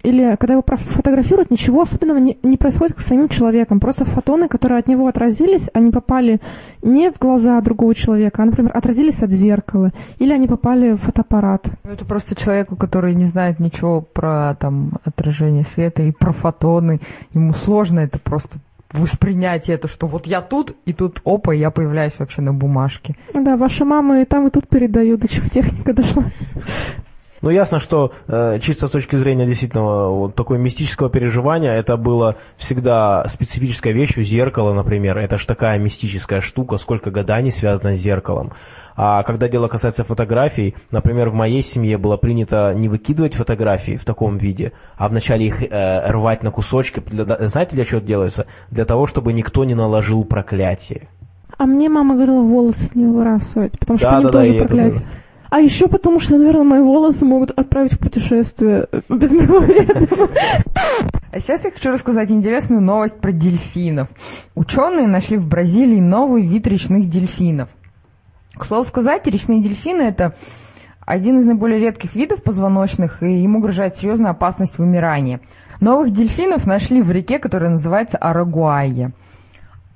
или 0.03 0.37
когда 0.37 0.55
его 0.55 0.65
фотографируют, 0.67 1.51
ничего 1.51 1.83
особенного 1.83 2.19
не, 2.19 2.39
не 2.43 2.57
происходит 2.57 2.99
с 2.99 3.05
самим 3.05 3.29
человеком. 3.29 3.81
Просто 3.81 4.05
фотоны, 4.05 4.49
которые 4.49 4.79
от 4.79 4.89
него 4.89 5.07
отразились, 5.07 5.69
они 5.73 5.91
попали 5.91 6.41
не 6.83 7.11
в 7.11 7.19
глаза 7.19 7.61
другого 7.61 7.95
человека, 7.95 8.43
а, 8.43 8.47
например, 8.47 8.77
отразились 8.77 9.23
от 9.23 9.31
зеркала, 9.31 9.93
или 10.19 10.33
они 10.33 10.47
попали 10.47 10.93
в 10.93 10.99
фотоаппарат. 10.99 11.67
Ну, 11.85 11.93
Это 11.93 12.05
просто 12.05 12.35
человеку, 12.35 12.77
который 12.77 13.15
не 13.15 13.27
знает 13.27 13.61
ничего 13.61 14.01
про 14.01 14.55
там 14.59 14.93
отражение 15.05 15.65
света 15.65 16.03
и 16.03 16.13
про 16.13 16.33
фотоны. 16.33 17.01
Ему 17.35 17.53
сложно 17.53 18.01
это 18.01 18.19
просто 18.19 18.59
воспринять 18.93 19.69
это, 19.69 19.89
что 19.89 20.07
вот 20.07 20.27
я 20.27 20.41
тут, 20.41 20.77
и 20.85 20.93
тут 20.93 21.21
опа, 21.25 21.53
я 21.53 21.71
появляюсь 21.71 22.15
вообще 22.19 22.43
на 22.43 22.53
бумажке. 22.53 23.15
Да, 23.35 23.57
ваша 23.57 23.85
мама 23.85 24.21
и 24.21 24.25
там, 24.25 24.49
и 24.49 24.51
тут 24.51 24.69
передают, 24.69 25.21
до 25.21 25.29
чего 25.29 25.49
техника 25.49 25.93
дошла. 25.93 26.25
Ну, 27.43 27.49
ясно, 27.49 27.81
что 27.81 28.13
э, 28.29 28.59
чисто 28.61 28.87
с 28.87 28.91
точки 28.91 29.17
зрения 29.17 29.47
действительно 29.47 30.09
вот 30.11 30.35
такой 30.35 30.59
мистического 30.59 31.09
переживания, 31.09 31.73
это 31.73 31.97
было 31.97 32.37
всегда 32.59 33.25
специфической 33.29 33.93
вещью, 33.93 34.23
зеркало, 34.23 34.75
например, 34.75 35.17
это 35.17 35.39
ж 35.39 35.47
такая 35.47 35.79
мистическая 35.79 36.43
штука, 36.43 36.77
сколько 36.77 37.11
гаданий 37.11 37.51
связано 37.51 37.95
с 37.95 37.99
зеркалом. 37.99 38.53
А 38.95 39.23
когда 39.23 39.49
дело 39.49 39.69
касается 39.69 40.05
фотографий, 40.05 40.75
например, 40.91 41.31
в 41.31 41.35
моей 41.35 41.63
семье 41.63 41.97
было 41.97 42.19
принято 42.19 42.75
не 42.75 42.89
выкидывать 42.89 43.35
фотографии 43.35 43.97
в 43.97 44.05
таком 44.05 44.37
виде, 44.37 44.73
а 44.99 45.09
вначале 45.09 45.47
их 45.47 45.63
э, 45.63 46.11
рвать 46.11 46.43
на 46.43 46.51
кусочки. 46.51 47.01
Для- 47.01 47.25
да- 47.25 47.47
знаете, 47.47 47.75
для 47.75 47.87
чего 47.87 47.99
это 47.99 48.07
делается? 48.07 48.47
Для 48.71 48.85
того, 48.85 49.07
чтобы 49.07 49.33
никто 49.33 49.65
не 49.65 49.75
наложил 49.75 50.25
проклятие. 50.25 51.09
А 51.57 51.65
мне 51.65 51.89
мама 51.89 52.15
говорила 52.15 52.43
волосы 52.43 52.91
не 52.95 53.07
выбрасывать, 53.07 53.79
потому 53.79 53.99
что 53.99 54.11
Да, 54.11 54.17
они 54.17 54.25
да, 54.25 54.31
да, 54.31 54.39
тоже 54.41 54.55
это 54.55 54.65
проклятие. 54.67 55.07
А 55.51 55.61
еще 55.61 55.89
потому, 55.89 56.21
что, 56.21 56.39
наверное, 56.39 56.63
мои 56.63 56.81
волосы 56.81 57.25
могут 57.25 57.51
отправить 57.51 57.95
в 57.95 57.99
путешествие 57.99 58.87
э, 58.93 59.01
без 59.09 59.33
моего 59.33 59.59
ведома. 59.59 60.29
А 61.33 61.41
сейчас 61.41 61.65
я 61.65 61.73
хочу 61.73 61.91
рассказать 61.91 62.31
интересную 62.31 62.81
новость 62.81 63.21
про 63.21 63.33
дельфинов. 63.33 64.09
Ученые 64.55 65.09
нашли 65.09 65.37
в 65.37 65.49
Бразилии 65.49 66.01
новый 66.01 66.47
вид 66.47 66.69
речных 66.69 67.09
дельфинов. 67.09 67.69
К 68.57 68.65
слову 68.65 68.85
сказать, 68.85 69.27
речные 69.27 69.61
дельфины 69.61 70.03
это 70.03 70.35
один 71.05 71.39
из 71.39 71.47
наиболее 71.47 71.81
редких 71.81 72.15
видов 72.15 72.45
позвоночных, 72.45 73.25
и 73.25 73.43
им 73.43 73.57
угрожает 73.57 73.97
серьезная 73.97 74.31
опасность 74.31 74.79
вымирания. 74.79 75.41
Новых 75.81 76.13
дельфинов 76.13 76.65
нашли 76.65 77.03
в 77.03 77.11
реке, 77.11 77.41
которая 77.41 77.71
называется 77.71 78.19
Арагуайя. 78.19 79.13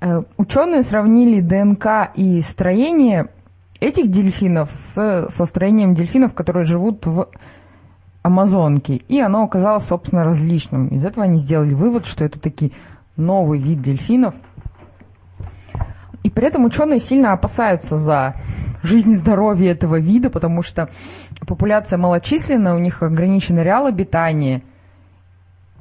Э, 0.00 0.22
Ученые 0.36 0.82
сравнили 0.82 1.40
ДНК 1.40 2.10
и 2.16 2.40
строение 2.40 3.28
этих 3.84 4.10
дельфинов 4.10 4.70
с, 4.70 5.28
со 5.28 5.44
строением 5.44 5.94
дельфинов, 5.94 6.34
которые 6.34 6.64
живут 6.64 7.04
в 7.06 7.28
Амазонке, 8.22 8.94
и 8.94 9.20
оно 9.20 9.44
оказалось, 9.44 9.84
собственно, 9.84 10.24
различным. 10.24 10.88
Из 10.88 11.04
этого 11.04 11.24
они 11.24 11.36
сделали 11.36 11.74
вывод, 11.74 12.06
что 12.06 12.24
это 12.24 12.40
таки 12.40 12.72
новый 13.16 13.60
вид 13.60 13.82
дельфинов. 13.82 14.34
И 16.22 16.30
при 16.30 16.46
этом 16.46 16.64
ученые 16.64 17.00
сильно 17.00 17.32
опасаются 17.32 17.96
за 17.96 18.36
жизнь 18.82 19.10
и 19.10 19.14
здоровье 19.14 19.70
этого 19.70 20.00
вида, 20.00 20.30
потому 20.30 20.62
что 20.62 20.88
популяция 21.46 21.98
малочисленная, 21.98 22.74
у 22.74 22.78
них 22.78 23.02
ограничен 23.02 23.58
реал 23.58 23.86
обитания, 23.86 24.62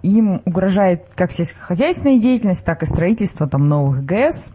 им 0.01 0.41
угрожает 0.45 1.05
как 1.15 1.31
сельскохозяйственная 1.31 2.19
деятельность, 2.19 2.65
так 2.65 2.83
и 2.83 2.85
строительство 2.85 3.47
там, 3.47 3.69
новых 3.69 4.03
ГЭС. 4.03 4.53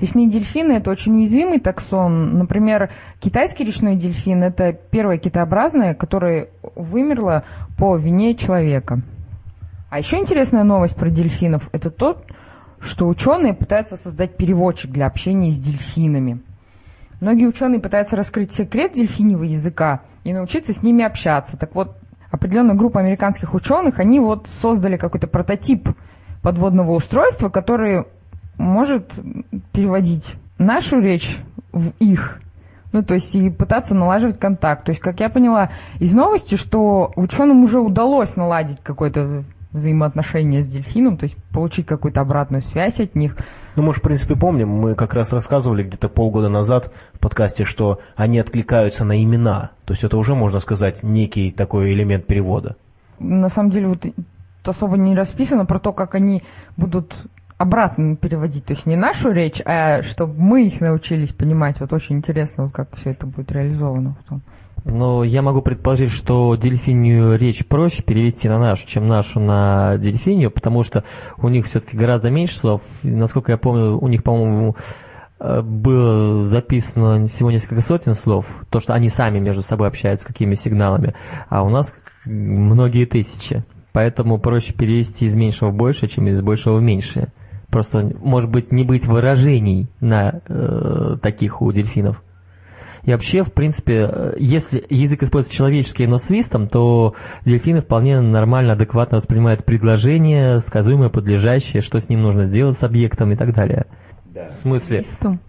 Речные 0.00 0.28
дельфины– 0.28 0.72
это 0.74 0.90
очень 0.90 1.16
уязвимый 1.16 1.58
таксон. 1.58 2.38
Например, 2.38 2.90
китайский 3.18 3.64
речной 3.64 3.96
дельфин– 3.96 4.42
это 4.44 4.72
первое 4.72 5.18
китообразное, 5.18 5.94
которое 5.94 6.50
вымерло 6.76 7.42
по 7.76 7.96
вине 7.96 8.36
человека. 8.36 9.00
А 9.90 9.98
еще 9.98 10.18
интересная 10.18 10.62
новость 10.62 10.94
про 10.94 11.10
дельфинов– 11.10 11.68
это 11.72 11.90
то, 11.90 12.22
что 12.78 13.08
ученые 13.08 13.54
пытаются 13.54 13.96
создать 13.96 14.36
переводчик 14.36 14.92
для 14.92 15.06
общения 15.06 15.50
с 15.50 15.58
дельфинами. 15.58 16.42
Многие 17.20 17.46
ученые 17.46 17.80
пытаются 17.80 18.14
раскрыть 18.14 18.52
секрет 18.52 18.92
дельфиньего 18.92 19.42
языка 19.42 20.02
и 20.22 20.32
научиться 20.32 20.72
с 20.72 20.84
ними 20.84 21.02
общаться. 21.02 21.56
Так 21.56 21.74
вот, 21.74 21.96
определенная 22.30 22.76
группа 22.76 23.00
американских 23.00 23.52
ученых, 23.54 23.98
они 23.98 24.20
вот 24.20 24.46
создали 24.46 24.96
какой-то 24.96 25.26
прототип 25.26 25.88
подводного 26.40 26.92
устройства, 26.92 27.48
который 27.48 28.04
может 28.58 29.12
переводить 29.72 30.36
нашу 30.58 31.00
речь 31.00 31.38
в 31.72 31.90
их. 31.98 32.40
Ну, 32.92 33.02
то 33.02 33.14
есть 33.14 33.34
и 33.34 33.50
пытаться 33.50 33.94
налаживать 33.94 34.38
контакт. 34.38 34.84
То 34.84 34.90
есть, 34.90 35.00
как 35.00 35.20
я 35.20 35.28
поняла 35.28 35.70
из 35.98 36.12
новости, 36.12 36.56
что 36.56 37.12
ученым 37.16 37.62
уже 37.64 37.80
удалось 37.80 38.34
наладить 38.36 38.80
какое-то 38.82 39.44
взаимоотношение 39.72 40.62
с 40.62 40.68
дельфином, 40.68 41.18
то 41.18 41.24
есть 41.24 41.36
получить 41.52 41.86
какую-то 41.86 42.20
обратную 42.22 42.62
связь 42.62 43.00
от 43.00 43.14
них. 43.14 43.36
Ну, 43.76 43.82
мы 43.82 43.92
же, 43.92 44.00
в 44.00 44.02
принципе, 44.02 44.34
помним, 44.34 44.70
мы 44.70 44.94
как 44.94 45.12
раз 45.14 45.32
рассказывали 45.32 45.84
где-то 45.84 46.08
полгода 46.08 46.48
назад 46.48 46.90
в 47.12 47.20
подкасте, 47.20 47.64
что 47.64 48.00
они 48.16 48.40
откликаются 48.40 49.04
на 49.04 49.22
имена. 49.22 49.70
То 49.84 49.92
есть 49.92 50.02
это 50.02 50.16
уже, 50.16 50.34
можно 50.34 50.58
сказать, 50.58 51.02
некий 51.02 51.50
такой 51.50 51.92
элемент 51.92 52.26
перевода. 52.26 52.76
На 53.18 53.50
самом 53.50 53.70
деле, 53.70 53.88
вот 53.88 54.04
особо 54.64 54.96
не 54.96 55.14
расписано 55.14 55.66
про 55.66 55.78
то, 55.78 55.92
как 55.92 56.14
они 56.14 56.42
будут 56.76 57.14
обратно 57.58 58.16
переводить, 58.16 58.64
то 58.64 58.72
есть 58.72 58.86
не 58.86 58.96
нашу 58.96 59.32
речь, 59.32 59.60
а 59.64 60.02
чтобы 60.02 60.34
мы 60.34 60.66
их 60.66 60.80
научились 60.80 61.32
понимать. 61.32 61.80
Вот 61.80 61.92
очень 61.92 62.16
интересно, 62.16 62.64
вот 62.64 62.72
как 62.72 62.96
все 62.96 63.10
это 63.10 63.26
будет 63.26 63.50
реализовано 63.52 64.16
потом. 64.22 64.42
Но 64.84 65.24
я 65.24 65.42
могу 65.42 65.60
предположить, 65.60 66.12
что 66.12 66.54
дельфинию 66.54 67.36
речь 67.36 67.66
проще 67.66 68.02
перевести 68.02 68.48
на 68.48 68.58
нашу, 68.58 68.86
чем 68.86 69.06
нашу 69.06 69.40
на 69.40 69.98
дельфинию, 69.98 70.52
потому 70.52 70.84
что 70.84 71.04
у 71.36 71.48
них 71.48 71.66
все-таки 71.66 71.96
гораздо 71.96 72.30
меньше 72.30 72.56
слов. 72.56 72.82
И, 73.02 73.08
насколько 73.08 73.50
я 73.50 73.58
помню, 73.58 73.98
у 73.98 74.06
них, 74.06 74.22
по-моему, 74.22 74.76
э, 75.40 75.60
было 75.60 76.46
записано 76.46 77.26
всего 77.26 77.50
несколько 77.50 77.82
сотен 77.82 78.14
слов, 78.14 78.46
то, 78.70 78.78
что 78.78 78.94
они 78.94 79.08
сами 79.08 79.40
между 79.40 79.62
собой 79.62 79.88
общаются, 79.88 80.26
какими 80.26 80.54
сигналами, 80.54 81.14
а 81.48 81.64
у 81.64 81.68
нас 81.68 81.94
многие 82.24 83.04
тысячи. 83.04 83.64
Поэтому 83.92 84.38
проще 84.38 84.74
перевести 84.74 85.24
из 85.24 85.34
меньшего 85.34 85.70
в 85.70 85.74
большее, 85.74 86.08
чем 86.08 86.28
из 86.28 86.40
большего 86.40 86.76
в 86.76 86.82
меньшее. 86.82 87.32
Просто, 87.70 88.10
может 88.22 88.50
быть, 88.50 88.72
не 88.72 88.84
быть 88.84 89.06
выражений 89.06 89.88
на 90.00 90.40
э, 90.48 91.16
таких 91.20 91.60
у 91.60 91.70
дельфинов. 91.70 92.22
И 93.04 93.12
вообще, 93.12 93.42
в 93.42 93.52
принципе, 93.52 94.08
э, 94.10 94.34
если 94.38 94.84
язык 94.88 95.22
используется 95.22 95.56
человеческий, 95.56 96.06
но 96.06 96.18
свистом, 96.18 96.68
то 96.68 97.14
дельфины 97.44 97.80
вполне 97.80 98.20
нормально, 98.20 98.72
адекватно 98.72 99.18
воспринимают 99.18 99.64
предложение, 99.64 100.60
сказуемое, 100.60 101.08
подлежащее, 101.08 101.82
что 101.82 102.00
с 102.00 102.08
ним 102.08 102.22
нужно 102.22 102.46
сделать 102.46 102.78
с 102.78 102.82
объектом 102.82 103.32
и 103.32 103.36
так 103.36 103.54
далее. 103.54 103.86
В 104.34 104.52
смысле, 104.52 105.02
Свистом. 105.02 105.40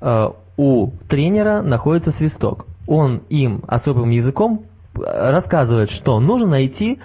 э, 0.00 0.28
у 0.56 0.90
тренера 1.08 1.62
находится 1.62 2.10
свисток. 2.10 2.66
Он 2.86 3.22
им 3.28 3.62
особым 3.68 4.10
языком 4.10 4.64
э, 4.96 5.00
рассказывает, 5.04 5.90
что 5.90 6.18
нужно 6.20 6.48
найти 6.50 6.98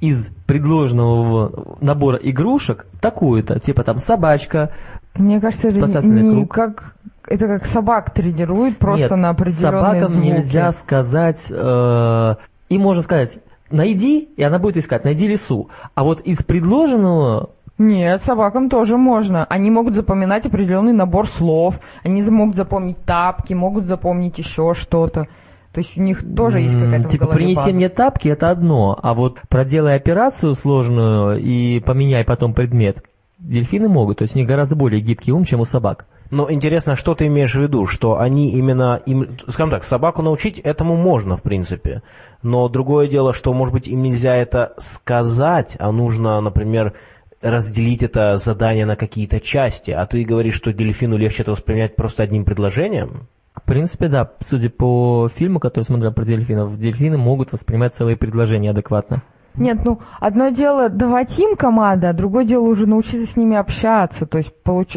из 0.00 0.28
предложенного 0.46 1.76
набора 1.80 2.18
игрушек 2.22 2.86
такую-то, 3.00 3.58
типа 3.60 3.82
там 3.84 3.98
собачка, 3.98 4.70
Мне 5.14 5.40
кажется, 5.40 5.68
это 5.68 5.78
Спасательный 5.78 6.22
не 6.22 6.34
круг. 6.42 6.52
как 6.52 6.94
это 7.26 7.46
как 7.46 7.66
собак 7.66 8.10
тренируют 8.14 8.78
просто 8.78 9.14
Нет, 9.14 9.22
на 9.22 9.30
определенные 9.30 9.80
собакам 9.82 10.08
звуки. 10.08 10.26
нельзя 10.28 10.72
сказать, 10.72 11.46
э, 11.50 12.34
им 12.70 12.80
можно 12.80 13.02
сказать, 13.02 13.40
найди, 13.70 14.20
и 14.36 14.42
она 14.42 14.58
будет 14.58 14.78
искать, 14.78 15.04
найди 15.04 15.26
лису. 15.28 15.68
А 15.94 16.04
вот 16.04 16.20
из 16.22 16.42
предложенного, 16.42 17.50
Нет, 17.76 18.22
собакам 18.22 18.70
тоже 18.70 18.96
можно. 18.96 19.44
Они 19.44 19.70
могут 19.70 19.94
запоминать 19.94 20.46
определенный 20.46 20.92
набор 20.94 21.26
слов. 21.28 21.78
Они 22.02 22.22
за- 22.22 22.32
могут 22.32 22.56
запомнить 22.56 22.96
тапки, 23.04 23.52
могут 23.54 23.84
запомнить 23.86 24.38
еще 24.38 24.72
что-то. 24.74 25.26
То 25.72 25.80
есть 25.80 25.96
у 25.96 26.02
них 26.02 26.24
тоже 26.34 26.60
есть 26.60 26.74
какая-то 26.74 27.08
типа, 27.08 27.26
принеси 27.26 27.56
база. 27.56 27.70
мне 27.72 27.88
тапки, 27.88 28.28
это 28.28 28.50
одно, 28.50 28.98
а 29.00 29.14
вот 29.14 29.40
проделай 29.48 29.96
операцию 29.96 30.54
сложную 30.54 31.38
и 31.38 31.80
поменяй 31.80 32.24
потом 32.24 32.54
предмет, 32.54 33.04
дельфины 33.38 33.88
могут, 33.88 34.18
то 34.18 34.22
есть 34.22 34.34
у 34.34 34.38
них 34.38 34.48
гораздо 34.48 34.76
более 34.76 35.00
гибкий 35.00 35.32
ум, 35.32 35.44
чем 35.44 35.60
у 35.60 35.64
собак. 35.64 36.06
Но 36.30 36.50
интересно, 36.50 36.94
что 36.94 37.14
ты 37.14 37.26
имеешь 37.26 37.54
в 37.54 37.60
виду, 37.60 37.86
что 37.86 38.18
они 38.18 38.50
именно, 38.52 39.00
им, 39.06 39.38
скажем 39.48 39.70
так, 39.70 39.84
собаку 39.84 40.22
научить 40.22 40.58
этому 40.58 40.94
можно, 40.96 41.36
в 41.36 41.42
принципе. 41.42 42.02
Но 42.42 42.68
другое 42.68 43.08
дело, 43.08 43.32
что, 43.32 43.52
может 43.54 43.72
быть, 43.72 43.88
им 43.88 44.02
нельзя 44.02 44.36
это 44.36 44.74
сказать, 44.78 45.76
а 45.78 45.90
нужно, 45.90 46.40
например, 46.40 46.94
разделить 47.40 48.02
это 48.02 48.36
задание 48.36 48.84
на 48.84 48.96
какие-то 48.96 49.40
части. 49.40 49.90
А 49.90 50.04
ты 50.06 50.22
говоришь, 50.24 50.54
что 50.54 50.72
дельфину 50.72 51.16
легче 51.16 51.42
это 51.42 51.52
воспринять 51.52 51.96
просто 51.96 52.24
одним 52.24 52.44
предложением? 52.44 53.28
В 53.62 53.66
принципе, 53.66 54.08
да, 54.08 54.30
судя 54.46 54.70
по 54.70 55.28
фильму, 55.34 55.60
который 55.60 55.84
смотрел 55.84 56.12
про 56.12 56.24
дельфинов, 56.24 56.78
дельфины 56.78 57.16
могут 57.18 57.52
воспринимать 57.52 57.94
целые 57.94 58.16
предложения 58.16 58.70
адекватно. 58.70 59.22
Нет, 59.54 59.78
ну, 59.84 59.98
одно 60.20 60.50
дело 60.50 60.88
давать 60.88 61.36
им 61.38 61.56
команды, 61.56 62.06
а 62.06 62.12
другое 62.12 62.44
дело 62.44 62.62
уже 62.68 62.86
научиться 62.86 63.26
с 63.30 63.36
ними 63.36 63.56
общаться. 63.56 64.26
То 64.26 64.38
есть, 64.38 64.52
получ... 64.62 64.96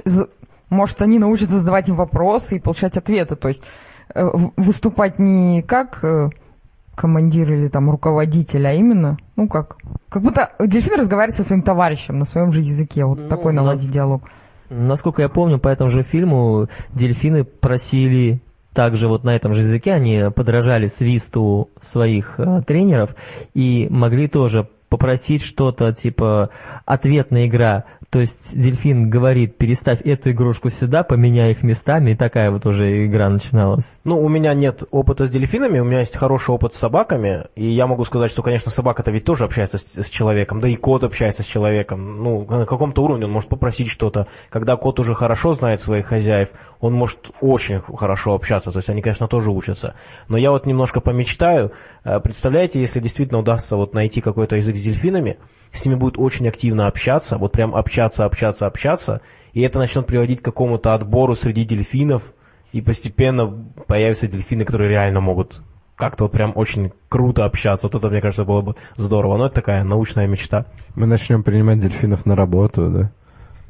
может, 0.70 1.02
они 1.02 1.18
научатся 1.20 1.58
задавать 1.58 1.90
им 1.90 1.96
вопросы 1.96 2.58
и 2.58 2.60
получать 2.60 2.96
ответы. 2.98 3.36
То 3.36 3.48
есть, 3.48 3.64
э, 4.14 4.24
выступать 4.58 5.18
не 5.18 5.64
как 5.64 6.04
э, 6.04 6.30
командир 6.96 7.52
или 7.52 7.70
там 7.70 7.90
руководитель, 7.90 8.68
а 8.68 8.74
именно, 8.74 9.18
ну 9.36 9.48
как, 9.48 9.78
как 10.10 10.22
будто 10.22 10.52
дельфин 10.60 11.00
разговаривает 11.00 11.36
со 11.36 11.44
своим 11.44 11.64
товарищем 11.64 12.20
на 12.20 12.26
своем 12.26 12.52
же 12.52 12.62
языке, 12.62 13.06
вот 13.06 13.18
Ну, 13.20 13.28
такой 13.30 13.54
наладить 13.54 13.86
нас- 13.86 13.94
диалог. 13.94 14.24
Насколько 14.70 15.24
я 15.24 15.30
помню, 15.30 15.60
по 15.60 15.68
этому 15.68 15.90
же 15.90 16.04
фильму 16.04 16.68
дельфины 16.94 17.44
просили 17.44 18.42
также 18.74 19.08
вот 19.08 19.24
на 19.24 19.36
этом 19.36 19.54
же 19.54 19.62
языке, 19.62 19.94
они 19.94 20.32
подражали 20.36 20.88
свисту 20.88 21.70
своих 21.82 22.36
э, 22.40 22.62
тренеров 22.66 23.16
и 23.54 23.88
могли 23.90 24.28
тоже 24.28 24.68
попросить 24.90 25.42
что-то 25.42 25.94
типа 25.94 26.50
ответная 26.86 27.48
игра. 27.48 27.86
То 28.12 28.20
есть 28.20 28.52
дельфин 28.54 29.10
говорит, 29.10 29.58
переставь 29.58 30.02
эту 30.02 30.32
игрушку 30.32 30.70
сюда, 30.70 31.04
поменяй 31.04 31.52
их 31.52 31.64
местами, 31.64 32.12
и 32.12 32.16
такая 32.16 32.52
вот 32.52 32.66
уже 32.66 33.06
игра 33.06 33.30
начиналась. 33.30 33.86
Ну, 34.04 34.22
у 34.22 34.28
меня 34.28 34.54
нет 34.54 34.84
опыта 34.92 35.26
с 35.26 35.30
дельфинами, 35.30 35.80
у 35.80 35.86
меня 35.86 36.00
есть 36.00 36.18
хороший 36.18 36.54
опыт 36.54 36.74
с 36.74 36.78
собаками, 36.78 37.46
и 37.56 37.72
я 37.72 37.88
могу 37.88 38.04
сказать, 38.04 38.30
что, 38.30 38.44
конечно, 38.44 38.70
собака-то 38.70 39.12
ведь 39.12 39.24
тоже 39.24 39.46
общается 39.46 39.78
с, 39.78 39.86
с 39.96 40.10
человеком, 40.10 40.60
да 40.60 40.68
и 40.68 40.76
кот 40.76 41.06
общается 41.06 41.44
с 41.44 41.46
человеком. 41.46 42.22
Ну, 42.22 42.46
на 42.50 42.66
каком-то 42.66 43.02
уровне 43.02 43.28
он 43.28 43.32
может 43.32 43.50
попросить 43.50 43.88
что-то. 43.88 44.28
Когда 44.50 44.76
кот 44.76 45.00
уже 45.00 45.16
хорошо 45.16 45.54
знает 45.54 45.80
своих 45.80 46.08
хозяев, 46.08 46.50
он 46.82 46.94
может 46.94 47.32
очень 47.40 47.80
хорошо 47.80 48.34
общаться, 48.34 48.72
то 48.72 48.80
есть 48.80 48.90
они, 48.90 49.02
конечно, 49.02 49.30
тоже 49.30 49.52
учатся. 49.52 49.96
Но 50.28 50.36
я 50.36 50.52
вот 50.52 50.66
немножко 50.66 51.00
помечтаю, 51.00 51.72
Э, 52.04 52.20
представляете, 52.20 52.80
если 52.80 53.00
действительно 53.00 53.40
удастся 53.40 53.76
вот 53.76 53.94
найти 53.94 54.22
какой-то 54.22 54.56
язык 54.56 54.76
с 54.76 54.82
дельфинами, 54.82 55.38
с 55.74 55.86
ними 55.86 55.96
будет 55.96 56.18
очень 56.18 56.48
активно 56.48 56.88
общаться, 56.88 57.38
вот 57.38 57.52
прям 57.52 57.76
общаться, 57.76 58.26
общаться, 58.26 58.68
общаться, 58.68 59.22
и 59.54 59.62
это 59.62 59.80
начнет 59.80 60.06
приводить 60.06 60.42
к 60.42 60.46
какому-то 60.46 60.94
отбору 60.94 61.36
среди 61.36 61.66
дельфинов, 61.66 62.24
и 62.72 62.82
постепенно 62.82 63.48
появятся 63.88 64.28
дельфины, 64.28 64.66
которые 64.66 64.90
реально 64.90 65.20
могут 65.20 65.62
как-то 66.02 66.24
вот 66.24 66.32
прям 66.32 66.54
очень 66.56 66.92
круто 67.10 67.46
общаться. 67.46 67.88
Вот 67.88 67.96
это, 67.96 68.10
мне 68.10 68.22
кажется, 68.22 68.44
было 68.44 68.62
бы 68.62 68.76
здорово. 68.96 69.38
Но 69.38 69.46
это 69.46 69.56
такая 69.56 69.84
научная 69.84 70.26
мечта. 70.26 70.66
Мы 70.96 71.06
начнем 71.06 71.44
принимать 71.44 71.80
дельфинов 71.80 72.26
на 72.26 72.36
работу, 72.36 72.90
да? 72.90 73.12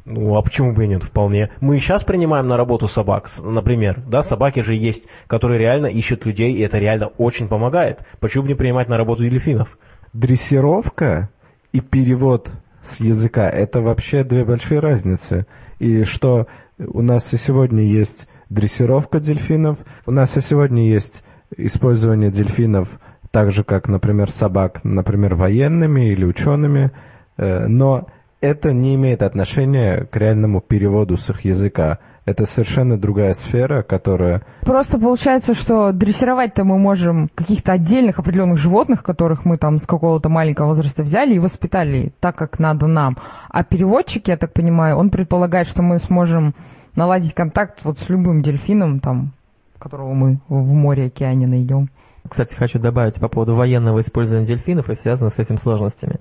Ну, 0.06 0.36
а 0.36 0.42
почему 0.42 0.74
бы 0.74 0.86
и 0.86 0.88
нет, 0.88 1.04
вполне. 1.04 1.52
Мы 1.60 1.76
и 1.76 1.80
сейчас 1.80 2.04
принимаем 2.04 2.48
на 2.48 2.58
работу 2.58 2.88
собак, 2.88 3.30
например. 3.44 4.02
Да, 4.08 4.24
собаки 4.24 4.62
же 4.62 4.76
есть, 4.76 5.06
которые 5.28 5.60
реально 5.60 5.88
ищут 5.88 6.26
людей, 6.26 6.54
и 6.54 6.62
это 6.62 6.80
реально 6.80 7.08
очень 7.18 7.48
помогает. 7.48 8.00
Почему 8.20 8.44
бы 8.44 8.50
не 8.50 8.56
принимать 8.56 8.88
на 8.88 8.98
работу 8.98 9.24
дельфинов? 9.24 9.78
Дрессировка 10.14 11.30
и 11.72 11.80
перевод 11.80 12.50
с 12.84 13.00
языка– 13.00 13.50
это 13.50 13.82
вообще 13.82 14.24
две 14.24 14.44
большие 14.44 14.80
разницы. 14.80 15.46
И 15.80 16.04
что 16.04 16.48
у 16.78 17.02
нас 17.02 17.32
и 17.34 17.38
сегодня 17.38 17.84
есть 17.84 18.28
дрессировка 18.50 19.20
дельфинов, 19.20 19.78
у 20.06 20.12
нас 20.12 20.36
и 20.36 20.42
сегодня 20.42 20.88
есть 20.88 21.24
использование 21.58 22.32
дельфинов 22.32 22.90
так 23.32 23.52
же, 23.52 23.64
как, 23.64 23.88
например, 23.88 24.30
собак, 24.30 24.84
например, 24.84 25.36
военными 25.36 26.12
или 26.12 26.26
учеными, 26.26 26.92
э, 27.38 27.68
но 27.68 28.08
это 28.42 28.74
не 28.74 28.96
имеет 28.96 29.22
отношения 29.22 30.06
к 30.06 30.16
реальному 30.18 30.60
переводу 30.60 31.18
с 31.18 31.30
их 31.30 31.46
языка. 31.46 32.00
Это 32.24 32.46
совершенно 32.46 32.98
другая 32.98 33.34
сфера, 33.34 33.82
которая 33.82 34.44
Просто 34.62 35.00
получается, 35.00 35.56
что 35.56 35.92
дрессировать-то 35.92 36.64
мы 36.64 36.78
можем 36.78 37.30
каких-то 37.34 37.72
отдельных 37.72 38.20
определенных 38.20 38.58
животных, 38.58 39.02
которых 39.02 39.44
мы 39.44 39.58
там 39.58 39.80
с 39.80 39.88
какого-то 39.88 40.30
маленького 40.30 40.68
возраста 40.68 41.02
взяли 41.02 41.34
и 41.34 41.40
воспитали 41.40 42.14
так, 42.20 42.36
как 42.36 42.60
надо 42.60 42.86
нам. 42.86 43.18
А 43.50 43.64
переводчик, 43.64 44.28
я 44.28 44.38
так 44.38 44.54
понимаю, 44.54 44.98
он 44.98 45.10
предполагает, 45.10 45.68
что 45.68 45.82
мы 45.82 45.98
сможем 45.98 46.54
наладить 46.96 47.34
контакт 47.34 47.84
вот 47.84 47.98
с 47.98 48.08
любым 48.10 48.44
дельфином, 48.44 49.00
там, 49.00 49.32
которого 49.80 50.14
мы 50.14 50.40
в 50.48 50.74
море, 50.74 51.06
океане 51.06 51.48
найдем. 51.48 51.90
Кстати, 52.28 52.56
хочу 52.56 52.80
добавить 52.80 53.20
по 53.20 53.28
поводу 53.28 53.56
военного 53.56 54.00
использования 54.00 54.46
дельфинов 54.46 54.90
и 54.90 54.96
связанных 54.96 55.34
с 55.34 55.40
этим 55.40 55.58
сложностями. 55.58 56.20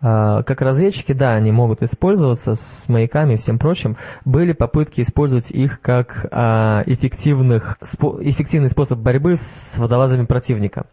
А, 0.00 0.42
Как 0.42 0.60
разведчики, 0.60 1.12
да, 1.12 1.34
они 1.34 1.52
могут 1.52 1.82
использоваться 1.82 2.54
с 2.54 2.88
маяками 2.88 3.34
и 3.34 3.36
всем 3.36 3.58
прочим. 3.58 3.96
Были 4.24 4.52
попытки 4.52 5.02
использовать 5.02 5.50
их 5.50 5.80
как 5.80 6.26
а, 6.30 6.82
эффективных, 6.86 7.78
эффективный 8.20 8.70
способ 8.70 8.98
борьбы 8.98 9.36
с 9.36 9.76
водолазами 9.78 10.24
противника. 10.24 10.86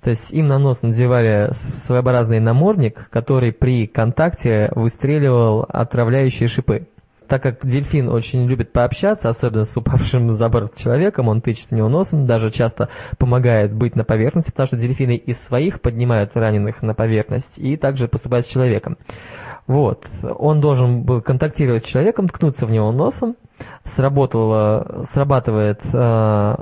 То 0.00 0.10
есть 0.10 0.32
им 0.32 0.46
на 0.46 0.58
нос 0.58 0.82
надевали 0.82 1.52
своеобразный 1.52 2.40
намордник, 2.40 3.08
который 3.10 3.52
при 3.52 3.86
контакте 3.86 4.70
выстреливал 4.74 5.66
отравляющие 5.68 6.48
шипы. 6.48 6.86
Так 7.28 7.42
как 7.42 7.66
дельфин 7.66 8.08
очень 8.08 8.46
любит 8.46 8.72
пообщаться, 8.72 9.28
особенно 9.28 9.64
с 9.64 9.76
упавшим 9.76 10.32
за 10.32 10.48
борт 10.48 10.76
человеком, 10.76 11.28
он 11.28 11.42
тычет 11.42 11.68
в 11.68 11.74
него 11.74 11.88
носом, 11.88 12.26
даже 12.26 12.50
часто 12.50 12.88
помогает 13.18 13.74
быть 13.74 13.96
на 13.96 14.04
поверхности, 14.04 14.50
потому 14.50 14.66
что 14.66 14.76
дельфины 14.78 15.16
из 15.16 15.38
своих 15.44 15.82
поднимают 15.82 16.34
раненых 16.34 16.82
на 16.82 16.94
поверхность 16.94 17.58
и 17.58 17.76
также 17.76 18.08
поступают 18.08 18.46
с 18.46 18.48
человеком. 18.48 18.96
Вот. 19.66 20.06
Он 20.22 20.60
должен 20.60 21.02
был 21.02 21.20
контактировать 21.20 21.84
с 21.84 21.88
человеком, 21.88 22.28
ткнуться 22.28 22.64
в 22.64 22.70
него 22.70 22.90
носом, 22.92 23.36
сработало, 23.84 25.04
срабатывает 25.04 25.80
э, 25.92 26.54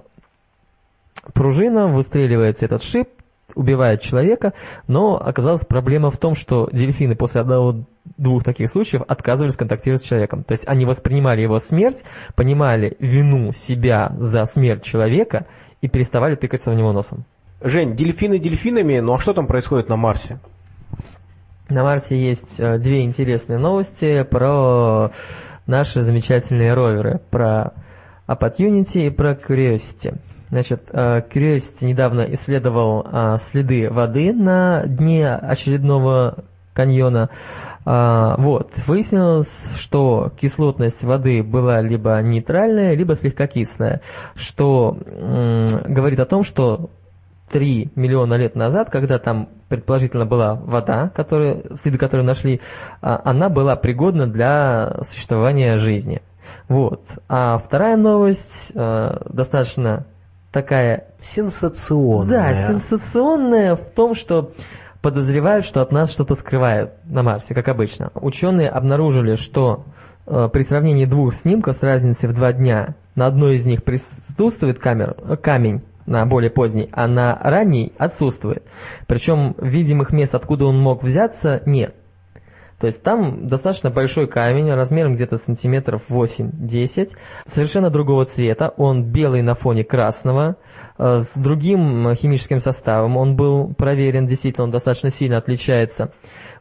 пружина, 1.33 1.87
выстреливается 1.87 2.65
этот 2.65 2.83
шип, 2.83 3.09
убивает 3.57 4.03
человека, 4.03 4.53
но 4.87 5.17
оказалась 5.17 5.65
проблема 5.65 6.11
в 6.11 6.19
том, 6.19 6.35
что 6.35 6.69
дельфины 6.73 7.17
после 7.17 7.41
одного-двух 7.41 8.45
таких 8.45 8.69
случаев 8.69 9.03
отказывались 9.09 9.57
контактировать 9.57 10.03
с 10.03 10.07
человеком. 10.07 10.45
То 10.45 10.53
есть 10.53 10.69
они 10.69 10.85
воспринимали 10.85 11.41
его 11.41 11.59
смерть, 11.59 12.05
понимали 12.37 12.97
вину 13.01 13.53
себя 13.53 14.13
за 14.19 14.45
смерть 14.45 14.85
человека 14.85 15.47
и 15.81 15.89
переставали 15.89 16.37
тыкаться 16.37 16.71
в 16.71 16.75
него 16.75 16.93
носом. 16.93 17.25
Жень, 17.61 17.97
дельфины 17.97 18.39
дельфинами, 18.39 19.01
ну 19.01 19.15
а 19.15 19.19
что 19.19 19.33
там 19.33 19.47
происходит 19.47 19.89
на 19.89 19.97
Марсе? 19.97 20.39
На 21.69 21.83
Марсе 21.83 22.17
есть 22.17 22.61
э, 22.61 22.79
две 22.79 23.03
интересные 23.03 23.59
новости 23.59 24.23
про 24.23 25.11
наши 25.67 26.03
замечательные 26.03 26.75
роверы, 26.75 27.21
про 27.31 27.73
Opportunity 28.29 29.07
и 29.07 29.11
про 29.11 29.33
Curiosity. 29.33 30.19
Значит, 30.51 30.89
э, 30.93 31.23
Curiosity 31.29 31.87
недавно 31.87 32.23
исследовал 32.33 33.05
э, 33.05 33.37
следы 33.39 33.91
воды 33.91 34.33
на 34.33 34.85
дне 34.87 35.35
очередного 35.35 36.45
каньона. 36.73 37.31
А, 37.85 38.37
Вот, 38.37 38.73
выяснилось, 38.87 39.77
что 39.79 40.31
кислотность 40.39 41.03
воды 41.05 41.43
была 41.43 41.81
либо 41.81 42.21
нейтральная, 42.21 42.95
либо 42.95 43.15
слегка 43.15 43.47
кислая, 43.47 44.03
что 44.35 44.99
говорит 45.87 46.19
о 46.19 46.27
том, 46.27 46.43
что 46.43 46.91
3 47.51 47.93
миллиона 47.95 48.35
лет 48.35 48.57
назад, 48.57 48.91
когда 48.91 49.19
там 49.19 49.49
предположительно 49.69 50.27
была 50.27 50.55
вода, 50.55 51.11
которую, 51.15 51.77
следы 51.77 51.97
которой 51.97 52.25
нашли, 52.25 52.61
она 53.01 53.49
была 53.49 53.77
пригодна 53.77 54.27
для 54.27 54.97
существования 55.09 55.77
жизни. 55.77 56.23
Вот. 56.69 57.03
А 57.29 57.59
вторая 57.59 57.97
новость 57.97 58.73
э, 58.75 59.19
достаточно 59.31 60.05
такая 60.57 61.09
Сенсационная. 61.21 62.55
да, 62.55 62.55
сенсационная 62.67 63.77
в 63.77 63.91
том, 63.95 64.15
что 64.15 64.53
подозревают, 65.03 65.67
что 65.67 65.83
от 65.83 65.93
нас 65.93 66.11
что-то 66.11 66.35
скрывают 66.35 66.93
на 67.05 67.23
Марсе, 67.23 67.55
как 67.55 67.69
обычно. 67.69 68.11
Ученые 68.15 68.71
обнаружили, 68.71 69.35
что 69.35 69.85
э, 70.27 70.49
при 70.51 70.63
сравнении 70.63 71.05
двух 71.05 71.35
снимков 71.35 71.77
с 71.77 71.83
разницей 71.83 72.31
в 72.31 72.33
два 72.33 72.55
дня 72.55 72.95
на 73.15 73.27
одной 73.27 73.57
из 73.57 73.67
них 73.67 73.85
присутствует 73.85 74.79
камер, 74.79 75.17
э, 75.19 75.37
камень, 75.37 75.83
на 76.07 76.25
более 76.25 76.51
поздний, 76.51 76.89
а 76.91 77.07
на 77.07 77.35
ранний 77.35 77.93
отсутствует. 77.99 78.63
Причем 79.07 79.57
видимых 79.59 80.11
мест, 80.11 80.35
откуда 80.35 80.65
он 80.65 80.81
мог 80.81 81.03
взяться, 81.03 81.61
нет. 81.67 81.95
То 82.79 82.87
есть 82.87 83.03
там 83.03 83.49
достаточно 83.49 83.91
большой 83.91 84.27
камень, 84.27 84.71
размером 84.71 85.15
где-то 85.15 85.37
сантиметров 85.37 86.03
8-10, 86.11 87.11
совершенно 87.47 87.91
другого 87.91 88.27
цвета, 88.27 88.73
он 88.77 89.05
белый 89.05 89.43
на 89.43 89.55
фоне 89.55 89.83
красного, 89.83 90.57
э, 90.99 91.21
с 91.21 91.35
другим 91.35 92.15
химическим 92.15 92.61
составом, 92.61 93.17
он 93.17 93.35
был 93.35 93.73
проверен, 93.75 94.27
действительно, 94.27 94.65
он 94.65 94.71
достаточно 94.71 95.11
сильно 95.11 95.39
отличается. 95.39 96.13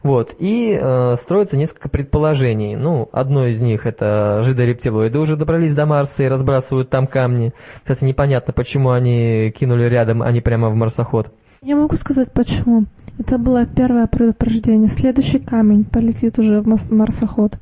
Вот, 0.02 0.34
и 0.38 0.78
э, 0.80 1.16
строится 1.16 1.56
несколько 1.56 1.88
предположений. 1.88 2.76
Ну, 2.76 3.08
одно 3.12 3.46
из 3.46 3.60
них 3.60 3.86
это 3.86 4.42
жидорептилоиды 4.42 5.18
уже 5.18 5.36
добрались 5.36 5.74
до 5.74 5.84
Марса 5.84 6.22
и 6.22 6.28
разбрасывают 6.28 6.90
там 6.90 7.06
камни. 7.06 7.52
Кстати, 7.82 8.04
непонятно, 8.04 8.52
почему 8.52 8.90
они 8.90 9.50
кинули 9.50 9.88
рядом, 9.88 10.22
а 10.22 10.30
не 10.30 10.40
прямо 10.40 10.70
в 10.70 10.74
марсоход. 10.74 11.32
Я 11.62 11.76
могу 11.76 11.96
сказать 11.96 12.32
почему. 12.32 12.84
Это 13.18 13.38
было 13.38 13.66
первое 13.66 14.06
предупреждение. 14.06 14.88
Следующий 14.88 15.38
камень 15.38 15.84
полетит 15.84 16.38
уже 16.38 16.60
в 16.60 16.92
марсоход. 16.92 17.58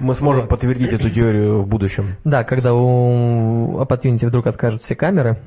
Мы 0.00 0.14
сможем 0.14 0.48
подтвердить 0.48 0.92
эту 0.92 1.10
теорию 1.10 1.60
в 1.60 1.68
будущем. 1.68 2.16
Да, 2.24 2.42
когда 2.42 2.74
у 2.74 3.80
Opportunity 3.80 4.26
вдруг 4.26 4.46
откажут 4.46 4.82
все 4.82 4.94
камеры. 4.96 5.38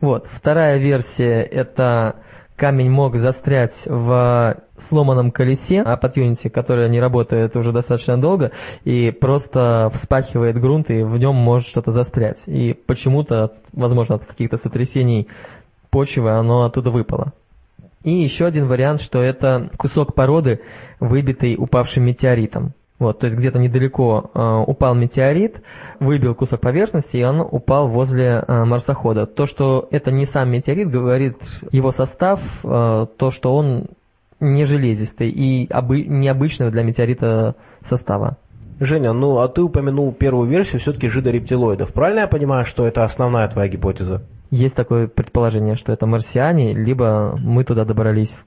Вот. 0.00 0.28
Вторая 0.30 0.78
версия 0.78 1.42
это 1.42 2.16
камень 2.54 2.90
мог 2.90 3.16
застрять 3.16 3.74
в 3.84 4.56
сломанном 4.78 5.30
колесе 5.30 5.82
Opportunity, 5.82 6.48
которое 6.48 6.88
не 6.88 7.00
работает 7.00 7.56
уже 7.56 7.72
достаточно 7.72 8.18
долго, 8.18 8.52
и 8.84 9.10
просто 9.10 9.90
вспахивает 9.94 10.58
грунт, 10.60 10.90
и 10.90 11.02
в 11.02 11.18
нем 11.18 11.34
может 11.34 11.68
что-то 11.68 11.90
застрять. 11.90 12.38
И 12.46 12.72
почему-то, 12.72 13.52
возможно, 13.72 14.14
от 14.14 14.24
каких-то 14.24 14.56
сотрясений 14.56 15.28
почвы 15.90 16.30
оно 16.30 16.64
оттуда 16.64 16.90
выпало. 16.90 17.32
И 18.06 18.12
еще 18.12 18.46
один 18.46 18.68
вариант, 18.68 19.00
что 19.00 19.20
это 19.20 19.68
кусок 19.76 20.14
породы, 20.14 20.60
выбитый 21.00 21.56
упавшим 21.58 22.04
метеоритом. 22.04 22.72
Вот, 23.00 23.18
то 23.18 23.26
есть 23.26 23.36
где-то 23.36 23.58
недалеко 23.58 24.30
э, 24.32 24.64
упал 24.64 24.94
метеорит, 24.94 25.60
выбил 25.98 26.36
кусок 26.36 26.60
поверхности, 26.60 27.16
и 27.16 27.24
он 27.24 27.40
упал 27.40 27.88
возле 27.88 28.44
э, 28.46 28.64
марсохода. 28.64 29.26
То, 29.26 29.46
что 29.46 29.88
это 29.90 30.12
не 30.12 30.24
сам 30.24 30.52
метеорит, 30.52 30.88
говорит 30.88 31.36
его 31.72 31.90
состав, 31.90 32.40
э, 32.62 33.06
то, 33.18 33.30
что 33.32 33.56
он 33.56 33.88
не 34.38 34.66
железистый 34.66 35.28
и 35.28 35.66
обы- 35.66 36.06
необычного 36.06 36.70
для 36.70 36.84
метеорита 36.84 37.56
состава. 37.82 38.36
Женя, 38.78 39.14
ну 39.14 39.40
а 39.40 39.48
ты 39.48 39.62
упомянул 39.62 40.12
первую 40.12 40.48
версию 40.48 40.78
все-таки 40.78 41.08
жидорептилоидов. 41.08 41.92
Правильно 41.92 42.20
я 42.20 42.28
понимаю, 42.28 42.66
что 42.66 42.86
это 42.86 43.02
основная 43.02 43.48
твоя 43.48 43.68
гипотеза? 43.68 44.22
Есть 44.50 44.76
такое 44.76 45.08
предположение, 45.08 45.74
что 45.74 45.92
это 45.92 46.06
марсиане, 46.06 46.72
либо 46.72 47.36
мы 47.42 47.64
туда 47.64 47.84
добрались. 47.84 48.38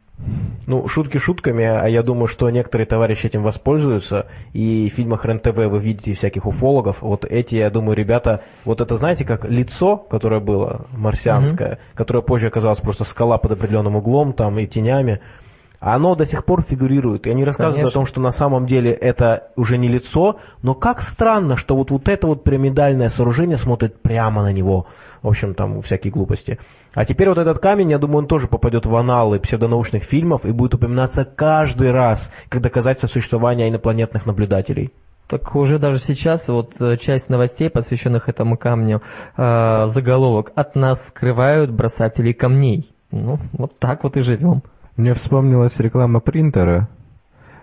Ну, 0.67 0.87
шутки 0.87 1.17
шутками, 1.17 1.63
а 1.63 1.87
я 1.87 2.03
думаю, 2.03 2.27
что 2.27 2.49
некоторые 2.49 2.85
товарищи 2.85 3.27
этим 3.27 3.41
воспользуются, 3.41 4.27
и 4.53 4.89
в 4.89 4.93
фильмах 4.93 5.25
РЕН-ТВ 5.25 5.55
вы 5.55 5.79
видите 5.79 6.13
всяких 6.13 6.45
уфологов, 6.45 7.01
вот 7.01 7.25
эти, 7.25 7.55
я 7.55 7.69
думаю, 7.69 7.95
ребята, 7.95 8.43
вот 8.65 8.81
это 8.81 8.95
знаете, 8.95 9.25
как 9.25 9.45
лицо, 9.45 9.97
которое 9.97 10.41
было 10.41 10.87
марсианское, 10.91 11.79
которое 11.95 12.21
позже 12.21 12.47
оказалось 12.47 12.79
просто 12.79 13.05
скала 13.05 13.37
под 13.37 13.53
определенным 13.53 13.95
углом 13.95 14.33
там 14.33 14.59
и 14.59 14.67
тенями, 14.67 15.21
оно 15.79 16.15
до 16.15 16.25
сих 16.25 16.43
пор 16.43 16.61
фигурирует, 16.61 17.25
и 17.25 17.29
они 17.31 17.45
рассказывают 17.45 17.77
Конечно. 17.77 17.89
о 17.89 18.01
том, 18.01 18.05
что 18.05 18.19
на 18.19 18.31
самом 18.31 18.65
деле 18.65 18.91
это 18.91 19.51
уже 19.55 19.77
не 19.77 19.87
лицо, 19.87 20.37
но 20.61 20.75
как 20.75 21.01
странно, 21.01 21.55
что 21.55 21.75
вот, 21.75 21.89
вот 21.89 22.09
это 22.09 22.27
вот 22.27 22.43
пирамидальное 22.43 23.07
сооружение 23.07 23.57
смотрит 23.57 24.01
прямо 24.01 24.43
на 24.43 24.51
него. 24.51 24.87
В 25.21 25.27
общем, 25.27 25.53
там 25.53 25.81
всякие 25.81 26.11
глупости. 26.11 26.59
А 26.93 27.05
теперь 27.05 27.29
вот 27.29 27.37
этот 27.37 27.59
камень, 27.59 27.91
я 27.91 27.97
думаю, 27.97 28.19
он 28.19 28.27
тоже 28.27 28.47
попадет 28.47 28.85
в 28.85 28.95
аналы 28.95 29.39
псевдонаучных 29.39 30.03
фильмов 30.03 30.45
и 30.45 30.51
будет 30.51 30.75
упоминаться 30.75 31.25
каждый 31.25 31.91
раз, 31.91 32.31
как 32.49 32.61
доказательство 32.61 33.07
существования 33.07 33.69
инопланетных 33.69 34.25
наблюдателей. 34.25 34.91
Так 35.27 35.55
уже 35.55 35.77
даже 35.77 35.99
сейчас 35.99 36.47
вот 36.47 36.81
э, 36.81 36.97
часть 36.97 37.29
новостей, 37.29 37.69
посвященных 37.69 38.29
этому 38.29 38.57
камню, 38.57 39.03
э, 39.37 39.87
заголовок 39.87 40.51
«От 40.55 40.75
нас 40.75 41.07
скрывают 41.07 41.69
бросателей 41.69 42.33
камней». 42.33 42.89
Ну, 43.11 43.37
вот 43.53 43.77
так 43.77 44.03
вот 44.03 44.17
и 44.17 44.21
живем. 44.21 44.63
Мне 44.97 45.13
вспомнилась 45.13 45.77
реклама 45.79 46.19
принтера, 46.19 46.89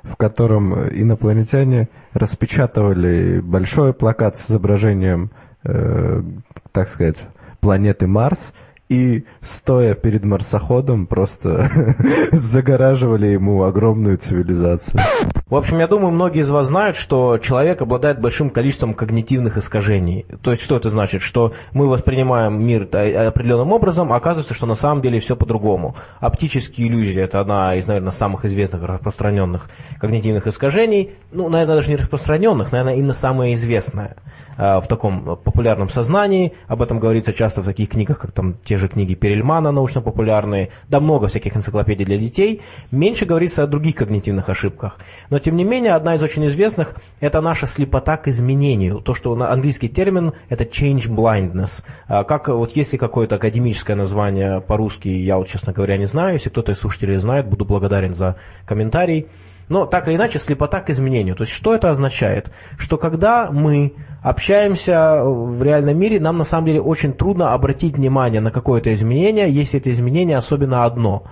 в 0.05 0.15
котором 0.15 0.75
инопланетяне 0.91 1.89
распечатывали 2.13 3.41
большой 3.41 3.93
плакат 3.93 4.37
с 4.37 4.49
изображением, 4.49 5.31
э, 5.65 6.23
так 6.71 6.91
сказать, 6.91 7.27
планеты 7.67 8.07
Марс, 8.07 8.53
и, 8.89 9.25
стоя 9.41 9.95
перед 9.95 10.25
марсоходом, 10.25 11.09
просто 11.09 11.69
загораживали 12.31 13.27
ему 13.27 13.65
огромную 13.65 14.19
цивилизацию. 14.19 15.03
В 15.49 15.57
общем, 15.57 15.79
я 15.79 15.89
думаю, 15.89 16.13
многие 16.13 16.43
из 16.43 16.51
вас 16.51 16.69
знают, 16.69 16.97
что 16.97 17.39
человек 17.39 17.83
обладает 17.83 18.21
большим 18.21 18.51
количеством 18.51 18.95
когнитивных 18.95 19.57
искажений. 19.57 20.27
То 20.43 20.53
есть, 20.53 20.63
что 20.63 20.77
это 20.77 20.89
значит? 20.89 21.23
Что 21.23 21.53
мы 21.73 21.87
воспринимаем 21.89 22.65
мир 22.65 22.83
определенным 22.83 23.73
образом, 23.73 24.13
а 24.13 24.17
оказывается, 24.17 24.55
что 24.55 24.67
на 24.67 24.77
самом 24.77 25.03
деле 25.03 25.19
все 25.19 25.35
по-другому. 25.35 25.97
Оптические 26.21 26.87
иллюзии– 26.87 27.21
это 27.23 27.41
одна 27.41 27.75
из, 27.75 27.89
наверное, 27.89 28.13
самых 28.13 28.45
известных 28.45 28.83
распространенных 28.83 29.69
когнитивных 30.01 30.47
искажений. 30.47 31.15
Ну, 31.33 31.49
наверное, 31.49 31.77
даже 31.77 31.91
не 31.91 31.97
распространенных, 31.97 32.71
наверное, 32.71 32.95
именно 32.95 33.15
самое 33.15 33.55
известное 33.55 34.17
э, 34.17 34.46
в 34.57 34.85
таком 34.89 35.37
популярном 35.37 35.89
сознании. 35.89 36.55
Об 36.67 36.83
этом 36.83 36.99
говорится 36.99 37.33
часто 37.33 37.63
в 37.63 37.67
таких 37.67 37.91
книгах, 37.91 38.19
как 38.19 38.33
там 38.33 38.55
те 38.65 38.77
же 38.77 38.89
книги 38.89 39.15
Перельмана 39.15 39.71
научно-популярные, 39.71 40.71
да 40.89 41.01
много 41.01 41.27
всяких 41.27 41.57
энциклопедий 41.57 42.05
для 42.05 42.19
детей. 42.19 42.63
Меньше 42.91 43.27
говорится 43.27 43.63
о 43.63 43.67
других 43.67 43.97
когнитивных 43.97 44.49
ошибках. 44.49 44.99
Но, 45.31 45.39
тем 45.39 45.57
не 45.57 45.65
менее, 45.65 45.93
одна 45.93 46.15
из 46.15 46.23
очень 46.23 46.47
известных– 46.47 46.95
это 47.21 47.41
наша 47.41 47.67
слепота 47.67 48.17
к 48.17 48.29
изменению. 48.29 49.01
То, 49.01 49.15
что 49.15 49.35
на 49.35 49.51
английский 49.51 49.89
термин– 49.89 50.33
это 50.49 50.65
change 50.65 51.09
blindness. 51.09 51.85
А 52.09 52.25
Как 52.25 52.49
вот 52.49 52.73
есть 52.73 52.93
ли 52.93 52.99
какое-то 52.99 53.37
академическое 53.37 53.97
название 53.97 54.61
по-русски, 54.61 55.09
я 55.09 55.37
вот, 55.37 55.49
честно 55.49 55.73
говоря, 55.73 55.97
не 55.97 56.07
знаю. 56.07 56.35
Если 56.35 56.51
кто-то 56.51 56.73
из 56.73 56.79
слушателей 56.79 57.17
знает, 57.17 57.49
буду 57.49 57.65
благодарен 57.65 58.15
за 58.15 58.37
комментарий. 58.65 59.29
Но 59.69 59.85
так 59.87 60.07
или 60.07 60.15
иначе, 60.15 60.39
слепота 60.39 60.81
к 60.81 60.91
изменению. 60.91 61.35
То 61.35 61.43
есть 61.43 61.53
что 61.53 61.75
это 61.75 61.91
означает? 61.91 62.53
Что 62.79 62.99
когда 62.99 63.51
мы 63.51 63.95
общаемся 64.27 65.23
в 65.23 65.63
реальном 65.63 65.97
мире, 65.97 66.19
нам 66.19 66.37
на 66.37 66.43
самом 66.43 66.67
деле 66.67 66.81
очень 66.81 67.13
трудно 67.13 67.55
обратить 67.55 67.97
внимание 67.97 68.41
на 68.41 68.51
какое-то 68.51 68.93
изменение, 68.93 69.49
если 69.49 69.79
это 69.79 69.93
изменение 69.93 70.37
особенно 70.37 70.85
одно. 70.85 71.23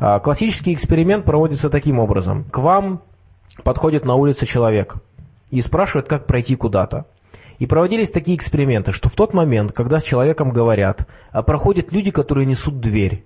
А, 0.00 0.18
Классический 0.18 0.74
эксперимент 0.74 1.24
проводится 1.24 1.70
таким 1.70 2.00
образом. 2.00 2.42
К 2.50 2.58
вам 2.58 3.02
подходит 3.62 4.04
на 4.04 4.16
улице 4.16 4.46
человек 4.46 4.96
и 5.50 5.60
спрашивает, 5.60 6.08
как 6.08 6.26
пройти 6.26 6.56
куда-то. 6.56 7.06
И 7.60 7.66
проводились 7.66 8.10
такие 8.10 8.36
эксперименты, 8.36 8.90
что 8.92 9.08
в 9.08 9.12
тот 9.12 9.32
момент, 9.32 9.70
когда 9.70 10.00
с 10.00 10.02
человеком 10.02 10.50
говорят, 10.50 11.06
а, 11.30 11.42
проходят 11.42 11.92
люди, 11.92 12.10
которые 12.10 12.46
несут 12.46 12.80
дверь. 12.80 13.22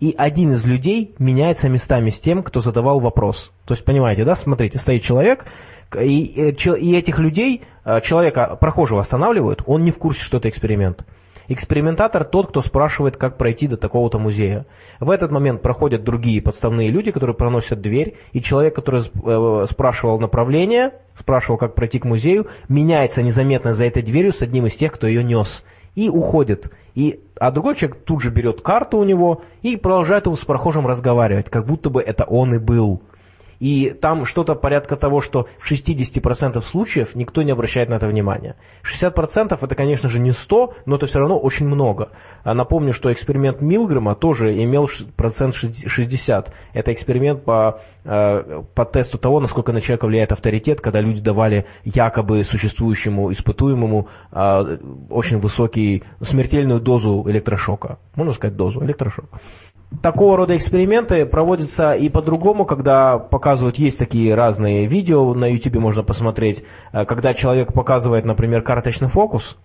И 0.00 0.14
один 0.18 0.52
из 0.52 0.66
людей 0.66 1.14
меняется 1.18 1.70
местами 1.70 2.10
с 2.10 2.20
тем, 2.20 2.42
кто 2.42 2.60
задавал 2.60 3.00
вопрос. 3.00 3.52
То 3.64 3.72
есть, 3.72 3.86
понимаете, 3.86 4.26
да, 4.26 4.36
смотрите, 4.36 4.76
стоит 4.76 5.02
человек, 5.02 5.46
и, 5.94 6.32
э, 6.40 6.78
и 6.78 6.96
этих 6.96 7.18
людей, 7.18 7.62
э, 7.84 8.00
человека, 8.00 8.56
прохожего 8.60 9.00
останавливают, 9.00 9.62
он 9.66 9.84
не 9.84 9.90
в 9.90 9.98
курсе, 9.98 10.22
что 10.22 10.38
это 10.38 10.48
эксперимент. 10.48 11.04
Экспериментатор 11.48 12.24
тот, 12.24 12.48
кто 12.48 12.60
спрашивает, 12.60 13.16
как 13.16 13.36
пройти 13.36 13.68
до 13.68 13.76
такого-то 13.76 14.18
музея. 14.18 14.66
В 14.98 15.10
этот 15.10 15.30
момент 15.30 15.62
проходят 15.62 16.02
другие 16.02 16.42
подставные 16.42 16.90
люди, 16.90 17.12
которые 17.12 17.36
проносят 17.36 17.80
дверь, 17.80 18.16
и 18.32 18.40
человек, 18.40 18.74
который 18.74 19.02
э, 19.02 19.66
спрашивал 19.70 20.18
направление, 20.18 20.92
спрашивал, 21.14 21.56
как 21.56 21.74
пройти 21.74 22.00
к 22.00 22.04
музею, 22.04 22.48
меняется 22.68 23.22
незаметно 23.22 23.74
за 23.74 23.84
этой 23.84 24.02
дверью 24.02 24.32
с 24.32 24.42
одним 24.42 24.66
из 24.66 24.74
тех, 24.74 24.92
кто 24.92 25.06
ее 25.06 25.22
нес 25.22 25.64
и 25.94 26.08
уходит. 26.08 26.72
И, 26.94 27.20
а 27.38 27.50
другой 27.50 27.74
человек 27.74 28.04
тут 28.04 28.22
же 28.22 28.30
берет 28.30 28.60
карту 28.60 28.98
у 28.98 29.04
него 29.04 29.42
и 29.62 29.76
продолжает 29.76 30.26
его 30.26 30.36
с 30.36 30.44
прохожим 30.44 30.86
разговаривать, 30.86 31.50
как 31.50 31.66
будто 31.66 31.90
бы 31.90 32.02
это 32.02 32.24
он 32.24 32.54
и 32.54 32.58
был. 32.58 33.02
И 33.58 33.90
там 33.90 34.24
что-то 34.24 34.54
порядка 34.54 34.96
того, 34.96 35.20
что 35.20 35.46
в 35.58 35.70
60% 35.70 36.60
случаев 36.60 37.14
никто 37.14 37.42
не 37.42 37.52
обращает 37.52 37.88
на 37.88 37.94
это 37.94 38.06
внимания. 38.06 38.56
60% 38.82 39.58
это, 39.60 39.74
конечно 39.74 40.08
же, 40.08 40.20
не 40.20 40.32
100, 40.32 40.74
но 40.86 40.96
это 40.96 41.06
все 41.06 41.18
равно 41.18 41.38
очень 41.38 41.66
много. 41.66 42.10
А 42.44 42.54
напомню, 42.54 42.92
что 42.92 43.12
эксперимент 43.12 43.60
Милгрэма 43.60 44.14
тоже 44.14 44.52
имел 44.62 44.88
процент 45.16 45.54
60. 45.54 46.52
Это 46.72 46.92
эксперимент 46.92 47.44
по, 47.44 47.80
э, 48.04 48.62
по 48.74 48.84
тесту 48.84 49.18
того, 49.18 49.40
насколько 49.40 49.72
на 49.72 49.80
человека 49.80 50.06
влияет 50.06 50.32
авторитет, 50.32 50.80
когда 50.80 51.00
люди 51.00 51.20
давали 51.20 51.66
якобы 51.84 52.42
существующему 52.42 53.32
испытуемому 53.32 54.08
э, 54.32 54.78
очень 55.10 55.38
высокий, 55.38 56.04
смертельную 56.20 56.80
дозу 56.80 57.24
электрошока. 57.26 57.98
Можно 58.14 58.32
сказать 58.32 58.56
дозу 58.56 58.84
электрошока. 58.84 59.40
Такого 60.02 60.36
рода 60.36 60.56
эксперименты 60.56 61.24
проводятся 61.26 61.92
и 61.92 62.08
по-другому, 62.08 62.64
когда 62.64 63.18
показывают, 63.18 63.78
есть 63.78 63.98
такие 63.98 64.34
разные 64.34 64.86
видео, 64.86 65.32
на 65.32 65.46
YouTube 65.46 65.76
можно 65.76 66.02
посмотреть, 66.02 66.64
э, 66.92 67.04
когда 67.04 67.34
человек 67.34 67.72
показывает, 67.72 68.24
например, 68.24 68.62
карточный 68.62 69.08
фокус, 69.08 69.56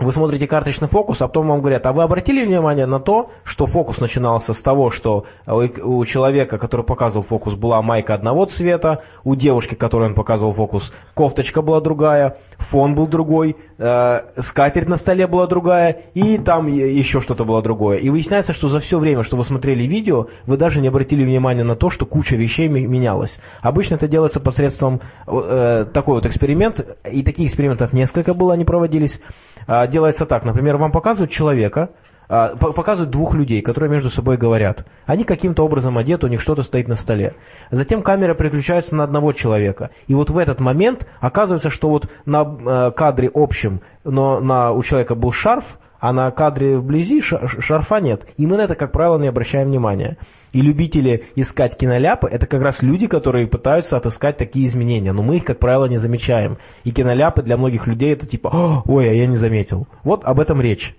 вы 0.00 0.12
смотрите 0.12 0.46
карточный 0.46 0.88
фокус, 0.88 1.20
а 1.20 1.28
потом 1.28 1.48
вам 1.48 1.60
говорят, 1.60 1.84
а 1.86 1.92
вы 1.92 2.02
обратили 2.02 2.44
внимание 2.44 2.86
на 2.86 3.00
то, 3.00 3.30
что 3.44 3.66
фокус 3.66 4.00
начинался 4.00 4.54
с 4.54 4.62
того, 4.62 4.90
что 4.90 5.26
у 5.46 6.04
человека, 6.06 6.56
который 6.56 6.86
показывал 6.86 7.22
фокус, 7.22 7.54
была 7.54 7.82
майка 7.82 8.14
одного 8.14 8.46
цвета, 8.46 9.02
у 9.24 9.34
девушки, 9.34 9.74
которой 9.74 10.08
он 10.08 10.14
показывал 10.14 10.54
фокус, 10.54 10.90
кофточка 11.12 11.60
была 11.60 11.82
другая, 11.82 12.38
фон 12.56 12.94
был 12.94 13.06
другой, 13.06 13.56
э, 13.80 14.20
скатерть 14.36 14.88
на 14.88 14.96
столе 14.96 15.26
была 15.26 15.46
другая, 15.46 16.02
и 16.14 16.38
там 16.38 16.68
еще 16.68 17.20
что-то 17.20 17.44
было 17.44 17.62
другое. 17.62 17.96
И 17.96 18.10
выясняется, 18.10 18.52
что 18.52 18.68
за 18.68 18.78
все 18.78 18.98
время, 18.98 19.22
что 19.22 19.36
вы 19.36 19.44
смотрели 19.44 19.84
видео, 19.84 20.28
вы 20.46 20.56
даже 20.56 20.80
не 20.80 20.88
обратили 20.88 21.24
внимания 21.24 21.64
на 21.64 21.74
то, 21.74 21.90
что 21.90 22.06
куча 22.06 22.36
вещей 22.36 22.68
менялась. 22.68 23.40
Обычно 23.62 23.96
это 23.96 24.06
делается 24.06 24.38
посредством 24.38 25.00
э, 25.26 25.86
такой 25.92 26.16
вот 26.16 26.26
эксперимент, 26.26 26.98
и 27.10 27.22
таких 27.22 27.48
экспериментов 27.48 27.92
несколько 27.92 28.34
было, 28.34 28.52
они 28.52 28.64
проводились. 28.64 29.20
А, 29.66 29.86
делается 29.86 30.26
так, 30.26 30.44
например, 30.44 30.76
вам 30.76 30.92
показывают 30.92 31.30
человека, 31.30 31.90
показывают 32.30 33.10
двух 33.10 33.34
людей, 33.34 33.60
которые 33.60 33.90
между 33.90 34.08
собой 34.08 34.36
говорят. 34.36 34.86
Они 35.04 35.24
каким-то 35.24 35.64
образом 35.64 35.98
одеты, 35.98 36.26
у 36.26 36.28
них 36.28 36.40
что-то 36.40 36.62
стоит 36.62 36.86
на 36.86 36.94
столе. 36.94 37.34
Затем 37.72 38.02
камера 38.02 38.34
переключается 38.34 38.94
на 38.94 39.02
одного 39.02 39.32
человека. 39.32 39.90
И 40.06 40.14
вот 40.14 40.30
в 40.30 40.38
этот 40.38 40.60
момент 40.60 41.08
оказывается, 41.18 41.70
что 41.70 41.88
вот 41.88 42.08
на 42.26 42.42
э, 42.42 42.92
кадре 42.92 43.30
общем, 43.34 43.80
но 44.04 44.38
на, 44.38 44.70
у 44.70 44.82
человека 44.84 45.16
был 45.16 45.32
шарф, 45.32 45.64
а 45.98 46.12
на 46.12 46.30
кадре 46.30 46.78
вблизи 46.78 47.20
шарфа 47.20 48.00
нет. 48.00 48.26
И 48.36 48.46
мы 48.46 48.56
на 48.56 48.62
это, 48.62 48.74
как 48.74 48.92
правило, 48.92 49.18
не 49.18 49.28
обращаем 49.28 49.68
внимания. 49.68 50.16
И 50.52 50.62
любители 50.62 51.26
искать 51.36 51.76
киноляпы, 51.76 52.28
это 52.28 52.46
как 52.46 52.62
раз 52.62 52.82
люди, 52.82 53.06
которые 53.06 53.46
пытаются 53.46 53.96
отыскать 53.96 54.36
такие 54.36 54.66
изменения. 54.66 55.12
Но 55.12 55.22
мы 55.22 55.36
их, 55.36 55.44
как 55.44 55.58
правило, 55.58 55.86
не 55.86 55.96
замечаем. 55.96 56.58
И 56.84 56.92
киноляпы 56.92 57.42
для 57.42 57.56
многих 57.56 57.86
людей 57.86 58.12
это 58.12 58.26
типа, 58.26 58.50
«О, 58.52 58.82
ой, 58.86 59.10
а 59.10 59.12
я 59.12 59.26
не 59.26 59.36
заметил. 59.36 59.86
Вот 60.02 60.24
об 60.24 60.40
этом 60.40 60.60
речь. 60.60 60.96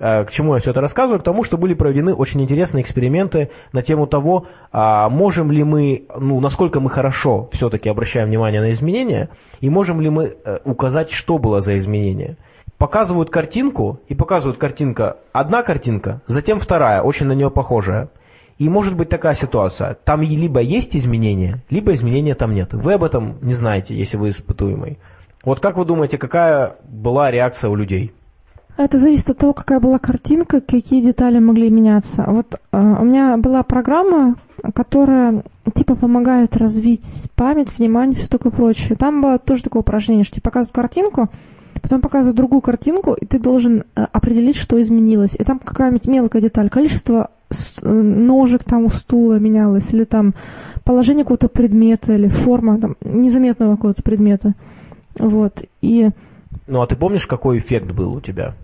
Э, 0.00 0.24
К 0.24 0.30
чему 0.30 0.54
я 0.54 0.60
все 0.60 0.70
это 0.70 0.80
рассказываю? 0.80 1.20
К 1.20 1.24
тому, 1.24 1.44
что 1.44 1.58
были 1.58 1.74
проведены 1.74 2.14
очень 2.14 2.40
интересные 2.40 2.82
эксперименты 2.82 3.50
на 3.72 3.82
тему 3.82 4.06
того, 4.06 4.46
а, 4.72 5.10
можем 5.10 5.52
ли 5.52 5.62
мы, 5.62 6.06
ну, 6.18 6.40
насколько 6.40 6.80
мы 6.80 6.88
хорошо 6.88 7.48
все-таки 7.52 7.88
обращаем 7.90 8.28
внимание 8.28 8.62
на 8.62 8.72
изменения, 8.72 9.28
и 9.60 9.68
можем 9.68 10.00
ли 10.00 10.08
мы 10.08 10.34
э, 10.42 10.58
указать, 10.64 11.10
что 11.10 11.38
было 11.38 11.60
за 11.60 11.76
изменение. 11.76 12.38
Показывают 12.78 13.28
картинку, 13.28 14.00
и 14.08 14.14
показывают 14.14 14.58
картинка, 14.58 15.18
одна 15.32 15.62
картинка, 15.62 16.22
затем 16.26 16.60
вторая, 16.60 17.02
очень 17.02 17.26
на 17.26 17.32
нее 17.32 17.50
похожая. 17.50 18.08
И 18.56 18.68
может 18.70 18.96
быть 18.96 19.10
такая 19.10 19.34
ситуация, 19.34 19.94
там 20.04 20.22
либо 20.22 20.60
есть 20.60 20.96
изменения, 20.96 21.62
либо 21.68 21.92
изменения 21.92 22.34
там 22.34 22.54
нет. 22.54 22.72
Вы 22.72 22.94
об 22.94 23.04
этом 23.04 23.36
не 23.42 23.54
знаете, 23.54 23.94
если 23.94 24.16
вы 24.16 24.30
испытуемый. 24.30 24.98
Вот 25.44 25.60
как 25.60 25.76
вы 25.76 25.84
думаете, 25.84 26.16
какая 26.18 26.76
была 26.84 27.30
реакция 27.30 27.70
у 27.70 27.74
людей? 27.74 28.12
Это 28.80 28.96
зависит 28.96 29.28
от 29.28 29.36
того, 29.36 29.52
какая 29.52 29.78
была 29.78 29.98
картинка, 29.98 30.62
какие 30.62 31.02
детали 31.02 31.38
могли 31.38 31.68
меняться. 31.68 32.24
Вот 32.26 32.54
э, 32.54 32.78
у 32.78 33.04
меня 33.04 33.36
была 33.36 33.62
программа, 33.62 34.36
которая 34.74 35.44
типа 35.74 35.96
помогает 35.96 36.56
развить 36.56 37.30
память, 37.34 37.76
внимание, 37.76 38.16
все 38.16 38.26
такое 38.26 38.50
прочее. 38.50 38.96
Там 38.96 39.20
было 39.20 39.38
тоже 39.38 39.64
такое 39.64 39.82
упражнение, 39.82 40.24
что 40.24 40.36
тебе 40.36 40.44
показывают 40.44 40.74
картинку, 40.74 41.28
потом 41.82 42.00
показывают 42.00 42.38
другую 42.38 42.62
картинку, 42.62 43.12
и 43.12 43.26
ты 43.26 43.38
должен 43.38 43.84
э, 43.96 44.06
определить, 44.12 44.56
что 44.56 44.80
изменилось. 44.80 45.34
И 45.38 45.44
там 45.44 45.58
какая-нибудь 45.58 46.06
мелкая 46.06 46.40
деталь, 46.40 46.70
количество 46.70 47.28
э, 47.50 47.86
ножек 47.86 48.64
там 48.64 48.86
у 48.86 48.88
стула 48.88 49.38
менялось, 49.38 49.92
или 49.92 50.04
там 50.04 50.32
положение 50.84 51.24
какого-то 51.24 51.50
предмета, 51.50 52.14
или 52.14 52.28
форма 52.28 52.80
там, 52.80 52.96
незаметного 53.02 53.76
какого-то 53.76 54.02
предмета. 54.02 54.54
Вот. 55.18 55.64
И 55.82 56.08
Ну 56.66 56.80
а 56.80 56.86
ты 56.86 56.96
помнишь, 56.96 57.26
какой 57.26 57.58
эффект 57.58 57.92
был 57.92 58.14
у 58.14 58.22
тебя? 58.22 58.54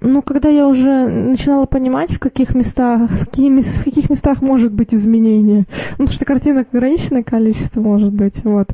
Ну, 0.00 0.22
когда 0.22 0.48
я 0.48 0.66
уже 0.66 1.08
начинала 1.08 1.66
понимать, 1.66 2.12
в 2.12 2.18
каких 2.20 2.54
местах, 2.54 3.10
в, 3.10 3.18
какие 3.24 3.50
в 3.50 3.84
каких 3.84 4.10
местах 4.10 4.42
может 4.42 4.72
быть 4.72 4.94
изменение, 4.94 5.64
потому 5.92 6.08
что 6.08 6.24
картинок 6.24 6.68
ограниченное 6.72 7.24
количество 7.24 7.80
может 7.80 8.12
быть, 8.12 8.44
вот, 8.44 8.68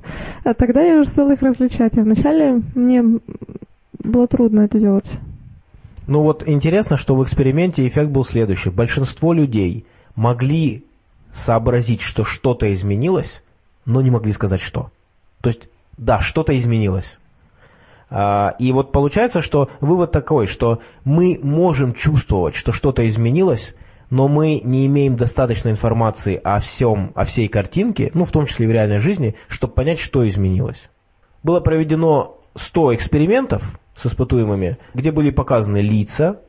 а 0.44 0.54
тогда 0.54 0.82
я 0.82 1.00
уже 1.00 1.08
стала 1.08 1.32
их 1.32 1.42
различать. 1.42 1.96
А 1.96 2.02
вначале 2.02 2.60
мне 2.74 3.20
было 3.98 4.26
трудно 4.26 4.62
это 4.62 4.78
делать. 4.78 5.10
Ну 6.06 6.22
вот 6.22 6.46
интересно, 6.46 6.98
что 6.98 7.14
в 7.14 7.24
эксперименте 7.24 7.88
эффект 7.88 8.10
был 8.10 8.24
следующий. 8.24 8.68
Большинство 8.68 9.32
людей 9.32 9.86
могли 10.14 10.84
сообразить, 11.32 12.02
что 12.02 12.24
что-то 12.24 12.70
изменилось, 12.70 13.42
но 13.86 14.02
не 14.02 14.10
могли 14.10 14.32
сказать 14.32 14.60
что. 14.60 14.90
То 15.40 15.48
есть, 15.48 15.68
да, 15.96 16.20
что-то 16.20 16.56
изменилось. 16.58 17.18
А, 18.10 18.54
И 18.58 18.72
вот 18.72 18.92
получается, 18.92 19.40
что 19.40 19.70
вывод 19.80 20.12
такой, 20.12 20.46
что 20.46 20.80
мы 21.04 21.38
можем 21.42 21.92
чувствовать, 21.92 22.54
что 22.54 22.72
что-то 22.72 23.06
изменилось, 23.08 23.74
но 24.10 24.28
мы 24.28 24.60
не 24.62 24.86
имеем 24.86 25.16
достаточной 25.16 25.72
информации 25.72 26.40
о 26.42 26.60
всем, 26.60 27.12
о 27.14 27.24
всей 27.24 27.48
картинке, 27.48 28.10
ну 28.14 28.24
в 28.24 28.30
том 28.30 28.46
числе 28.46 28.66
и 28.66 28.68
в 28.68 28.72
реальной 28.72 28.98
жизни, 28.98 29.34
чтобы 29.48 29.74
понять, 29.74 29.98
что 29.98 30.26
изменилось. 30.26 30.90
Было 31.42 31.60
проведено 31.60 32.38
100 32.54 32.94
экспериментов 32.94 33.62
с 33.96 34.06
испытуемыми, 34.06 34.78
где 34.94 35.10
были 35.10 35.30
показаны 35.30 35.78
лица, 35.78 36.40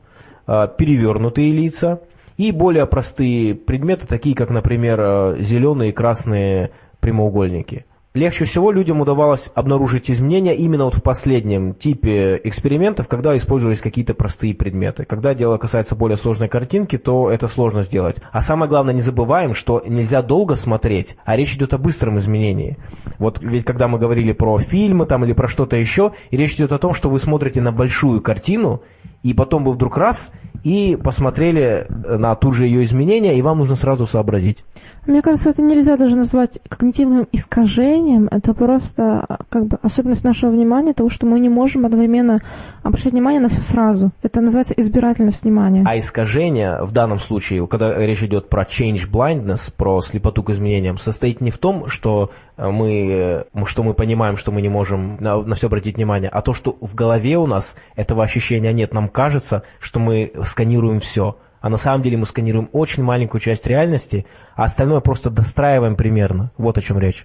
а, 0.46 0.68
перевернутые 0.68 1.52
лица 1.52 2.00
и 2.36 2.52
более 2.52 2.86
простые 2.86 3.54
предметы, 3.54 4.06
такие 4.06 4.36
как, 4.36 4.50
например, 4.50 5.00
а, 5.00 5.36
зеленые 5.40 5.90
и 5.90 5.94
красные 5.94 6.70
прямоугольники. 7.00 7.86
Легче 8.16 8.46
всего 8.46 8.72
людям 8.72 9.02
удавалось 9.02 9.50
обнаружить 9.54 10.10
изменения 10.10 10.56
именно 10.56 10.86
вот 10.86 10.94
в 10.94 11.02
последнем 11.02 11.74
типе 11.74 12.40
экспериментов, 12.44 13.08
когда 13.08 13.36
использовались 13.36 13.82
какие-то 13.82 14.14
простые 14.14 14.54
предметы. 14.54 15.04
Когда 15.04 15.34
дело 15.34 15.58
касается 15.58 15.94
более 15.96 16.16
сложной 16.16 16.48
картинки, 16.48 16.96
то 16.96 17.30
это 17.30 17.46
сложно 17.46 17.82
сделать. 17.82 18.16
А 18.32 18.40
самое 18.40 18.70
главное, 18.70 18.94
не 18.94 19.02
забываем, 19.02 19.52
что 19.52 19.82
нельзя 19.86 20.22
долго 20.22 20.54
смотреть, 20.54 21.14
а 21.26 21.36
речь 21.36 21.56
идет 21.56 21.74
о 21.74 21.78
быстром 21.78 22.16
изменении. 22.16 22.78
Вот 23.18 23.40
ведь 23.42 23.66
когда 23.66 23.86
мы 23.86 23.98
говорили 23.98 24.32
про 24.32 24.60
фильмы 24.60 25.04
там 25.04 25.22
или 25.26 25.34
про 25.34 25.46
что-то 25.46 25.76
еще, 25.76 26.12
и 26.30 26.38
речь 26.38 26.54
идет 26.54 26.72
о 26.72 26.78
том, 26.78 26.94
что 26.94 27.10
вы 27.10 27.18
смотрите 27.18 27.60
на 27.60 27.70
большую 27.70 28.22
картину, 28.22 28.80
и 29.26 29.34
потом 29.34 29.64
вы 29.64 29.72
вдруг 29.72 29.96
раз 29.96 30.32
и 30.62 30.96
посмотрели 30.96 31.86
на 31.88 32.34
ту 32.34 32.52
же 32.52 32.66
ее 32.66 32.82
изменения, 32.84 33.36
и 33.36 33.42
вам 33.42 33.58
нужно 33.58 33.76
сразу 33.76 34.06
сообразить. 34.06 34.64
Мне 35.06 35.22
кажется, 35.22 35.50
это 35.50 35.62
нельзя 35.62 35.96
даже 35.96 36.16
назвать 36.16 36.58
когнитивным 36.68 37.28
искажением. 37.30 38.28
Это 38.28 38.54
просто 38.54 39.20
а, 39.20 39.38
как 39.48 39.66
бы 39.66 39.78
особенность 39.80 40.24
нашего 40.24 40.50
внимания, 40.50 40.94
того, 40.94 41.08
что 41.08 41.26
мы 41.26 41.38
не 41.38 41.48
можем 41.48 41.86
одновременно 41.86 42.40
обращать 42.82 43.12
внимание 43.12 43.40
на 43.40 43.48
все 43.48 43.60
сразу. 43.60 44.10
Это 44.22 44.40
называется 44.40 44.74
избирательность 44.76 45.44
внимания. 45.44 45.84
А 45.86 45.96
искажение 45.96 46.82
в 46.82 46.90
данном 46.90 47.20
случае, 47.20 47.64
когда 47.68 47.96
речь 47.96 48.22
идет 48.24 48.48
про 48.48 48.64
change 48.64 49.08
blindness, 49.08 49.72
про 49.76 50.00
слепоту 50.00 50.42
к 50.42 50.50
изменениям, 50.50 50.98
состоит 50.98 51.40
не 51.40 51.52
в 51.52 51.58
том, 51.58 51.86
что 51.86 52.32
э, 52.56 52.68
мы, 52.68 53.44
э, 53.54 53.64
что 53.66 53.84
мы 53.84 53.94
понимаем, 53.94 54.36
что 54.36 54.50
мы 54.50 54.60
не 54.60 54.68
можем 54.68 55.18
на, 55.20 55.40
на 55.40 55.54
все 55.54 55.68
обратить 55.68 55.96
внимание, 55.96 56.30
а 56.30 56.42
то, 56.42 56.52
что 56.52 56.76
в 56.80 56.96
голове 56.96 57.38
у 57.38 57.46
нас 57.46 57.76
этого 57.94 58.24
ощущения 58.24 58.72
нет. 58.72 58.92
Нам 58.92 59.08
кажется, 59.16 59.62
что 59.80 59.98
мы 59.98 60.30
сканируем 60.44 61.00
все. 61.00 61.38
А 61.62 61.70
на 61.70 61.78
самом 61.78 62.02
деле 62.02 62.18
мы 62.18 62.26
сканируем 62.26 62.68
очень 62.72 63.02
маленькую 63.02 63.40
часть 63.40 63.66
реальности, 63.66 64.26
а 64.54 64.64
остальное 64.64 65.00
просто 65.00 65.30
достраиваем 65.30 65.96
примерно. 65.96 66.52
Вот 66.58 66.76
о 66.76 66.82
чем 66.82 66.98
речь. 66.98 67.24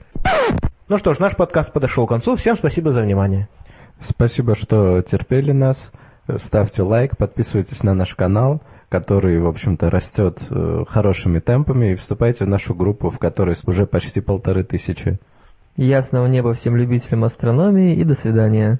Ну 0.87 0.97
что 0.97 1.13
ж, 1.13 1.19
наш 1.19 1.35
подкаст 1.35 1.73
подошел 1.73 2.05
к 2.05 2.09
концу. 2.09 2.35
Всем 2.35 2.55
спасибо 2.55 2.93
за 2.93 3.01
внимание. 3.01 3.49
Спасибо, 3.99 4.55
что 4.55 5.01
терпели 5.01 5.51
нас. 5.51 5.91
Ставьте 6.37 6.81
лайк, 6.81 7.17
подписывайтесь 7.17 7.83
на 7.83 7.93
наш 7.93 8.15
канал, 8.15 8.61
который, 8.87 9.37
в 9.39 9.47
общем-то, 9.47 9.89
растет 9.89 10.39
э, 10.49 10.85
хорошими 10.87 11.39
темпами, 11.39 11.91
и 11.91 11.95
вступайте 11.95 12.45
в 12.45 12.47
нашу 12.47 12.73
группу, 12.73 13.09
в 13.09 13.19
которой 13.19 13.57
уже 13.67 13.85
почти 13.85 14.21
полторы 14.21 14.63
тысячи. 14.63 15.19
Ясного 15.75 16.27
неба 16.27 16.53
всем 16.53 16.77
любителям 16.77 17.25
астрономии 17.25 17.95
и 17.95 18.05
до 18.05 18.15
свидания. 18.15 18.79